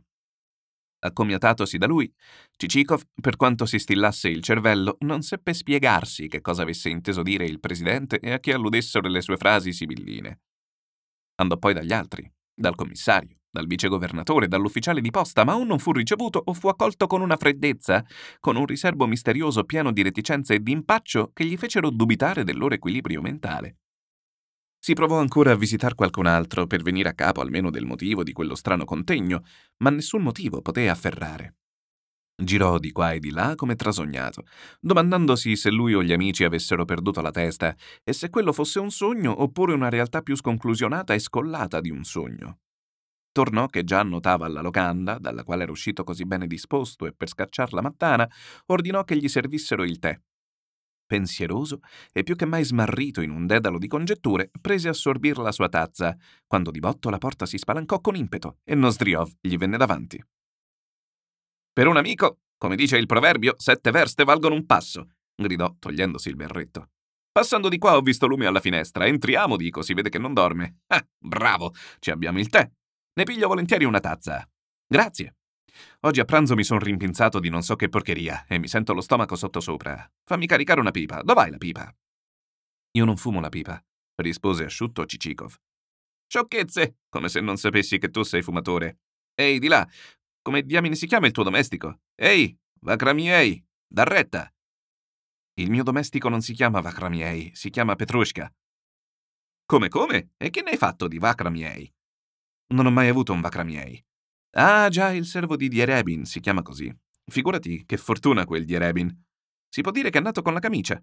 Accomiatatosi 1.05 1.77
da 1.77 1.87
lui, 1.87 2.13
Cicikov, 2.57 3.03
per 3.21 3.37
quanto 3.37 3.67
si 3.67 3.79
stillasse 3.79 4.29
il 4.29 4.43
cervello, 4.43 4.97
non 5.01 5.23
seppe 5.23 5.53
spiegarsi 5.53 6.29
che 6.29 6.41
cosa 6.41 6.63
avesse 6.63 6.89
inteso 6.89 7.23
dire 7.23 7.45
il 7.45 7.61
presidente 7.61 8.19
e 8.19 8.33
a 8.33 8.41
che 8.41 8.55
alludessero 8.55 9.07
le 9.09 9.21
sue 9.21 9.37
frasi 9.37 9.73
sibilline. 9.73 10.41
Andò 11.37 11.59
poi 11.59 11.75
dagli 11.75 11.93
altri, 11.93 12.29
dal 12.55 12.75
commissario, 12.75 13.37
dal 13.55 13.69
vicegovernatore, 13.69 14.49
dall'ufficiale 14.49 15.01
di 15.01 15.13
posta, 15.13 15.45
ma 15.45 15.55
o 15.55 15.63
non 15.63 15.79
fu 15.79 15.93
ricevuto 15.93 16.43
o 16.45 16.53
fu 16.55 16.67
accolto 16.67 17.07
con 17.07 17.21
una 17.21 17.37
freddezza, 17.37 18.05
con 18.41 18.57
un 18.57 18.67
riservo 18.67 19.07
misterioso 19.07 19.63
pieno 19.63 19.93
di 19.93 20.03
reticenze 20.03 20.55
e 20.55 20.61
di 20.61 20.73
impaccio 20.73 21.31
che 21.33 21.45
gli 21.45 21.57
fecero 21.57 21.91
dubitare 21.91 22.43
del 22.43 22.59
loro 22.59 22.75
equilibrio 22.75 23.21
mentale. 23.23 23.77
Si 24.77 24.93
provò 24.93 25.21
ancora 25.21 25.53
a 25.53 25.57
visitar 25.57 25.95
qualcun 25.95 26.27
altro 26.27 26.67
per 26.67 26.83
venire 26.83 27.09
a 27.09 27.15
capo 27.15 27.41
almeno 27.41 27.71
del 27.71 27.87
motivo 27.87 28.25
di 28.25 28.33
quello 28.33 28.57
strano 28.57 28.85
contegno, 28.85 29.45
ma 29.79 29.91
nessun 29.91 30.23
motivo 30.23 30.61
poté 30.61 30.89
afferrare. 30.89 31.55
Girò 32.37 32.79
di 32.79 32.91
qua 32.91 33.13
e 33.13 33.21
di 33.21 33.31
là 33.31 33.55
come 33.55 33.77
trasognato, 33.77 34.43
domandandosi 34.81 35.55
se 35.55 35.71
lui 35.71 35.95
o 35.95 36.03
gli 36.03 36.13
amici 36.13 36.43
avessero 36.43 36.85
perduto 36.85 37.21
la 37.21 37.31
testa 37.31 37.77
e 38.03 38.13
se 38.13 38.31
quello 38.31 38.53
fosse 38.53 38.81
un 38.81 38.91
sogno 38.91 39.41
oppure 39.41 39.73
una 39.73 39.89
realtà 39.89 40.23
più 40.23 40.35
sconclusionata 40.35 41.15
e 41.15 41.21
scollata 41.21 41.81
di 41.81 41.91
un 41.91 42.03
sogno. 42.03 42.59
Tornò 43.35 43.67
che 43.67 43.83
già 43.83 43.99
annotava 43.99 44.47
alla 44.47 44.61
locanda, 44.61 45.19
dalla 45.19 45.43
quale 45.43 45.65
era 45.65 45.73
uscito 45.73 46.05
così 46.05 46.25
bene 46.25 46.47
disposto 46.47 47.05
e 47.05 47.13
per 47.13 47.27
scacciar 47.27 47.73
la 47.73 47.83
mattana, 47.83 48.31
ordinò 48.67 49.03
che 49.03 49.17
gli 49.17 49.27
servissero 49.27 49.83
il 49.83 49.99
tè. 49.99 50.17
Pensieroso 51.05 51.81
e 52.13 52.23
più 52.23 52.37
che 52.37 52.47
mai 52.47 52.63
smarrito 52.63 53.23
in 53.23 53.31
un 53.31 53.49
dedalo 53.49 53.79
di 53.79 53.89
congetture, 53.89 54.53
prese 54.61 54.89
a 54.89 54.93
sorbir 54.93 55.39
la 55.39 55.51
sua 55.51 55.69
tazza, 55.69 56.17
quando 56.47 56.71
di 56.71 56.79
botto 56.79 57.11
la 57.11 57.19
porta 57.19 57.45
si 57.45 57.59
spalancò 57.59 58.01
con 58.01 58.15
impeto 58.15 58.59
e 58.63 58.77
Nozdriov 58.77 59.29
gli 59.41 59.57
venne 59.57 59.79
davanti. 59.79 60.25
Per 61.73 61.89
un 61.89 61.97
amico, 61.97 62.39
come 62.57 62.77
dice 62.77 62.99
il 62.99 63.07
proverbio, 63.07 63.55
sette 63.59 63.91
verste 63.91 64.23
valgono 64.23 64.55
un 64.55 64.65
passo, 64.65 65.09
gridò 65.35 65.75
togliendosi 65.77 66.29
il 66.29 66.37
berretto. 66.37 66.91
Passando 67.33 67.69
di 67.69 67.79
qua 67.79 67.97
ho 67.97 68.01
visto 68.01 68.29
lume 68.29 68.47
alla 68.47 68.61
finestra. 68.61 69.07
Entriamo, 69.07 69.57
dico, 69.57 69.83
si 69.83 69.93
vede 69.93 70.09
che 70.09 70.21
non 70.21 70.35
dorme. 70.35 70.83
Ah, 70.87 71.05
bravo, 71.19 71.75
ci 71.99 72.13
abbiamo 72.13 72.39
il 72.39 72.49
tè. 72.49 72.71
Ne 73.17 73.23
piglio 73.23 73.47
volentieri 73.47 73.85
una 73.85 74.01
tazza. 74.01 74.45
Grazie. 74.87 75.37
Oggi 76.01 76.19
a 76.19 76.25
pranzo 76.25 76.57
mi 76.57 76.65
son 76.65 76.81
rimpinzato 76.81 77.39
di 77.39 77.49
non 77.49 77.63
so 77.63 77.77
che 77.77 77.89
porcheria 77.89 78.45
e 78.49 78.59
mi 78.59 78.67
sento 78.67 78.93
lo 78.93 79.01
stomaco 79.01 79.37
sottosopra. 79.37 80.13
Fammi 80.25 80.47
caricare 80.47 80.81
una 80.81 80.91
pipa. 80.91 81.23
Dov'hai 81.23 81.51
la 81.51 81.57
pipa? 81.57 81.95
Io 82.97 83.05
non 83.05 83.17
fumo 83.17 83.41
la 83.41 83.51
pipa, 83.51 83.81
rispose 84.17 84.65
asciutto 84.65 85.07
Cicikov. 85.07 85.55
Sciocchezze, 86.27 86.97
come 87.09 87.29
se 87.29 87.41
non 87.41 87.57
sapessi 87.57 87.99
che 87.99 88.11
tu 88.11 88.23
sei 88.25 88.43
fumatore. 88.43 88.99
Ehi, 89.35 89.61
di 89.61 89.69
là, 89.69 89.89
come 90.43 90.63
diamine 90.63 90.97
si 90.97 91.07
chiama 91.07 91.27
il 91.27 91.33
tuo 91.33 91.45
domestico? 91.45 92.01
Ehi, 92.17 92.57
Vakramiei, 92.81 93.65
da 93.87 94.03
retta. 94.03 94.53
Il 95.55 95.71
mio 95.71 95.85
domestico 95.85 96.29
non 96.29 96.41
si 96.41 96.53
chiama 96.53 96.81
Vakramiei, 96.81 97.55
si 97.55 97.71
chiama 97.71 97.95
Petrushka. 97.95 98.53
Come 99.67 99.89
come? 99.89 100.33
E 100.37 100.51
che 100.51 100.63
ne 100.63 100.71
hai 100.71 100.77
fatto 100.77 101.07
di 101.07 101.19
Vakramiei? 101.19 101.94
Non 102.69 102.87
ho 102.87 102.91
mai 102.91 103.09
avuto 103.09 103.33
un 103.33 103.41
Vakramiei. 103.41 104.03
Ah, 104.57 104.89
già, 104.89 105.13
il 105.13 105.27
servo 105.27 105.57
di 105.57 105.69
Dierebin 105.69 106.25
si 106.25 106.41
chiama 106.41 106.63
così. 106.63 106.93
Figurati, 107.27 107.85
che 107.85 107.97
fortuna 107.97 108.45
quel 108.45 108.65
Dierebin. 108.65 109.25
Si 109.69 109.81
può 109.81 109.91
dire 109.91 110.11
che 110.11 110.19
è 110.19 110.23
nato 110.23 110.43
con 110.43 110.53
la 110.53 110.61
camicia. 110.61 111.03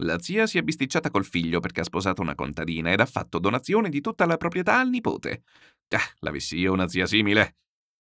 La 0.00 0.18
zia 0.18 0.46
si 0.46 0.58
è 0.58 0.62
bisticciata 0.62 1.10
col 1.10 1.24
figlio 1.24 1.60
perché 1.60 1.80
ha 1.80 1.84
sposato 1.84 2.20
una 2.20 2.34
contadina 2.34 2.92
ed 2.92 3.00
ha 3.00 3.06
fatto 3.06 3.38
donazione 3.38 3.88
di 3.88 4.00
tutta 4.00 4.26
la 4.26 4.36
proprietà 4.36 4.78
al 4.78 4.90
nipote. 4.90 5.42
Ah, 5.88 6.14
l'avessi 6.20 6.58
io 6.58 6.72
una 6.72 6.88
zia 6.88 7.06
simile. 7.06 7.56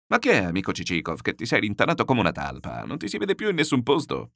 Ma 0.08 0.20
che 0.20 0.32
è, 0.32 0.43
amico 0.43 0.72
Cicikov, 0.72 1.22
che 1.22 1.36
ti 1.36 1.45
sei 1.45 1.62
rintanato 1.62 2.06
come 2.06 2.20
una 2.20 2.32
talpa? 2.32 2.84
Non 2.84 2.97
ti 2.97 3.08
si 3.08 3.18
vede 3.18 3.36
più 3.36 3.49
in 3.49 3.56
nessun 3.56 3.84
posto. 3.84 4.32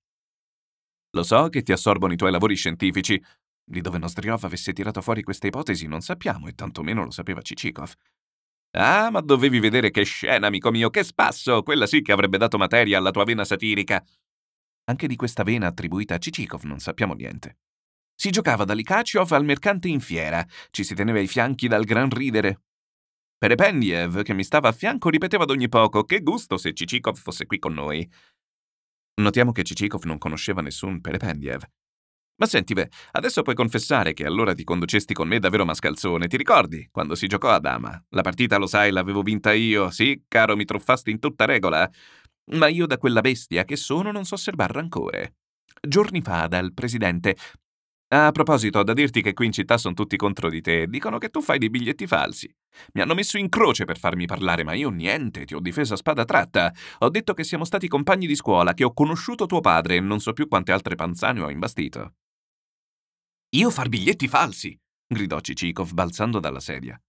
Lo 1.11 1.23
so 1.23 1.49
che 1.49 1.63
ti 1.63 1.71
assorbono 1.71 2.13
i 2.13 2.17
tuoi 2.17 2.31
lavori 2.31 2.55
scientifici. 2.55 3.21
Di 3.63 3.81
dove 3.81 3.97
Nostriov 3.97 4.43
avesse 4.43 4.71
tirato 4.71 5.01
fuori 5.01 5.23
questa 5.23 5.47
ipotesi 5.47 5.87
non 5.87 6.01
sappiamo 6.01 6.47
e 6.47 6.53
tantomeno 6.53 7.03
lo 7.03 7.11
sapeva 7.11 7.41
Cicikov. 7.41 7.91
Ah, 8.79 9.09
ma 9.09 9.21
dovevi 9.21 9.59
vedere 9.59 9.89
che 9.89 10.03
scena, 10.03 10.47
amico 10.47 10.69
mio, 10.69 10.91
che 10.91 11.03
spasso! 11.03 11.63
Quella 11.63 11.87
sì 11.87 12.03
che 12.03 12.11
avrebbe 12.11 12.37
dato 12.37 12.59
materia 12.59 12.99
alla 12.99 13.09
tua 13.09 13.23
vena 13.23 13.43
satirica. 13.43 14.03
Anche 14.85 15.07
di 15.07 15.15
questa 15.15 15.41
vena 15.41 15.65
attribuita 15.65 16.13
a 16.13 16.17
Cicikov 16.19 16.63
non 16.63 16.77
sappiamo 16.79 17.13
niente. 17.13 17.57
Si 18.15 18.29
giocava 18.29 18.65
da 18.65 18.73
Likaciov 18.73 19.31
al 19.31 19.45
mercante 19.45 19.87
in 19.87 19.99
fiera, 19.99 20.45
ci 20.69 20.83
si 20.83 20.93
teneva 20.93 21.17
ai 21.17 21.27
fianchi 21.27 21.67
dal 21.67 21.85
gran 21.85 22.09
ridere. 22.09 22.61
Perependiev, 23.37 24.21
che 24.21 24.33
mi 24.33 24.43
stava 24.43 24.69
a 24.69 24.73
fianco, 24.73 25.09
ripeteva 25.09 25.43
ad 25.43 25.49
ogni 25.49 25.69
poco 25.69 26.03
che 26.03 26.21
gusto 26.21 26.57
se 26.57 26.73
Cicikov 26.73 27.17
fosse 27.17 27.47
qui 27.47 27.57
con 27.57 27.73
noi. 27.73 28.07
Notiamo 29.21 29.51
che 29.51 29.63
Cicikov 29.63 30.03
non 30.03 30.19
conosceva 30.19 30.61
nessun 30.61 31.01
Perependiev. 31.01 31.63
Ma 32.39 32.45
senti, 32.45 32.73
beh, 32.73 32.89
adesso 33.13 33.41
puoi 33.41 33.55
confessare 33.55 34.13
che 34.13 34.23
allora 34.23 34.53
ti 34.53 34.63
conducesti 34.63 35.13
con 35.13 35.27
me 35.27 35.39
davvero 35.39 35.65
mascalzone, 35.65 36.27
ti 36.27 36.37
ricordi? 36.37 36.87
Quando 36.91 37.15
si 37.15 37.25
giocò 37.25 37.49
a 37.49 37.59
dama. 37.59 37.99
La 38.09 38.21
partita, 38.21 38.57
lo 38.57 38.67
sai, 38.67 38.91
l'avevo 38.91 39.23
vinta 39.23 39.53
io. 39.53 39.89
Sì, 39.89 40.23
caro, 40.27 40.55
mi 40.55 40.63
truffasti 40.63 41.09
in 41.09 41.17
tutta 41.19 41.45
regola. 41.45 41.89
Ma 42.51 42.67
io 42.67 42.85
da 42.85 42.97
quella 42.97 43.21
bestia 43.21 43.63
che 43.65 43.75
sono 43.75 44.11
non 44.11 44.23
so 44.23 44.35
serbar 44.35 44.69
rancore. 44.69 45.35
Giorni 45.81 46.21
fa 46.21 46.45
dal 46.47 46.73
presidente. 46.73 47.35
A 48.09 48.31
proposito, 48.31 48.79
ho 48.79 48.83
da 48.83 48.93
dirti 48.93 49.21
che 49.23 49.33
qui 49.33 49.47
in 49.47 49.51
città 49.51 49.77
sono 49.79 49.95
tutti 49.95 50.15
contro 50.15 50.49
di 50.49 50.61
te. 50.61 50.85
Dicono 50.87 51.17
che 51.17 51.29
tu 51.29 51.41
fai 51.41 51.57
dei 51.57 51.71
biglietti 51.71 52.05
falsi. 52.05 52.47
Mi 52.93 53.01
hanno 53.01 53.15
messo 53.15 53.39
in 53.39 53.49
croce 53.49 53.85
per 53.85 53.97
farmi 53.97 54.27
parlare, 54.27 54.63
ma 54.63 54.73
io 54.73 54.91
niente, 54.91 55.43
ti 55.43 55.55
ho 55.55 55.59
difeso 55.59 55.95
a 55.95 55.97
spada 55.97 56.23
tratta. 56.23 56.71
Ho 56.99 57.09
detto 57.09 57.33
che 57.33 57.43
siamo 57.43 57.65
stati 57.65 57.87
compagni 57.87 58.27
di 58.27 58.35
scuola, 58.35 58.75
che 58.75 58.83
ho 58.83 58.93
conosciuto 58.93 59.47
tuo 59.47 59.59
padre 59.59 59.95
e 59.95 59.99
non 60.01 60.19
so 60.19 60.33
più 60.33 60.47
quante 60.47 60.71
altre 60.71 60.93
panzane 60.93 61.41
ho 61.41 61.49
imbastito. 61.49 62.13
Io 63.55 63.69
far 63.69 63.87
biglietti 63.87 64.27
falsi! 64.27 64.77
gridò 65.07 65.39
Cicikov 65.39 65.93
balzando 65.93 66.39
dalla 66.39 66.59
sedia. 66.59 67.01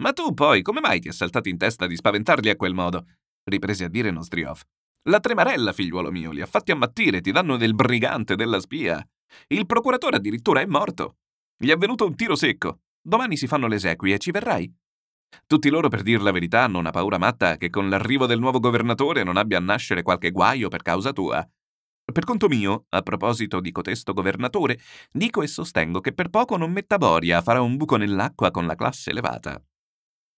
Ma 0.00 0.12
tu 0.12 0.34
poi 0.34 0.62
come 0.62 0.80
mai 0.80 0.98
ti 0.98 1.08
è 1.08 1.12
saltato 1.12 1.48
in 1.48 1.58
testa 1.58 1.86
di 1.86 1.94
spaventarli 1.94 2.50
a 2.50 2.56
quel 2.56 2.74
modo? 2.74 3.06
riprese 3.44 3.84
a 3.84 3.88
dire 3.88 4.10
Nostriov. 4.10 4.60
La 5.08 5.20
tremarella, 5.20 5.72
figliuolo 5.72 6.10
mio, 6.10 6.32
li 6.32 6.40
ha 6.40 6.46
fatti 6.46 6.72
ammattire, 6.72 7.20
ti 7.20 7.30
danno 7.30 7.56
del 7.56 7.74
brigante, 7.74 8.34
della 8.34 8.58
spia. 8.58 9.04
Il 9.46 9.64
procuratore 9.64 10.16
addirittura 10.16 10.60
è 10.60 10.66
morto. 10.66 11.18
Gli 11.56 11.70
è 11.70 11.76
venuto 11.76 12.04
un 12.04 12.16
tiro 12.16 12.34
secco. 12.34 12.80
Domani 13.00 13.36
si 13.36 13.46
fanno 13.46 13.68
le 13.68 13.76
esequie, 13.76 14.18
ci 14.18 14.32
verrai? 14.32 14.72
Tutti 15.46 15.68
loro, 15.68 15.88
per 15.88 16.02
dir 16.02 16.20
la 16.20 16.32
verità, 16.32 16.64
hanno 16.64 16.78
una 16.78 16.90
paura 16.90 17.16
matta 17.16 17.56
che 17.56 17.70
con 17.70 17.88
l'arrivo 17.88 18.26
del 18.26 18.40
nuovo 18.40 18.58
governatore 18.58 19.22
non 19.22 19.36
abbia 19.36 19.58
a 19.58 19.62
nascere 19.62 20.02
qualche 20.02 20.32
guaio 20.32 20.68
per 20.68 20.82
causa 20.82 21.12
tua. 21.12 21.48
Per 22.12 22.24
conto 22.24 22.48
mio, 22.48 22.86
a 22.88 23.02
proposito 23.02 23.60
di 23.60 23.70
cotesto 23.70 24.12
governatore, 24.12 24.78
dico 25.12 25.42
e 25.42 25.46
sostengo 25.46 26.00
che 26.00 26.12
per 26.12 26.28
poco 26.28 26.56
non 26.56 26.72
metta 26.72 26.98
boria, 26.98 27.42
farà 27.42 27.60
un 27.60 27.76
buco 27.76 27.96
nell'acqua 27.96 28.50
con 28.50 28.66
la 28.66 28.74
classe 28.74 29.10
elevata. 29.10 29.62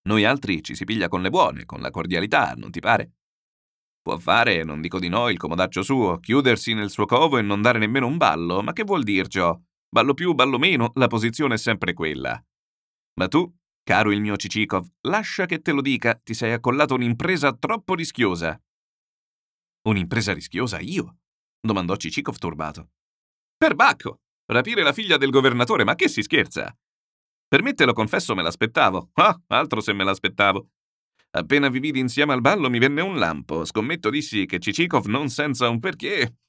Noi 0.05 0.25
altri 0.25 0.61
ci 0.61 0.75
si 0.75 0.83
piglia 0.83 1.07
con 1.07 1.21
le 1.21 1.29
buone, 1.29 1.65
con 1.65 1.79
la 1.79 1.89
cordialità, 1.89 2.53
non 2.55 2.71
ti 2.71 2.79
pare? 2.79 3.13
Può 4.01 4.17
fare, 4.17 4.63
non 4.63 4.81
dico 4.81 4.99
di 4.99 5.07
no, 5.07 5.29
il 5.29 5.37
comodaccio 5.37 5.81
suo, 5.81 6.19
chiudersi 6.19 6.73
nel 6.73 6.89
suo 6.89 7.05
covo 7.05 7.37
e 7.37 7.41
non 7.41 7.61
dare 7.61 7.79
nemmeno 7.79 8.05
un 8.05 8.17
ballo, 8.17 8.61
ma 8.61 8.73
che 8.73 8.83
vuol 8.83 9.03
dir 9.03 9.27
ciò? 9.27 9.57
Ballo 9.87 10.13
più, 10.13 10.33
ballo 10.33 10.59
meno, 10.59 10.91
la 10.95 11.07
posizione 11.07 11.53
è 11.53 11.57
sempre 11.57 11.93
quella. 11.93 12.43
Ma 13.15 13.27
tu, 13.29 13.49
caro 13.81 14.11
il 14.11 14.19
mio 14.19 14.35
Cicikov, 14.35 14.85
lascia 15.07 15.45
che 15.45 15.61
te 15.61 15.71
lo 15.71 15.81
dica, 15.81 16.19
ti 16.21 16.33
sei 16.33 16.51
accollato 16.51 16.95
un'impresa 16.95 17.53
troppo 17.53 17.95
rischiosa. 17.95 18.61
Un'impresa 19.83 20.33
rischiosa 20.33 20.79
io? 20.79 21.19
Domandò 21.65 21.95
Cicikov 21.95 22.37
turbato. 22.37 22.89
Per 23.55 23.75
Bacco! 23.75 24.19
Rapire 24.45 24.83
la 24.83 24.91
figlia 24.91 25.15
del 25.15 25.29
governatore, 25.29 25.85
ma 25.85 25.95
che 25.95 26.09
si 26.09 26.21
scherza? 26.21 26.75
Per 27.47 27.61
me 27.63 27.73
te 27.73 27.85
lo 27.85 27.93
confesso 27.93 28.35
me 28.35 28.43
l'aspettavo. 28.43 29.11
Ah, 29.13 29.39
altro 29.47 29.79
se 29.79 29.93
me 29.93 30.03
l'aspettavo. 30.03 30.67
Appena 31.31 31.69
vi 31.69 31.79
vidi 31.79 31.99
insieme 31.99 32.33
al 32.33 32.41
ballo 32.41 32.69
mi 32.69 32.79
venne 32.79 33.01
un 33.01 33.17
lampo. 33.17 33.63
Scommetto 33.63 34.09
dissi 34.09 34.45
che 34.45 34.59
Cicikov 34.59 35.05
non 35.05 35.29
senza 35.29 35.69
un 35.69 35.79
perché. 35.79 36.39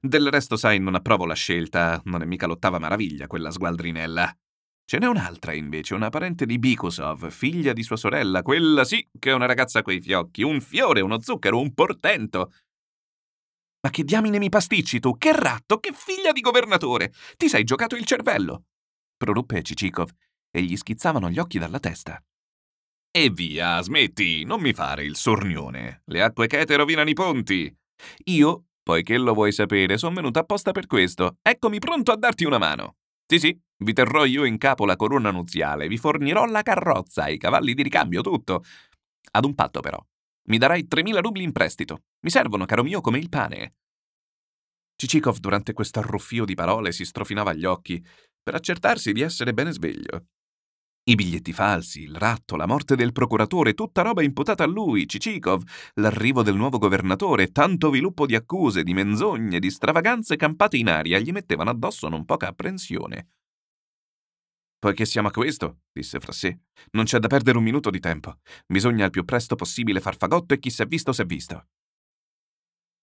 Del 0.00 0.28
resto, 0.30 0.56
sai, 0.56 0.80
non 0.80 0.96
approvo 0.96 1.24
la 1.26 1.34
scelta. 1.34 2.00
Non 2.04 2.22
è 2.22 2.24
mica 2.24 2.46
l'ottava 2.46 2.78
maraviglia, 2.78 3.28
quella 3.28 3.50
sgualdrinella. 3.50 4.36
Ce 4.86 4.98
n'è 4.98 5.06
un'altra, 5.06 5.54
invece, 5.54 5.94
una 5.94 6.10
parente 6.10 6.44
di 6.44 6.58
Bikusov, 6.58 7.30
figlia 7.30 7.72
di 7.72 7.82
sua 7.82 7.96
sorella. 7.96 8.42
Quella 8.42 8.84
sì, 8.84 9.06
che 9.18 9.30
è 9.30 9.34
una 9.34 9.46
ragazza 9.46 9.80
coi 9.82 10.00
fiocchi. 10.00 10.42
Un 10.42 10.60
fiore, 10.60 11.00
uno 11.00 11.20
zucchero, 11.20 11.58
un 11.58 11.72
portento. 11.72 12.52
Ma 13.84 13.90
che 13.90 14.02
diamine 14.02 14.38
mi 14.38 14.48
pasticci 14.48 14.98
tu? 14.98 15.18
Che 15.18 15.32
ratto, 15.32 15.78
che 15.78 15.92
figlia 15.94 16.32
di 16.32 16.40
governatore! 16.40 17.12
Ti 17.36 17.50
sei 17.50 17.64
giocato 17.64 17.96
il 17.96 18.06
cervello! 18.06 18.64
proruppe 19.16 19.62
Cicikov 19.62 20.08
e 20.50 20.62
gli 20.62 20.74
schizzavano 20.76 21.28
gli 21.28 21.38
occhi 21.38 21.58
dalla 21.58 21.78
testa. 21.78 22.18
E 23.10 23.30
via, 23.30 23.80
smetti, 23.82 24.44
non 24.44 24.60
mi 24.60 24.72
fare 24.72 25.04
il 25.04 25.16
sornione. 25.16 26.02
Le 26.06 26.22
acque 26.22 26.46
chete 26.46 26.76
rovinano 26.76 27.10
i 27.10 27.14
ponti. 27.14 27.74
Io, 28.24 28.64
poiché 28.82 29.18
lo 29.18 29.34
vuoi 29.34 29.52
sapere, 29.52 29.98
sono 29.98 30.14
venuto 30.14 30.38
apposta 30.38 30.72
per 30.72 30.86
questo. 30.86 31.36
Eccomi 31.42 31.78
pronto 31.78 32.10
a 32.10 32.16
darti 32.16 32.44
una 32.44 32.58
mano. 32.58 32.96
Sì, 33.26 33.38
sì, 33.38 33.60
vi 33.84 33.92
terrò 33.92 34.24
io 34.24 34.44
in 34.44 34.56
capo 34.56 34.86
la 34.86 34.96
corona 34.96 35.30
nuziale, 35.30 35.88
vi 35.88 35.98
fornirò 35.98 36.46
la 36.46 36.62
carrozza, 36.62 37.28
i 37.28 37.38
cavalli 37.38 37.74
di 37.74 37.82
ricambio, 37.82 38.22
tutto. 38.22 38.62
Ad 39.32 39.44
un 39.44 39.54
patto, 39.54 39.80
però. 39.80 40.02
Mi 40.48 40.58
darai 40.58 40.86
3.000 40.88 41.20
rubli 41.20 41.42
in 41.42 41.52
prestito. 41.52 42.02
Mi 42.20 42.30
servono, 42.30 42.66
caro 42.66 42.82
mio, 42.82 43.00
come 43.00 43.18
il 43.18 43.28
pane. 43.28 43.74
Cicikov 44.96 45.38
durante 45.38 45.72
questo 45.72 45.98
arruffio 45.98 46.44
di 46.44 46.54
parole 46.54 46.92
si 46.92 47.04
strofinava 47.04 47.52
gli 47.52 47.64
occhi 47.64 48.04
per 48.42 48.54
accertarsi 48.54 49.12
di 49.12 49.22
essere 49.22 49.54
bene 49.54 49.72
sveglio. 49.72 50.26
I 51.06 51.16
biglietti 51.16 51.52
falsi, 51.52 52.02
il 52.02 52.14
ratto, 52.14 52.56
la 52.56 52.66
morte 52.66 52.96
del 52.96 53.12
procuratore, 53.12 53.74
tutta 53.74 54.00
roba 54.00 54.22
imputata 54.22 54.64
a 54.64 54.66
lui, 54.66 55.06
Cicikov, 55.06 55.62
l'arrivo 55.94 56.42
del 56.42 56.54
nuovo 56.54 56.78
governatore, 56.78 57.48
tanto 57.48 57.90
viluppo 57.90 58.24
di 58.24 58.34
accuse, 58.34 58.82
di 58.82 58.94
menzogne, 58.94 59.58
di 59.58 59.70
stravaganze 59.70 60.36
campate 60.36 60.78
in 60.78 60.88
aria 60.88 61.18
gli 61.18 61.30
mettevano 61.30 61.68
addosso 61.68 62.08
non 62.08 62.24
poca 62.24 62.48
apprensione. 62.48 63.33
Poiché 64.84 65.06
siamo 65.06 65.28
a 65.28 65.30
questo, 65.30 65.84
disse 65.92 66.20
fra 66.20 66.32
sé, 66.32 66.58
non 66.90 67.06
c'è 67.06 67.18
da 67.18 67.26
perdere 67.26 67.56
un 67.56 67.64
minuto 67.64 67.88
di 67.88 68.00
tempo. 68.00 68.40
Bisogna 68.66 69.06
al 69.06 69.10
più 69.10 69.24
presto 69.24 69.54
possibile 69.54 69.98
far 69.98 70.14
fagotto 70.14 70.52
e 70.52 70.58
chi 70.58 70.68
s'è 70.68 70.84
visto 70.84 71.10
s'è 71.10 71.24
visto. 71.24 71.68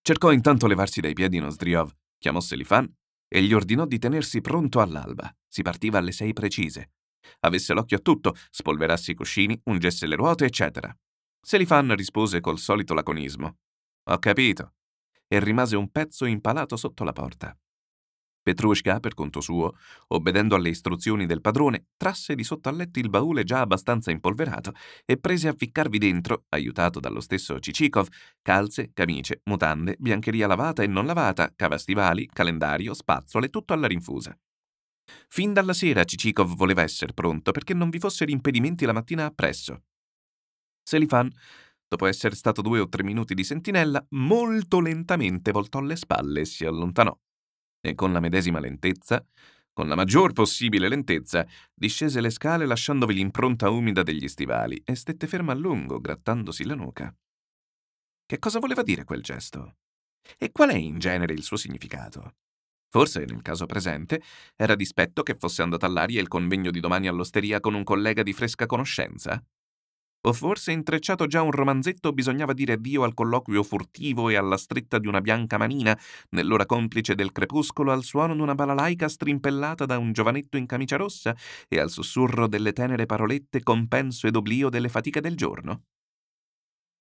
Cercò 0.03 0.31
intanto 0.31 0.67
levarsi 0.67 1.01
dai 1.01 1.13
piedi 1.13 1.39
Nozdriov, 1.39 1.91
chiamò 2.19 2.39
Selifan 2.39 2.87
e 3.27 3.41
gli 3.41 3.51
ordinò 3.51 3.87
di 3.87 3.97
tenersi 3.97 4.41
pronto 4.41 4.79
all'alba. 4.79 5.35
Si 5.47 5.63
partiva 5.63 5.97
alle 5.97 6.11
sei 6.11 6.33
precise. 6.33 6.91
Avesse 7.39 7.73
l'occhio 7.73 7.97
a 7.97 8.01
tutto, 8.01 8.35
spolverasse 8.51 9.13
i 9.13 9.15
cuscini, 9.15 9.59
ungesse 9.63 10.05
le 10.05 10.17
ruote, 10.17 10.45
eccetera. 10.45 10.95
Selifan 11.41 11.95
rispose 11.95 12.41
col 12.41 12.59
solito 12.59 12.93
laconismo. 12.93 13.57
Ho 14.03 14.19
capito. 14.19 14.75
E 15.27 15.39
rimase 15.39 15.75
un 15.75 15.89
pezzo 15.89 16.25
impalato 16.25 16.75
sotto 16.75 17.03
la 17.03 17.11
porta. 17.11 17.59
Petrushka, 18.41 18.99
per 18.99 19.13
conto 19.13 19.39
suo, 19.39 19.75
obbedendo 20.07 20.55
alle 20.55 20.69
istruzioni 20.69 21.25
del 21.25 21.41
padrone, 21.41 21.87
trasse 21.95 22.33
di 22.33 22.43
sotto 22.43 22.69
al 22.69 22.75
letto 22.75 22.99
il 22.99 23.09
baule 23.09 23.43
già 23.43 23.59
abbastanza 23.59 24.09
impolverato 24.09 24.73
e 25.05 25.17
prese 25.17 25.47
a 25.47 25.53
ficcarvi 25.55 25.99
dentro, 25.99 26.45
aiutato 26.49 26.99
dallo 26.99 27.19
stesso 27.19 27.59
Cicikov, 27.59 28.07
calze, 28.41 28.91
camicie, 28.93 29.41
mutande, 29.45 29.95
biancheria 29.99 30.47
lavata 30.47 30.81
e 30.81 30.87
non 30.87 31.05
lavata, 31.05 31.53
cavastivali, 31.55 32.27
calendario, 32.31 32.93
spazzole, 32.93 33.49
tutto 33.49 33.73
alla 33.73 33.87
rinfusa. 33.87 34.35
Fin 35.27 35.53
dalla 35.53 35.73
sera 35.73 36.03
Cicikov 36.03 36.55
voleva 36.55 36.81
essere 36.81 37.13
pronto 37.13 37.51
perché 37.51 37.73
non 37.73 37.89
vi 37.89 37.99
fossero 37.99 38.31
impedimenti 38.31 38.85
la 38.85 38.93
mattina 38.93 39.25
appresso. 39.25 39.83
Selifan, 40.83 41.29
dopo 41.87 42.07
essere 42.07 42.35
stato 42.35 42.61
due 42.61 42.79
o 42.79 42.89
tre 42.89 43.03
minuti 43.03 43.35
di 43.35 43.43
sentinella, 43.43 44.03
molto 44.11 44.79
lentamente 44.79 45.51
voltò 45.51 45.79
le 45.79 45.95
spalle 45.95 46.41
e 46.41 46.45
si 46.45 46.65
allontanò 46.65 47.15
e 47.81 47.95
con 47.95 48.13
la 48.13 48.19
medesima 48.19 48.59
lentezza, 48.59 49.25
con 49.73 49.87
la 49.87 49.95
maggior 49.95 50.33
possibile 50.33 50.87
lentezza, 50.87 51.45
discese 51.73 52.21
le 52.21 52.29
scale 52.29 52.65
lasciandovi 52.65 53.13
l'impronta 53.13 53.69
umida 53.69 54.03
degli 54.03 54.27
stivali 54.27 54.81
e 54.85 54.95
stette 54.95 55.27
ferma 55.27 55.53
a 55.53 55.55
lungo, 55.55 55.99
grattandosi 55.99 56.65
la 56.65 56.75
nuca. 56.75 57.13
Che 58.25 58.39
cosa 58.39 58.59
voleva 58.59 58.83
dire 58.83 59.03
quel 59.03 59.21
gesto? 59.21 59.77
E 60.37 60.51
qual 60.51 60.69
è 60.69 60.75
in 60.75 60.99
genere 60.99 61.33
il 61.33 61.43
suo 61.43 61.57
significato? 61.57 62.35
Forse, 62.89 63.25
nel 63.25 63.41
caso 63.41 63.65
presente, 63.65 64.21
era 64.55 64.75
dispetto 64.75 65.23
che 65.23 65.35
fosse 65.35 65.61
andato 65.61 65.85
all'aria 65.85 66.21
il 66.21 66.27
convegno 66.27 66.71
di 66.71 66.79
domani 66.79 67.07
all'osteria 67.07 67.59
con 67.59 67.73
un 67.73 67.83
collega 67.83 68.21
di 68.21 68.33
fresca 68.33 68.65
conoscenza? 68.65 69.41
O 70.23 70.33
forse 70.33 70.71
intrecciato 70.71 71.25
già 71.25 71.41
un 71.41 71.51
romanzetto 71.51 72.13
bisognava 72.13 72.53
dire 72.53 72.73
addio 72.73 73.03
al 73.03 73.15
colloquio 73.15 73.63
furtivo 73.63 74.29
e 74.29 74.35
alla 74.35 74.57
stretta 74.57 74.99
di 74.99 75.07
una 75.07 75.19
bianca 75.19 75.57
manina, 75.57 75.97
nell'ora 76.29 76.67
complice 76.67 77.15
del 77.15 77.31
crepuscolo 77.31 77.91
al 77.91 78.03
suono 78.03 78.35
d'una 78.35 78.53
balalaica 78.53 79.07
strimpellata 79.07 79.85
da 79.85 79.97
un 79.97 80.11
giovanetto 80.11 80.57
in 80.57 80.67
camicia 80.67 80.95
rossa 80.97 81.35
e 81.67 81.79
al 81.79 81.89
sussurro 81.89 82.47
delle 82.47 82.71
tenere 82.71 83.07
parolette 83.07 83.63
compenso 83.63 84.27
ed 84.27 84.35
oblio 84.35 84.69
delle 84.69 84.89
fatiche 84.89 85.21
del 85.21 85.35
giorno? 85.35 85.83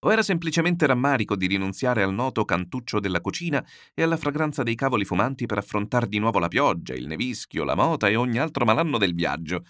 O 0.03 0.13
era 0.13 0.23
semplicemente 0.23 0.87
rammarico 0.87 1.37
di 1.37 1.47
rinunziare 1.47 2.03
al 2.03 2.15
noto 2.15 2.45
cantuccio 2.47 3.01
della 3.01 3.21
cucina 3.21 3.63
e 3.95 4.03
alla 4.03 4.17
fragranza 4.17 4.63
dei 4.63 4.75
cavoli 4.75 5.05
fumanti 5.05 5.45
per 5.45 5.59
affrontare 5.59 6.09
di 6.09 6.19
nuovo 6.19 6.39
la 6.39 6.49
pioggia, 6.49 6.95
il 6.95 7.07
nevischio, 7.07 7.65
la 7.65 7.75
mota 7.75 8.09
e 8.09 8.17
ogni 8.17 8.39
altro 8.39 8.65
malanno 8.65 8.97
del 8.97 9.15
viaggio? 9.15 9.63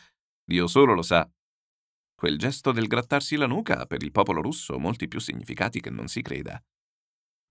Dio 0.45 0.69
solo 0.69 0.95
lo 0.95 1.03
sa. 1.03 1.29
Quel 2.21 2.37
gesto 2.37 2.71
del 2.71 2.87
grattarsi 2.87 3.37
la 3.37 3.47
nuca 3.47 3.79
ha 3.79 3.87
per 3.87 4.03
il 4.03 4.13
popolo 4.13 4.43
russo 4.43 4.79
molti 4.79 5.09
più 5.09 5.19
significati 5.19 5.81
che 5.81 5.89
non 5.89 6.07
si 6.07 6.21
creda. 6.21 6.63